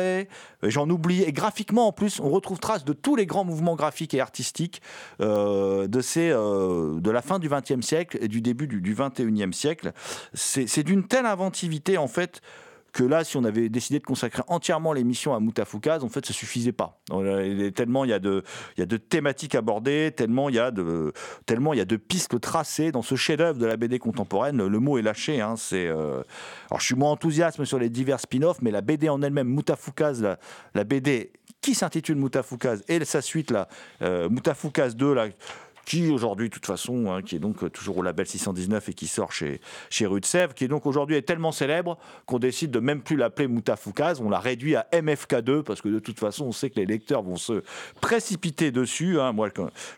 J'en 0.64 0.90
oublie. 0.90 1.24
Et 1.24 1.32
graphiquement, 1.32 1.88
en 1.88 1.92
plus, 1.92 2.20
on 2.20 2.30
retrouve 2.30 2.60
trace 2.60 2.86
de 2.86 2.94
tous 2.94 3.16
les 3.16 3.26
grands 3.26 3.46
mouvements 3.46 3.76
graphiques 3.76 4.14
et 4.14 4.20
artistiques 4.20 4.82
euh, 5.22 5.88
de, 5.88 6.02
ces, 6.02 6.30
de 6.30 7.12
la 7.12 7.22
fin 7.22 7.40
du 7.40 7.50
XXe 7.50 7.86
siècle 7.86 8.18
et 8.22 8.28
du 8.28 8.42
début 8.42 8.68
du, 8.68 8.96
XXIe 8.96 9.54
siècle. 9.54 9.92
C'est 10.34 10.84
d'une 10.84 11.08
telle 11.08 11.26
inventivité, 11.26 11.98
en 11.98 12.08
fait, 12.08 12.42
que 12.96 13.04
là, 13.04 13.26
si 13.26 13.36
on 13.36 13.44
avait 13.44 13.68
décidé 13.68 14.00
de 14.00 14.06
consacrer 14.06 14.42
entièrement 14.48 14.94
l'émission 14.94 15.36
à 15.36 15.42
Moutafoukaz, 15.42 16.06
en 16.06 16.08
fait, 16.08 16.26
ça 16.26 16.32
suffisait 16.32 16.72
pas. 16.72 17.02
Euh, 17.12 17.70
Tellement 17.72 18.06
il 18.06 18.12
y 18.12 18.14
a 18.14 18.20
de, 18.20 18.42
de 18.78 18.98
thématiques 18.98 19.54
abordées, 19.54 20.14
tellement 20.16 20.48
il 20.48 20.56
y 20.56 20.60
a 20.60 20.72
de, 20.72 21.12
y 21.50 21.80
a 21.82 21.86
de 21.86 21.96
pistes 21.98 22.40
tracées 22.40 22.94
dans 22.94 23.02
ce 23.02 23.16
chef-d'œuvre 23.16 23.60
de 23.60 23.66
la 23.66 23.76
BD 23.76 24.00
contemporaine. 24.00 24.66
Le 24.66 24.80
mot 24.80 24.98
est 24.98 25.02
lâché. 25.02 25.42
Hein, 25.42 25.56
euh, 25.74 26.24
alors, 26.72 26.80
je 26.80 26.86
suis 26.86 26.96
moins 26.96 27.12
enthousiaste 27.12 27.66
sur 27.66 27.80
les 27.80 27.90
divers 27.90 28.22
spin-offs, 28.22 28.62
mais 28.62 28.72
la 28.72 28.80
BD 28.80 29.10
en 29.10 29.22
elle-même, 29.22 29.50
Moutafoukaz, 29.50 30.22
la, 30.22 30.40
la 30.74 30.84
BD 30.86 31.34
qui 31.66 31.76
s'intitule 31.76 32.16
Moutafoukaz 32.16 32.84
et 32.88 33.04
sa 33.04 33.22
suite 33.22 33.50
là, 33.50 33.68
euh, 34.04 34.30
Moutafoukaz 34.30 34.96
2 34.96 35.14
là 35.14 35.28
qui 35.86 36.10
aujourd'hui, 36.10 36.50
de 36.50 36.54
toute 36.54 36.66
façon, 36.66 37.12
hein, 37.12 37.22
qui 37.22 37.36
est 37.36 37.40
donc 37.40 37.72
toujours 37.72 37.98
au 37.98 38.02
label 38.02 38.26
619 38.26 38.90
et 38.90 38.94
qui 38.94 39.08
sort 39.08 39.32
chez, 39.32 39.62
chez 39.90 40.06
Rue 40.06 40.20
de 40.20 40.26
Sèvres, 40.26 40.54
qui 40.54 40.64
est 40.66 40.68
donc 40.68 40.86
aujourd'hui 40.86 41.16
est 41.16 41.22
tellement 41.22 41.52
célèbre 41.52 41.98
qu'on 42.26 42.40
décide 42.40 42.72
de 42.72 42.80
même 42.80 43.02
plus 43.02 43.16
l'appeler 43.16 43.48
Moutafoukaz, 43.48 44.20
on 44.22 44.30
l'a 44.30 44.40
réduit 44.40 44.76
à 44.76 44.88
MFK2 44.92 45.64
parce 45.64 45.82
que 45.82 45.90
de 45.90 46.00
toute 46.00 46.20
façon, 46.20 46.46
on 46.46 46.52
sait 46.52 46.70
que 46.70 46.80
les 46.80 46.86
lecteurs 46.86 47.22
vont 47.24 47.36
se 47.38 47.64
précipiter 48.02 48.72
dessus. 48.72 49.20
hein. 49.20 49.32
Moi, 49.32 49.50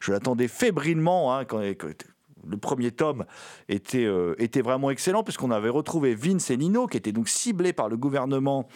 je 0.01 0.11
l'attendais 0.11 0.47
fébrilement 0.47 1.35
hein, 1.35 1.45
quand- 1.45 1.61
le 2.49 2.57
premier 2.57 2.91
tome 2.91 3.25
était, 3.69 4.05
euh, 4.05 4.35
était 4.39 4.61
vraiment 4.61 4.89
excellent 4.89 5.23
puisqu'on 5.23 5.51
avait 5.51 5.69
retrouvé 5.69 6.15
Vince 6.15 6.49
et 6.49 6.57
Nino 6.57 6.87
qui 6.87 6.97
étaient 6.97 7.11
donc 7.11 7.29
ciblés 7.29 7.73
par 7.73 7.89
le 7.89 7.97
gouvernement 7.97 8.67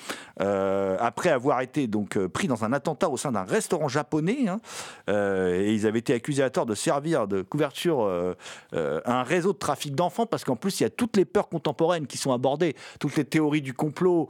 euh, 0.42 0.98
après 1.00 1.30
avoir 1.30 1.62
été 1.62 1.88
donc 1.88 2.18
euh, 2.18 2.28
pris 2.28 2.48
dans 2.48 2.64
un 2.64 2.74
attentat 2.74 3.10
au 3.10 3.18
sein 3.18 3.32
d'un 3.32 3.44
restaurant 3.44 3.88
japonais 3.88 4.48
hein. 4.48 4.60
Et 5.08 5.74
ils 5.74 5.86
avaient 5.88 6.00
été 6.00 6.14
accusés 6.14 6.44
à 6.44 6.50
tort 6.50 6.66
de 6.66 6.76
servir 6.76 7.28
de 7.28 7.42
couverture 7.42 8.08
à 8.74 9.20
un 9.20 9.24
réseau 9.24 9.54
de 9.54 9.58
trafic 9.58 9.96
d'enfants 9.96 10.26
parce 10.26 10.44
qu'en 10.44 10.56
plus 10.56 10.80
il 10.80 10.84
y 10.84 10.86
a 10.86 10.90
toutes 10.90 11.18
les 11.18 11.26
peurs 11.26 11.50
contemporaines 11.50 12.08
qui 12.08 12.18
sont 12.18 12.32
abordées, 12.32 12.76
toutes 13.00 13.16
les 13.16 13.26
théories 13.26 13.62
du 13.62 13.74
complot, 13.74 14.30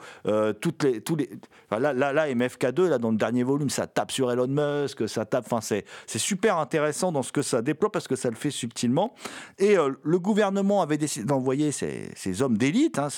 toutes 0.59 0.83
les, 0.83 1.01
tous 1.01 1.15
les, 1.15 1.29
là, 1.71 1.93
là, 1.93 2.13
là, 2.13 2.27
MFK2 2.27 2.87
là 2.87 2.97
dans 2.97 3.11
le 3.11 3.17
dernier 3.17 3.43
volume 3.43 3.69
ça 3.69 3.87
tape 3.87 4.11
sur 4.11 4.31
Elon 4.31 4.47
Musk, 4.47 5.07
ça 5.07 5.25
tape, 5.25 5.45
enfin 5.51 5.61
c'est 5.61 5.85
super 6.19 6.57
intéressant 6.57 7.11
dans 7.11 7.23
ce 7.23 7.31
que 7.31 7.41
ça 7.41 7.61
déploie 7.61 7.91
parce 7.91 8.07
que 8.07 8.15
ça 8.15 8.29
le 8.29 8.35
fait 8.35 8.51
subtilement. 8.51 9.13
Et 9.57 9.77
euh, 9.77 9.91
le 10.03 10.19
gouvernement 10.19 10.81
avait 10.81 10.97
décidé 10.97 11.25
d'envoyer 11.25 11.71
ces, 11.71 12.41
hommes 12.41 12.57
d'élite, 12.57 12.99
hein, 12.99 13.09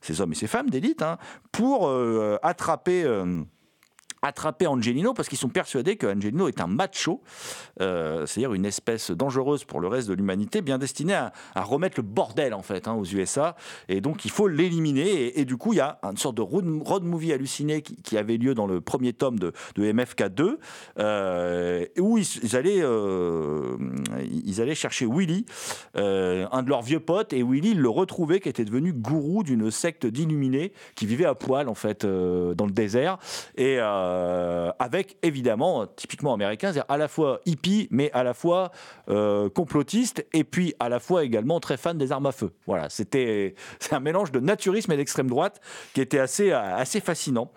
ces, 0.00 0.20
hommes 0.20 0.32
et 0.32 0.36
ces 0.36 0.46
femmes 0.46 0.70
d'élite, 0.70 1.02
hein, 1.02 1.18
pour 1.52 1.88
euh, 1.88 2.38
attraper. 2.42 3.04
Attraper 4.26 4.66
Angelino 4.66 5.14
parce 5.14 5.28
qu'ils 5.28 5.38
sont 5.38 5.48
persuadés 5.48 5.96
que 5.96 6.06
Angelino 6.06 6.48
est 6.48 6.60
un 6.60 6.66
macho, 6.66 7.22
euh, 7.80 8.26
c'est-à-dire 8.26 8.54
une 8.54 8.66
espèce 8.66 9.10
dangereuse 9.10 9.64
pour 9.64 9.80
le 9.80 9.88
reste 9.88 10.08
de 10.08 10.14
l'humanité, 10.14 10.62
bien 10.62 10.78
destinée 10.78 11.14
à, 11.14 11.32
remettre 11.62 11.98
le 11.98 12.02
bordel 12.02 12.54
en 12.54 12.62
fait 12.62 12.88
hein, 12.88 12.94
aux 12.94 13.04
USA. 13.04 13.56
Et 13.88 14.00
donc 14.00 14.24
il 14.24 14.30
faut 14.30 14.48
l'éliminer. 14.48 15.38
Et, 15.38 15.44
du 15.44 15.56
coup, 15.56 15.72
il 15.72 15.76
y 15.76 15.80
a 15.80 15.98
une 16.02 16.16
sorte 16.16 16.36
de 16.36 16.42
road, 16.42 16.64
movie 17.04 17.32
halluciné 17.32 17.82
qui, 17.82 18.16
avait 18.16 18.36
lieu 18.36 18.54
dans 18.54 18.66
le 18.66 18.80
premier 18.80 19.12
tome 19.12 19.38
de, 19.38 19.52
de 19.74 19.92
MFK2, 19.92 20.56
euh, 20.98 21.84
où 21.98 22.18
ils, 22.18 22.56
allaient, 22.56 22.80
euh, 22.80 23.76
ils 24.20 24.60
allaient 24.60 24.74
chercher 24.74 25.06
Willy, 25.06 25.44
un 25.94 26.62
de 26.62 26.68
leurs 26.68 26.82
vieux 26.82 27.00
potes, 27.00 27.32
et 27.32 27.42
Willy 27.42 27.72
il 27.72 27.80
le 27.80 27.88
retrouvait 27.88 28.40
qui 28.40 28.48
était 28.48 28.64
devenu 28.64 28.92
gourou 28.92 29.42
d'une 29.42 29.70
secte 29.70 30.06
d'illuminés 30.06 30.72
qui 30.94 31.06
vivait 31.06 31.26
à 31.26 31.34
poil 31.34 31.68
en 31.68 31.74
fait 31.74 32.06
dans 32.06 32.66
le 32.66 32.72
désert 32.72 33.18
et 33.56 33.78
avec 34.78 35.16
évidemment 35.22 35.86
typiquement 35.86 36.34
américain, 36.34 36.72
à 36.88 36.96
la 36.96 37.08
fois 37.08 37.40
hippie 37.46 37.88
mais 37.90 38.10
à 38.12 38.22
la 38.22 38.34
fois 38.34 38.70
euh, 39.08 39.48
complotiste 39.48 40.26
et 40.32 40.44
puis 40.44 40.74
à 40.80 40.88
la 40.88 41.00
fois 41.00 41.24
également 41.24 41.60
très 41.60 41.76
fan 41.76 41.98
des 41.98 42.12
armes 42.12 42.26
à 42.26 42.32
feu. 42.32 42.52
Voilà, 42.66 42.88
c'était 42.88 43.54
c'est 43.78 43.94
un 43.94 44.00
mélange 44.00 44.32
de 44.32 44.40
naturisme 44.40 44.92
et 44.92 44.96
d'extrême 44.96 45.28
droite 45.28 45.60
qui 45.94 46.00
était 46.00 46.18
assez 46.18 46.52
assez 46.52 47.00
fascinant. 47.00 47.50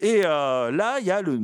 Et 0.00 0.22
euh, 0.24 0.70
là, 0.70 0.98
il 1.00 1.06
y 1.06 1.10
a 1.10 1.22
le, 1.22 1.40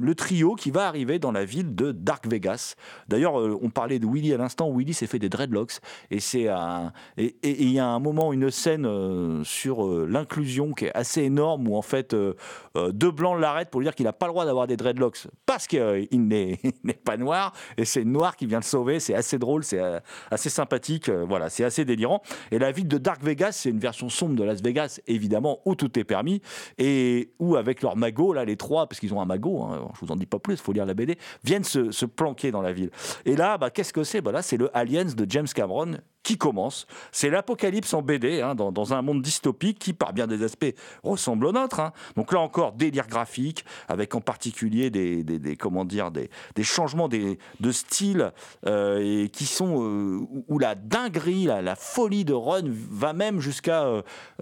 le 0.00 0.14
trio 0.14 0.54
qui 0.54 0.70
va 0.70 0.86
arriver 0.86 1.18
dans 1.18 1.32
la 1.32 1.44
ville 1.44 1.74
de 1.74 1.92
Dark 1.92 2.26
Vegas. 2.26 2.74
D'ailleurs, 3.08 3.40
euh, 3.40 3.58
on 3.62 3.70
parlait 3.70 3.98
de 3.98 4.06
Willy 4.06 4.32
à 4.32 4.36
l'instant. 4.36 4.70
Willy 4.74 4.94
s'est 4.94 5.06
fait 5.06 5.18
des 5.18 5.28
dreadlocks 5.28 5.80
et 6.10 6.20
c'est 6.20 6.48
un 6.48 6.92
et 7.16 7.34
il 7.42 7.72
y 7.72 7.78
a 7.78 7.86
un 7.86 7.98
moment, 7.98 8.32
une 8.32 8.50
scène 8.50 8.86
euh, 8.86 9.42
sur 9.44 9.84
euh, 9.84 10.06
l'inclusion 10.08 10.72
qui 10.72 10.86
est 10.86 10.96
assez 10.96 11.22
énorme 11.22 11.68
où 11.68 11.76
en 11.76 11.82
fait 11.82 12.14
euh, 12.14 12.34
euh, 12.76 12.92
deux 12.92 13.10
blancs 13.10 13.38
l'arrêtent 13.38 13.70
pour 13.70 13.80
lui 13.80 13.86
dire 13.86 13.94
qu'il 13.96 14.04
n'a 14.04 14.12
pas 14.12 14.26
le 14.26 14.32
droit 14.32 14.44
d'avoir 14.44 14.66
des 14.66 14.76
dreadlocks 14.76 15.26
parce 15.44 15.66
qu'il 15.66 16.06
n'est 16.12 16.60
il 16.62 16.72
n'est 16.84 16.92
pas 16.92 17.16
noir 17.16 17.52
et 17.76 17.84
c'est 17.84 18.02
une 18.02 18.12
noire 18.12 18.36
qui 18.36 18.46
vient 18.46 18.58
le 18.58 18.64
sauver. 18.64 19.00
C'est 19.00 19.14
assez 19.14 19.38
drôle, 19.38 19.64
c'est 19.64 19.80
euh, 19.80 19.98
assez 20.30 20.50
sympathique. 20.50 21.08
euh, 21.08 21.24
voilà, 21.28 21.50
c'est 21.50 21.64
assez 21.64 21.84
délirant. 21.84 22.22
Et 22.50 22.58
la 22.58 22.70
ville 22.70 22.88
de 22.88 22.98
Dark 22.98 23.22
Vegas, 23.22 23.52
c'est 23.52 23.70
une 23.70 23.80
version 23.80 24.08
sombre 24.08 24.36
de 24.36 24.44
Las 24.44 24.62
Vegas, 24.62 25.00
évidemment, 25.06 25.60
où 25.64 25.74
tout 25.74 25.98
est 25.98 26.04
permis 26.04 26.40
et 26.78 27.32
où 27.38 27.56
avec 27.56 27.82
leur 27.82 27.96
magot, 27.96 28.32
là, 28.32 28.44
les 28.44 28.56
trois, 28.56 28.86
parce 28.86 29.00
qu'ils 29.00 29.14
ont 29.14 29.20
un 29.20 29.24
magot, 29.24 29.62
hein, 29.62 29.88
je 29.94 30.04
vous 30.04 30.12
en 30.12 30.16
dis 30.16 30.26
pas 30.26 30.38
plus, 30.38 30.54
il 30.54 30.60
faut 30.60 30.72
lire 30.72 30.86
la 30.86 30.94
BD, 30.94 31.18
viennent 31.44 31.64
se, 31.64 31.90
se 31.90 32.06
planquer 32.06 32.50
dans 32.50 32.62
la 32.62 32.72
ville. 32.72 32.90
Et 33.24 33.36
là, 33.36 33.58
bah, 33.58 33.70
qu'est-ce 33.70 33.92
que 33.92 34.04
c'est? 34.04 34.20
Bah, 34.20 34.32
Là, 34.32 34.42
c'est 34.42 34.56
le 34.56 34.76
Aliens 34.76 35.14
de 35.16 35.26
James 35.28 35.46
Cameron 35.54 35.98
qui 36.26 36.36
commence. 36.36 36.88
C'est 37.12 37.30
l'apocalypse 37.30 37.94
en 37.94 38.02
BD, 38.02 38.40
hein, 38.40 38.56
dans, 38.56 38.92
un 38.92 39.00
monde 39.00 39.22
dystopique 39.22 39.78
qui, 39.78 39.92
par 39.92 40.12
bien 40.12 40.26
des 40.26 40.42
aspects, 40.42 40.74
ressemble 41.04 41.46
au 41.46 41.52
nôtre. 41.52 41.78
hein. 41.78 41.92
Donc 42.16 42.32
là 42.32 42.40
encore, 42.40 42.72
délire 42.72 43.06
graphique, 43.06 43.64
avec 43.86 44.12
en 44.16 44.20
particulier 44.20 44.90
des, 44.90 45.56
comment 45.56 45.84
dire, 45.84 46.10
des, 46.10 46.28
changements 46.64 47.06
des, 47.06 47.38
de 47.60 47.70
style 47.70 48.32
euh, 48.66 49.24
et 49.24 49.28
qui 49.28 49.46
sont 49.46 49.84
euh, 49.84 50.18
où- 50.48 50.58
la 50.58 50.74
dinguerie, 50.74 51.44
la, 51.44 51.76
folie 51.76 52.24
de 52.24 52.32
Run 52.32 52.64
va 52.66 53.12
même 53.12 53.38
jusqu'à 53.38 53.84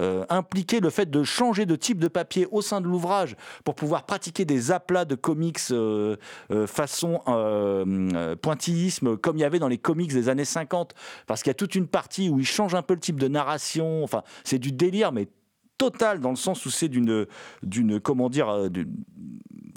euh, 0.01 0.25
impliquer 0.31 0.81
le 0.81 0.89
fait 0.89 1.11
de 1.11 1.23
changer 1.23 1.67
de 1.67 1.77
type 1.77 1.99
de 1.99 2.09
papier 2.09 2.49
au 2.51 2.63
sein 2.63 2.81
de 2.81 2.87
l'ouvrage 2.87 3.37
pour 3.63 3.75
pouvoir 3.75 4.05
pratiquer 4.05 4.47
des 4.47 4.71
aplats 4.71 5.05
de 5.05 5.17
comics 5.17 5.59
façon 6.67 7.21
pointillisme 8.41 9.17
comme 9.19 9.37
il 9.37 9.41
y 9.41 9.45
avait 9.45 9.59
dans 9.59 9.69
les 9.69 9.77
comics 9.77 10.13
des 10.13 10.29
années 10.29 10.45
50 10.45 10.95
parce 11.27 11.43
qu'il 11.43 11.51
y 11.51 11.51
a 11.51 11.55
toute 11.55 11.74
une 11.75 11.87
partie 11.87 12.29
où 12.29 12.39
il 12.41 12.47
change 12.47 12.75
un 12.75 12.83
peu 12.83 12.95
le 12.95 13.01
type 13.01 13.19
de 13.21 13.29
narration 13.29 14.03
enfin 14.05 14.23
c'est 14.45 14.59
du 14.59 14.73
délire 14.73 15.13
mais 15.13 15.29
total 15.79 16.21
dans 16.21 16.31
le 16.31 16.37
sens 16.37 16.65
où 16.67 16.71
c'est 16.71 16.89
d'une 16.89 17.27
d'une 17.63 18.01
comment 18.01 18.29
dire 18.31 18.49
euh, 18.49 18.69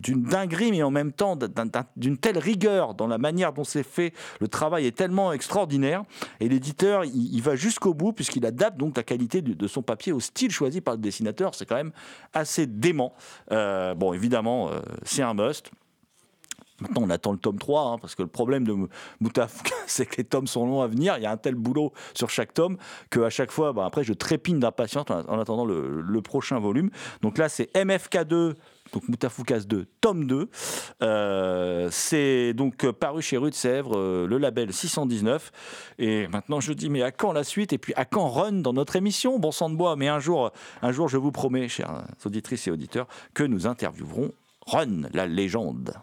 d'une 0.03 0.21
dinguerie, 0.21 0.69
mais 0.71 0.83
en 0.83 0.91
même 0.91 1.11
temps 1.11 1.35
d'un- 1.35 1.47
d'un- 1.65 1.85
d'une 1.95 2.17
telle 2.17 2.37
rigueur 2.37 2.93
dans 2.93 3.07
la 3.07 3.17
manière 3.17 3.51
dont 3.51 3.63
c'est 3.63 3.81
fait. 3.83 4.13
Le 4.39 4.47
travail 4.47 4.85
est 4.85 4.95
tellement 4.95 5.33
extraordinaire. 5.33 6.03
Et 6.39 6.47
l'éditeur, 6.47 7.03
il, 7.03 7.41
va 7.41 7.55
jusqu'au 7.55 7.95
bout, 7.95 8.13
puisqu'il 8.13 8.45
adapte 8.45 8.77
donc 8.77 8.95
la 8.95 9.01
qualité 9.03 9.41
de, 9.41 9.53
de 9.53 9.67
son 9.67 9.81
papier 9.81 10.11
au 10.13 10.19
style 10.19 10.51
choisi 10.51 10.81
par 10.81 10.93
le 10.93 11.01
dessinateur. 11.01 11.55
C'est 11.55 11.65
quand 11.65 11.75
même 11.75 11.91
assez 12.31 12.67
dément. 12.67 13.15
Euh, 13.51 13.95
bon, 13.95 14.13
évidemment, 14.13 14.69
euh, 14.69 14.81
c'est 15.01 15.23
un 15.23 15.33
must. 15.33 15.71
Maintenant, 16.79 17.03
on 17.03 17.09
attend 17.09 17.31
le 17.31 17.39
tome 17.39 17.57
3, 17.57 17.81
hein, 17.81 17.97
parce 17.99 18.13
que 18.15 18.21
le 18.21 18.27
problème 18.27 18.65
de 18.65 18.73
Mou- 18.73 18.87
Moutafouka, 19.19 19.73
c'est 19.87 20.05
que 20.05 20.17
les 20.17 20.23
tomes 20.23 20.47
sont 20.47 20.65
longs 20.65 20.81
à 20.81 20.87
venir. 20.87 21.15
Il 21.17 21.23
y 21.23 21.25
a 21.25 21.31
un 21.31 21.37
tel 21.37 21.55
boulot 21.55 21.91
sur 22.13 22.29
chaque 22.29 22.53
tome 22.53 22.77
que 23.09 23.21
à 23.21 23.29
chaque 23.29 23.51
fois, 23.51 23.73
bah, 23.73 23.85
après, 23.85 24.03
je 24.03 24.13
trépigne 24.13 24.59
d'impatience 24.59 25.05
en 25.09 25.27
en 25.27 25.39
attendant 25.39 25.65
le, 25.65 26.21
prochain 26.21 26.59
volume. 26.59 26.89
Donc 27.21 27.37
là, 27.37 27.47
c'est 27.47 27.73
MFK2, 27.75 28.55
donc 28.93 29.07
Moutafoukas 29.07 29.61
2, 29.61 29.85
tome 30.01 30.25
2. 30.25 30.49
Euh, 31.01 31.87
c'est 31.91 32.53
donc 32.53 32.89
paru 32.91 33.21
chez 33.21 33.37
Rue 33.37 33.49
de 33.49 33.55
Sèvres, 33.55 33.97
euh, 33.97 34.27
le 34.27 34.37
label 34.37 34.73
619. 34.73 35.51
Et 35.99 36.27
maintenant, 36.27 36.59
je 36.59 36.73
dis, 36.73 36.89
mais 36.89 37.01
à 37.01 37.11
quand 37.11 37.31
la 37.31 37.43
suite? 37.43 37.73
Et 37.73 37.77
puis, 37.77 37.93
à 37.95 38.05
quand 38.05 38.29
Run 38.29 38.53
dans 38.53 38.73
notre 38.73 38.95
émission? 38.95 39.39
Bon 39.39 39.51
sang 39.51 39.69
de 39.69 39.75
bois, 39.75 39.95
mais 39.95 40.07
un 40.07 40.19
jour, 40.19 40.51
un 40.81 40.91
jour, 40.91 41.07
je 41.07 41.17
vous 41.17 41.31
promets, 41.31 41.67
chères 41.69 42.03
auditrices 42.25 42.67
et 42.67 42.71
auditeurs, 42.71 43.07
que 43.33 43.43
nous 43.43 43.67
interviewerons 43.67 44.31
Run, 44.65 45.03
la 45.13 45.27
légende. 45.27 45.93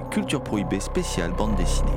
Culture 0.00 0.42
Prohibée 0.42 0.80
spéciale 0.80 1.32
bande 1.32 1.54
dessinée. 1.56 1.90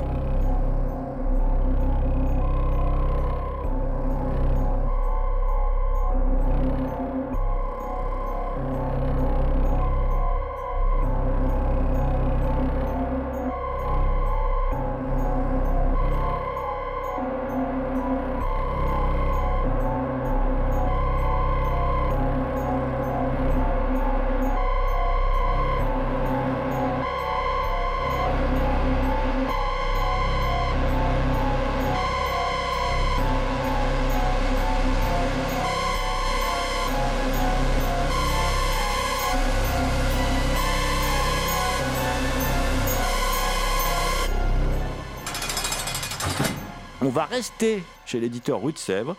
Va 47.16 47.24
rester 47.24 47.82
chez 48.04 48.20
l'éditeur 48.20 48.62
Rue 48.62 48.74
de 48.74 48.78
Sèvres 48.78 49.16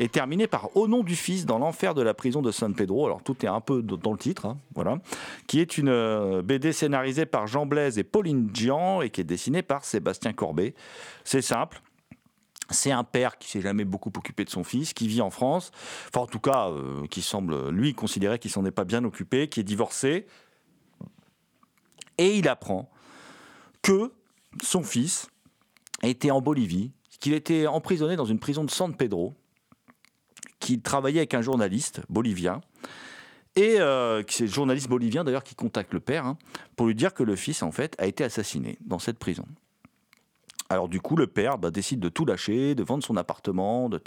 et 0.00 0.08
terminer 0.08 0.48
par 0.48 0.76
Au 0.76 0.88
nom 0.88 1.04
du 1.04 1.14
Fils 1.14 1.46
dans 1.46 1.60
l'enfer 1.60 1.94
de 1.94 2.02
la 2.02 2.12
prison 2.12 2.42
de 2.42 2.50
San 2.50 2.74
Pedro. 2.74 3.06
Alors 3.06 3.22
tout 3.22 3.36
est 3.44 3.48
un 3.48 3.60
peu 3.60 3.82
dans 3.82 4.10
le 4.10 4.18
titre, 4.18 4.46
hein, 4.46 4.58
voilà, 4.74 4.98
qui 5.46 5.60
est 5.60 5.78
une 5.78 5.88
euh, 5.88 6.42
BD 6.42 6.72
scénarisée 6.72 7.24
par 7.24 7.46
Jean 7.46 7.64
Blaise 7.64 8.00
et 8.00 8.02
Pauline 8.02 8.50
Gian 8.52 9.00
et 9.00 9.10
qui 9.10 9.20
est 9.20 9.24
dessinée 9.24 9.62
par 9.62 9.84
Sébastien 9.84 10.32
Corbet. 10.32 10.74
C'est 11.22 11.40
simple. 11.40 11.80
C'est 12.70 12.90
un 12.90 13.04
père 13.04 13.38
qui 13.38 13.48
s'est 13.48 13.60
jamais 13.60 13.84
beaucoup 13.84 14.10
occupé 14.16 14.44
de 14.44 14.50
son 14.50 14.64
fils, 14.64 14.92
qui 14.92 15.06
vit 15.06 15.20
en 15.20 15.30
France, 15.30 15.70
enfin 16.08 16.22
en 16.22 16.26
tout 16.26 16.40
cas, 16.40 16.70
euh, 16.70 17.06
qui 17.06 17.22
semble 17.22 17.70
lui 17.70 17.94
considérer 17.94 18.40
qu'il 18.40 18.50
s'en 18.50 18.64
est 18.64 18.72
pas 18.72 18.84
bien 18.84 19.04
occupé, 19.04 19.48
qui 19.48 19.60
est 19.60 19.62
divorcé, 19.62 20.26
et 22.18 22.36
il 22.36 22.48
apprend 22.48 22.90
que 23.82 24.10
son 24.60 24.82
fils 24.82 25.28
était 26.02 26.32
en 26.32 26.40
Bolivie, 26.40 26.90
qu'il 27.18 27.34
était 27.34 27.66
emprisonné 27.66 28.16
dans 28.16 28.24
une 28.24 28.38
prison 28.38 28.64
de 28.64 28.70
San 28.70 28.94
Pedro, 28.94 29.34
qu'il 30.60 30.82
travaillait 30.82 31.20
avec 31.20 31.34
un 31.34 31.42
journaliste 31.42 32.00
bolivien, 32.08 32.60
et 33.56 33.80
euh, 33.80 34.22
c'est 34.28 34.44
le 34.44 34.50
journaliste 34.50 34.88
bolivien 34.88 35.24
d'ailleurs 35.24 35.42
qui 35.42 35.54
contacte 35.54 35.94
le 35.94 36.00
père 36.00 36.26
hein, 36.26 36.36
pour 36.76 36.86
lui 36.86 36.94
dire 36.94 37.14
que 37.14 37.22
le 37.22 37.36
fils 37.36 37.62
en 37.62 37.72
fait 37.72 37.96
a 37.98 38.06
été 38.06 38.22
assassiné 38.22 38.78
dans 38.84 38.98
cette 38.98 39.18
prison. 39.18 39.46
Alors 40.68 40.88
du 40.88 41.00
coup, 41.00 41.16
le 41.16 41.26
père 41.26 41.56
bah, 41.56 41.70
décide 41.70 42.00
de 42.00 42.10
tout 42.10 42.26
lâcher, 42.26 42.74
de 42.74 42.82
vendre 42.82 43.02
son 43.02 43.16
appartement, 43.16 43.88
de, 43.88 44.02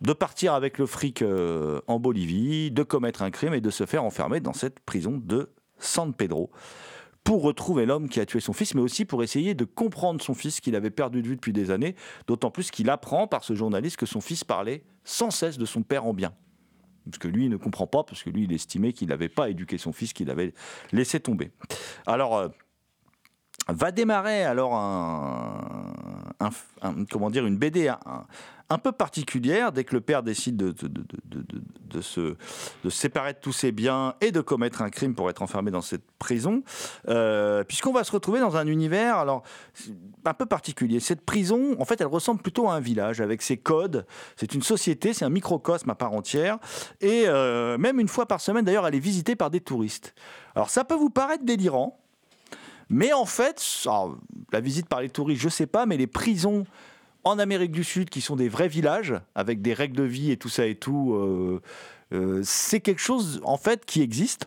de 0.00 0.12
partir 0.12 0.54
avec 0.54 0.78
le 0.78 0.86
fric 0.86 1.22
euh, 1.22 1.80
en 1.86 2.00
Bolivie, 2.00 2.72
de 2.72 2.82
commettre 2.82 3.22
un 3.22 3.30
crime 3.30 3.54
et 3.54 3.60
de 3.60 3.70
se 3.70 3.86
faire 3.86 4.02
enfermer 4.02 4.40
dans 4.40 4.54
cette 4.54 4.80
prison 4.80 5.20
de 5.22 5.50
San 5.78 6.12
Pedro 6.12 6.50
pour 7.24 7.42
retrouver 7.42 7.86
l'homme 7.86 8.08
qui 8.08 8.20
a 8.20 8.26
tué 8.26 8.40
son 8.40 8.52
fils, 8.52 8.74
mais 8.74 8.80
aussi 8.80 9.04
pour 9.04 9.22
essayer 9.22 9.54
de 9.54 9.64
comprendre 9.64 10.20
son 10.20 10.34
fils 10.34 10.60
qu'il 10.60 10.74
avait 10.74 10.90
perdu 10.90 11.22
de 11.22 11.28
vue 11.28 11.36
depuis 11.36 11.52
des 11.52 11.70
années, 11.70 11.94
d'autant 12.26 12.50
plus 12.50 12.70
qu'il 12.70 12.90
apprend 12.90 13.26
par 13.26 13.44
ce 13.44 13.54
journaliste 13.54 13.96
que 13.96 14.06
son 14.06 14.20
fils 14.20 14.44
parlait 14.44 14.84
sans 15.04 15.30
cesse 15.30 15.58
de 15.58 15.64
son 15.64 15.82
père 15.82 16.06
en 16.06 16.14
bien. 16.14 16.32
Parce 17.04 17.18
que 17.18 17.28
lui 17.28 17.44
il 17.44 17.50
ne 17.50 17.56
comprend 17.56 17.86
pas, 17.86 18.04
parce 18.04 18.22
que 18.22 18.30
lui 18.30 18.44
il 18.44 18.52
estimait 18.52 18.92
qu'il 18.92 19.08
n'avait 19.08 19.28
pas 19.28 19.50
éduqué 19.50 19.78
son 19.78 19.92
fils, 19.92 20.12
qu'il 20.12 20.30
avait 20.30 20.54
laissé 20.92 21.20
tomber. 21.20 21.50
Alors, 22.06 22.36
euh, 22.36 22.48
va 23.68 23.92
démarrer 23.92 24.44
alors 24.44 24.74
une 27.46 27.56
BD 27.58 27.92
un 28.72 28.78
peu 28.78 28.92
particulière 28.92 29.70
dès 29.70 29.84
que 29.84 29.94
le 29.94 30.00
père 30.00 30.22
décide 30.22 30.56
de, 30.56 32.00
se, 32.00 32.36
séparer 32.88 33.34
de 33.34 33.38
tous 33.38 33.52
ses 33.52 33.70
biens 33.70 34.14
et 34.20 34.32
de 34.32 34.40
commettre 34.40 34.80
un 34.80 34.88
crime 34.88 35.14
pour 35.14 35.28
être 35.28 35.42
enfermé 35.42 35.70
dans 35.70 35.82
cette 35.82 36.10
prison, 36.18 36.62
euh, 37.08 37.64
puisqu'on 37.64 37.92
va 37.92 38.02
se 38.02 38.12
retrouver 38.12 38.40
dans 38.40 38.56
un 38.56 38.66
univers 38.66 39.16
alors 39.16 39.42
un 40.24 40.34
peu 40.34 40.46
particulier. 40.46 41.00
Cette 41.00 41.20
prison, 41.20 41.76
en 41.78 41.84
fait, 41.84 42.00
elle 42.00 42.06
ressemble 42.06 42.40
plutôt 42.40 42.68
à 42.68 42.74
un 42.74 42.80
village 42.80 43.20
avec 43.20 43.42
ses 43.42 43.58
codes. 43.58 44.06
C'est 44.36 44.54
une 44.54 44.62
société, 44.62 45.12
c'est 45.12 45.26
un 45.26 45.30
microcosme 45.30 45.90
à 45.90 45.94
part 45.94 46.12
entière, 46.12 46.58
et 47.00 47.24
euh, 47.26 47.76
même 47.76 48.00
une 48.00 48.08
fois 48.08 48.26
par 48.26 48.40
semaine, 48.40 48.64
d'ailleurs, 48.64 48.86
elle 48.86 48.94
est 48.94 49.00
visitée 49.00 49.36
par 49.36 49.50
des 49.50 49.60
touristes. 49.60 50.14
Alors 50.54 50.70
ça 50.70 50.84
peut 50.84 50.94
vous 50.94 51.10
paraître 51.10 51.44
délirant. 51.44 51.98
Mais 52.88 53.12
en 53.14 53.24
fait, 53.24 53.64
la 54.52 54.60
visite 54.60 54.86
par 54.86 55.00
les 55.00 55.08
touristes, 55.08 55.40
je 55.40 55.48
sais 55.48 55.66
pas, 55.66 55.86
mais 55.86 55.96
les 55.96 56.06
prisons 56.06 56.64
en 57.24 57.38
Amérique 57.38 57.72
du 57.72 57.84
Sud, 57.84 58.10
qui 58.10 58.20
sont 58.20 58.36
des 58.36 58.48
vrais 58.48 58.68
villages, 58.68 59.14
avec 59.34 59.62
des 59.62 59.74
règles 59.74 59.96
de 59.96 60.02
vie 60.02 60.30
et 60.30 60.36
tout 60.36 60.48
ça 60.48 60.66
et 60.66 60.74
tout, 60.74 61.14
euh, 61.14 61.60
euh, 62.12 62.40
c'est 62.44 62.80
quelque 62.80 63.00
chose, 63.00 63.40
en 63.44 63.56
fait, 63.56 63.84
qui 63.84 64.02
existe. 64.02 64.46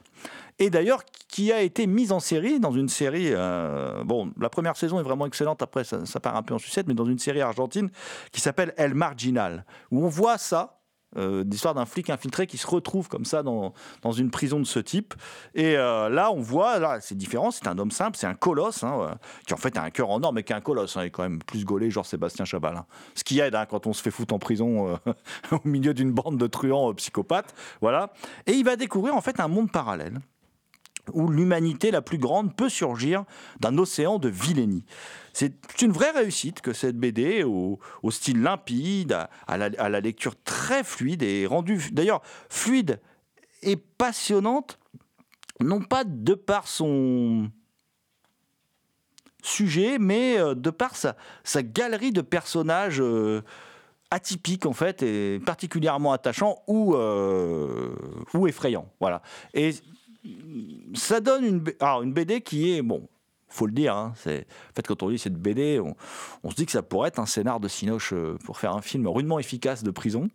Et 0.60 0.70
d'ailleurs, 0.70 1.04
qui 1.28 1.52
a 1.52 1.62
été 1.62 1.86
mise 1.86 2.12
en 2.12 2.20
série, 2.20 2.60
dans 2.60 2.72
une 2.72 2.88
série, 2.88 3.30
euh, 3.32 4.04
bon, 4.06 4.32
la 4.40 4.50
première 4.50 4.78
saison 4.78 5.00
est 5.00 5.04
vraiment 5.04 5.26
excellente, 5.26 5.62
après 5.62 5.84
ça, 5.84 6.06
ça 6.06 6.20
part 6.20 6.36
un 6.36 6.44
peu 6.44 6.54
en 6.54 6.60
sucette, 6.60 6.88
mais 6.88 6.94
dans 6.94 7.06
une 7.06 7.20
série 7.20 7.42
argentine 7.42 7.90
qui 8.32 8.40
s'appelle 8.40 8.74
El 8.78 8.94
Marginal, 8.94 9.66
où 9.92 10.06
on 10.06 10.08
voit 10.08 10.38
ça, 10.38 10.80
d'histoire 11.16 11.74
d'un 11.74 11.86
flic 11.86 12.10
infiltré 12.10 12.48
qui 12.48 12.58
se 12.58 12.68
retrouve 12.68 13.08
comme 13.08 13.26
ça 13.26 13.44
dans, 13.44 13.74
dans 14.02 14.12
une 14.12 14.32
prison 14.32 14.60
de 14.60 14.66
ce 14.66 14.80
type. 14.80 15.14
Et 15.54 15.78
euh, 15.78 16.10
là, 16.10 16.32
on 16.32 16.42
voit, 16.42 16.80
là, 16.80 17.00
c'est 17.02 17.16
différent, 17.16 17.52
c'est 17.52 17.68
un 17.68 17.78
homme 17.78 17.92
simple, 17.92 18.18
c'est 18.18 18.28
un 18.28 18.34
colosse, 18.34 18.84
hein, 18.84 18.98
euh, 19.00 19.16
qui 19.48 19.54
en 19.54 19.58
fait 19.58 19.78
a 19.78 19.84
un 19.84 19.90
cœur 19.90 20.10
en 20.10 20.22
or, 20.24 20.34
mais 20.34 20.44
qui 20.44 20.54
est 20.54 20.56
un 20.56 20.62
colosse, 20.62 20.98
hein, 20.98 21.04
il 21.04 21.08
est 21.08 21.12
quand 21.12 21.24
même 21.24 21.40
plus 21.40 21.66
gaulé, 21.66 21.90
genre 21.90 22.06
Sébastien 22.06 22.46
Chabal. 22.46 22.76
hein. 22.78 22.86
Ce 23.14 23.24
qui 23.24 23.40
aide 23.40 23.56
hein, 23.56 23.66
quand 23.66 23.88
on 23.88 23.94
se 23.94 24.02
fait 24.02 24.12
foutre 24.12 24.34
en 24.34 24.40
prison 24.40 24.98
euh, 25.08 25.14
au 25.52 25.68
milieu 25.68 25.94
d'une 25.94 26.12
bande 26.12 26.38
de 26.38 26.48
truands 26.48 26.92
euh, 26.92 26.94
psychopathes. 26.94 27.54
Voilà. 27.82 28.12
Et 28.46 28.54
il 28.54 28.66
va 28.66 28.76
découvrir 28.76 29.16
en 29.16 29.22
fait 29.22 29.40
un 29.40 29.48
monde 29.48 29.72
parallèle 29.72 30.20
où 31.14 31.28
l'humanité 31.30 31.92
la 31.92 32.02
plus 32.02 32.18
grande 32.18 32.56
peut 32.56 32.70
surgir 32.70 33.26
d'un 33.60 33.78
océan 33.78 34.20
de 34.20 34.30
vilainie. 34.30 34.86
C'est 35.34 35.82
une 35.82 35.92
vraie 35.92 36.12
réussite 36.12 36.62
que 36.62 36.74
cette 36.74 36.98
BD, 36.98 37.44
au, 37.44 37.80
style 38.10 38.42
limpide, 38.42 39.18
à, 39.48 39.58
la, 39.58 40.00
lecture 40.00 40.36
très 40.44 40.84
fluide 40.84 41.24
et 41.24 41.46
rendue 41.46 41.90
d'ailleurs 41.92 42.22
fluide 42.50 43.02
et 43.62 43.76
passionnante, 43.76 44.80
non 45.60 45.82
pas 45.82 46.04
de 46.06 46.34
par 46.34 46.68
son 46.68 47.50
sujet, 49.42 49.98
mais 50.00 50.40
euh, 50.40 50.56
de 50.56 50.70
par 50.70 50.96
sa, 50.96 51.16
sa 51.44 51.64
galerie 51.64 52.12
de 52.12 52.22
personnages 52.22 53.02
euh, 53.02 53.42
atypiques 54.12 54.66
en 54.66 54.74
fait, 54.74 55.04
et 55.04 55.40
particulièrement 55.40 56.14
attachants 56.14 56.64
ou, 56.68 56.96
euh, 56.96 57.94
ou 58.34 58.48
effrayants. 58.48 58.90
Voilà. 59.00 59.22
Et 59.54 59.72
ça 60.94 61.20
donne 61.20 61.46
une, 61.46 61.64
alors, 61.80 62.02
une 62.04 62.14
BD 62.14 62.42
qui 62.42 62.74
est, 62.74 62.82
bon, 62.82 63.08
faut 63.48 63.66
le 63.66 63.72
dire, 63.72 63.96
hein, 63.96 64.14
en 64.14 64.16
fait, 64.16 64.88
quand 64.88 65.02
on 65.04 65.10
lit 65.10 65.20
cette 65.20 65.36
BD, 65.36 65.80
on, 65.80 65.96
on 66.44 66.52
se 66.52 66.56
dit 66.56 66.66
que 66.66 66.72
ça 66.72 66.82
pourrait 66.82 67.10
être 67.10 67.20
un 67.20 67.26
scénar 67.26 67.60
de 67.60 67.68
Sinoche 67.68 68.14
euh, 68.14 68.38
pour 68.44 68.58
faire 68.58 68.76
un 68.76 68.82
film 68.82 69.08
rudement 69.08 69.40
efficace 69.40 69.84
de 69.84 69.92
prison. 69.92 70.30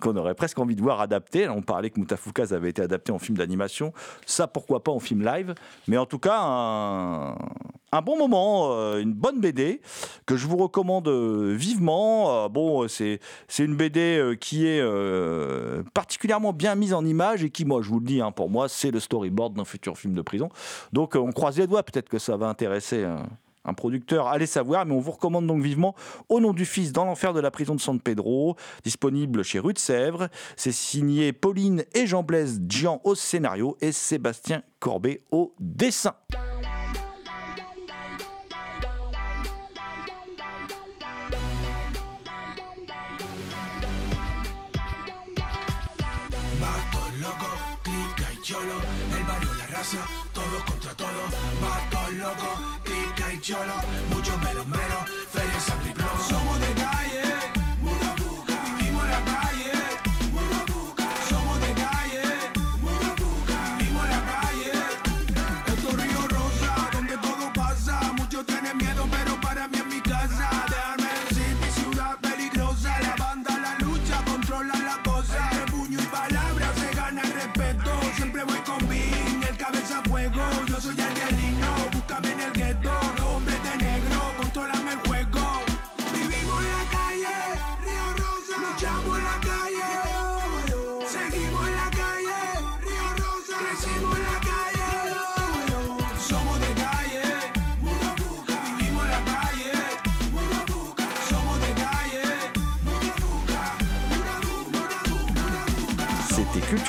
Qu'on 0.00 0.16
aurait 0.16 0.34
presque 0.34 0.58
envie 0.58 0.76
de 0.76 0.82
voir 0.82 1.00
adapté. 1.00 1.48
On 1.48 1.62
parlait 1.62 1.90
que 1.90 1.98
Moutafoukaz 1.98 2.52
avait 2.52 2.70
été 2.70 2.82
adapté 2.82 3.12
en 3.12 3.18
film 3.18 3.38
d'animation. 3.38 3.92
Ça, 4.26 4.46
pourquoi 4.46 4.82
pas 4.82 4.92
en 4.92 5.00
film 5.00 5.24
live. 5.24 5.54
Mais 5.88 5.96
en 5.96 6.06
tout 6.06 6.18
cas, 6.18 6.38
un, 6.40 8.02
bon 8.02 8.16
moment, 8.16 8.72
euh, 8.72 9.00
une 9.00 9.12
bonne 9.12 9.40
BD 9.40 9.80
que 10.26 10.36
je 10.36 10.46
vous 10.46 10.56
recommande 10.56 11.08
euh, 11.08 11.54
vivement. 11.56 12.44
Euh, 12.44 12.48
bon, 12.48 12.86
c'est 12.88 13.20
une 13.58 13.76
BD 13.76 14.36
qui 14.40 14.66
est 14.66 14.82
particulièrement 15.94 16.52
bien 16.52 16.74
mise 16.74 16.94
en 16.94 17.04
image 17.04 17.44
et 17.44 17.50
qui, 17.50 17.64
moi, 17.64 17.82
je 17.82 17.88
vous 17.88 18.00
le 18.00 18.06
dis, 18.06 18.20
hein, 18.20 18.32
pour 18.32 18.50
moi, 18.50 18.68
c'est 18.68 18.90
le 18.90 19.00
storyboard 19.00 19.54
d'un 19.54 19.64
futur 19.64 19.96
film 19.98 20.14
de 20.14 20.22
prison. 20.22 20.48
Donc, 20.92 21.14
on 21.14 21.32
croise 21.32 21.58
les 21.58 21.66
doigts. 21.66 21.82
Peut-être 21.82 22.08
que 22.08 22.18
ça 22.18 22.36
va 22.36 22.46
intéresser. 22.46 23.06
Un 23.64 23.74
producteur, 23.74 24.28
allez 24.28 24.46
savoir, 24.46 24.86
mais 24.86 24.94
on 24.94 25.00
vous 25.00 25.12
recommande 25.12 25.46
donc 25.46 25.62
vivement 25.62 25.94
Au 26.28 26.40
nom 26.40 26.52
du 26.52 26.64
Fils 26.64 26.92
dans 26.92 27.04
l'enfer 27.04 27.32
de 27.32 27.40
la 27.40 27.50
prison 27.50 27.74
de 27.74 27.80
San 27.80 28.00
Pedro, 28.00 28.56
disponible 28.82 29.44
chez 29.44 29.58
Rue 29.58 29.72
de 29.72 29.78
Sèvres. 29.78 30.28
C'est 30.56 30.72
signé 30.72 31.32
Pauline 31.32 31.84
et 31.94 32.06
Jean-Blaise 32.06 32.60
Gian 32.68 33.00
au 33.04 33.14
scénario 33.14 33.76
et 33.80 33.92
Sébastien 33.92 34.62
Corbet 34.80 35.22
au 35.30 35.54
dessin. 35.60 36.14
Raza, 49.82 49.98
todos 50.32 50.62
contra 50.64 50.94
todos. 50.94 51.30
Vatos 51.60 52.12
locos, 52.14 52.56
clica 52.84 53.32
y 53.32 53.40
cholo, 53.40 53.74
mucho 54.10 54.38
menos 54.38 54.66
menos, 54.66 55.10
feria 55.32 55.60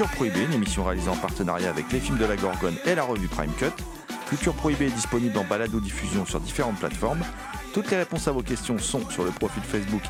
Culture 0.04 0.18
Prohibée, 0.18 0.43
une 0.43 0.51
émission 0.51 0.84
réalisée 0.84 1.10
en 1.10 1.16
partenariat 1.16 1.70
avec 1.70 1.89
les 1.93 2.01
films 2.01 2.18
de 2.18 2.26
la 2.26 2.36
Gorgone 2.36 2.76
et 2.86 2.93
la 2.93 3.04
revue 3.04 3.30
Prime 3.30 3.54
Cut. 3.58 3.72
Culture 4.28 4.54
Prohibée 4.54 4.88
est 4.88 4.91
disponible 4.91 5.38
en 5.38 5.45
balado 5.45 5.80
diffusion 5.80 6.26
sur 6.26 6.41
différentes 6.41 6.78
plateformes. 6.78 7.22
Toutes 7.74 7.89
les 7.89 7.95
réponses 7.95 8.28
à 8.28 8.34
vos 8.34 8.41
questions 8.41 8.78
sont 8.80 9.10
sur 9.10 9.24
le 9.24 9.32
profil 9.32 9.64
Facebook 9.64 10.01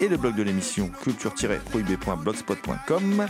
et 0.00 0.08
le 0.08 0.16
blog 0.16 0.36
de 0.36 0.42
l'émission 0.42 0.88
culture-prohibée.blogspot.com. 1.02 3.26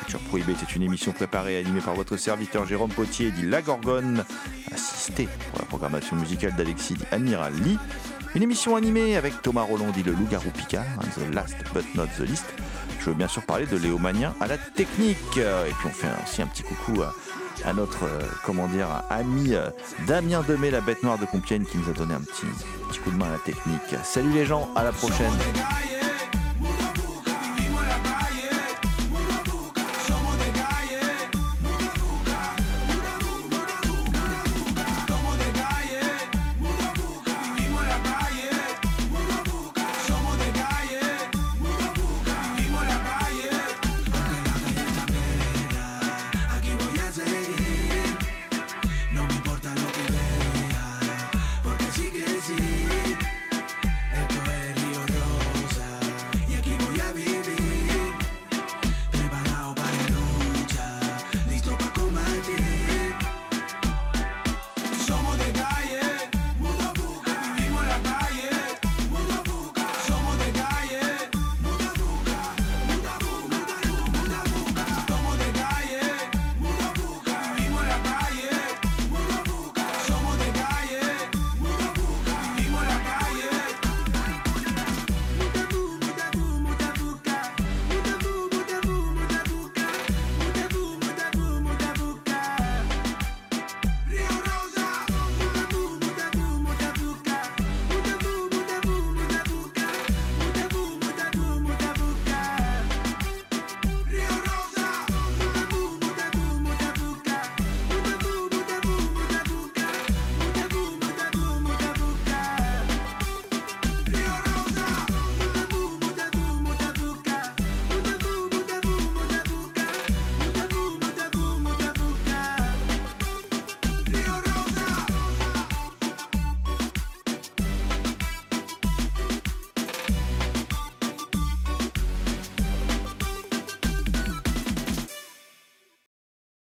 Culture 0.00 0.18
Prohibée 0.28 0.54
était 0.54 0.72
une 0.74 0.82
émission 0.82 1.12
préparée 1.12 1.54
et 1.54 1.58
animée 1.58 1.82
par 1.82 1.94
votre 1.94 2.16
serviteur 2.16 2.66
Jérôme 2.66 2.90
Potier, 2.90 3.30
dit 3.30 3.46
La 3.46 3.62
Gorgone, 3.62 4.24
assisté 4.74 5.28
pour 5.52 5.60
la 5.60 5.66
programmation 5.66 6.16
musicale 6.16 6.56
d'Alexis 6.56 6.94
dit 6.94 7.04
Admiral 7.12 7.54
Lee. 7.62 7.78
Une 8.34 8.42
émission 8.42 8.74
animée 8.74 9.16
avec 9.16 9.40
Thomas 9.40 9.62
Roland, 9.62 9.90
dit 9.90 10.02
le 10.02 10.14
loup-garou 10.14 10.50
Picard, 10.50 10.82
hein, 10.98 11.04
The 11.14 11.32
Last 11.32 11.58
But 11.72 11.94
Not 11.94 12.08
The 12.18 12.22
List. 12.22 12.46
Je 13.00 13.06
veux 13.06 13.14
bien 13.14 13.28
sûr 13.28 13.42
parler 13.42 13.66
de 13.66 13.76
Léo 13.76 13.98
Mania 13.98 14.34
à 14.40 14.46
la 14.46 14.58
technique. 14.58 15.36
Et 15.36 15.72
puis 15.78 15.86
on 15.86 15.90
fait 15.90 16.08
aussi 16.22 16.42
un 16.42 16.46
petit 16.46 16.62
coucou 16.62 17.02
à, 17.64 17.72
notre, 17.72 18.04
euh, 18.04 18.20
comment 18.44 18.66
dire, 18.68 18.88
ami 19.10 19.54
euh, 19.54 19.70
Damien 20.06 20.42
Demey, 20.46 20.70
la 20.70 20.80
bête 20.80 21.02
noire 21.02 21.18
de 21.18 21.26
Compiègne, 21.26 21.64
qui 21.64 21.78
nous 21.78 21.88
a 21.88 21.92
donné 21.92 22.14
un 22.14 22.20
petit, 22.20 22.46
petit 22.88 23.00
coup 23.00 23.10
de 23.10 23.16
main 23.16 23.26
à 23.26 23.32
la 23.32 23.38
technique. 23.38 23.80
Salut 24.02 24.32
les 24.32 24.46
gens, 24.46 24.70
à 24.76 24.84
la 24.84 24.92
prochaine. 24.92 25.32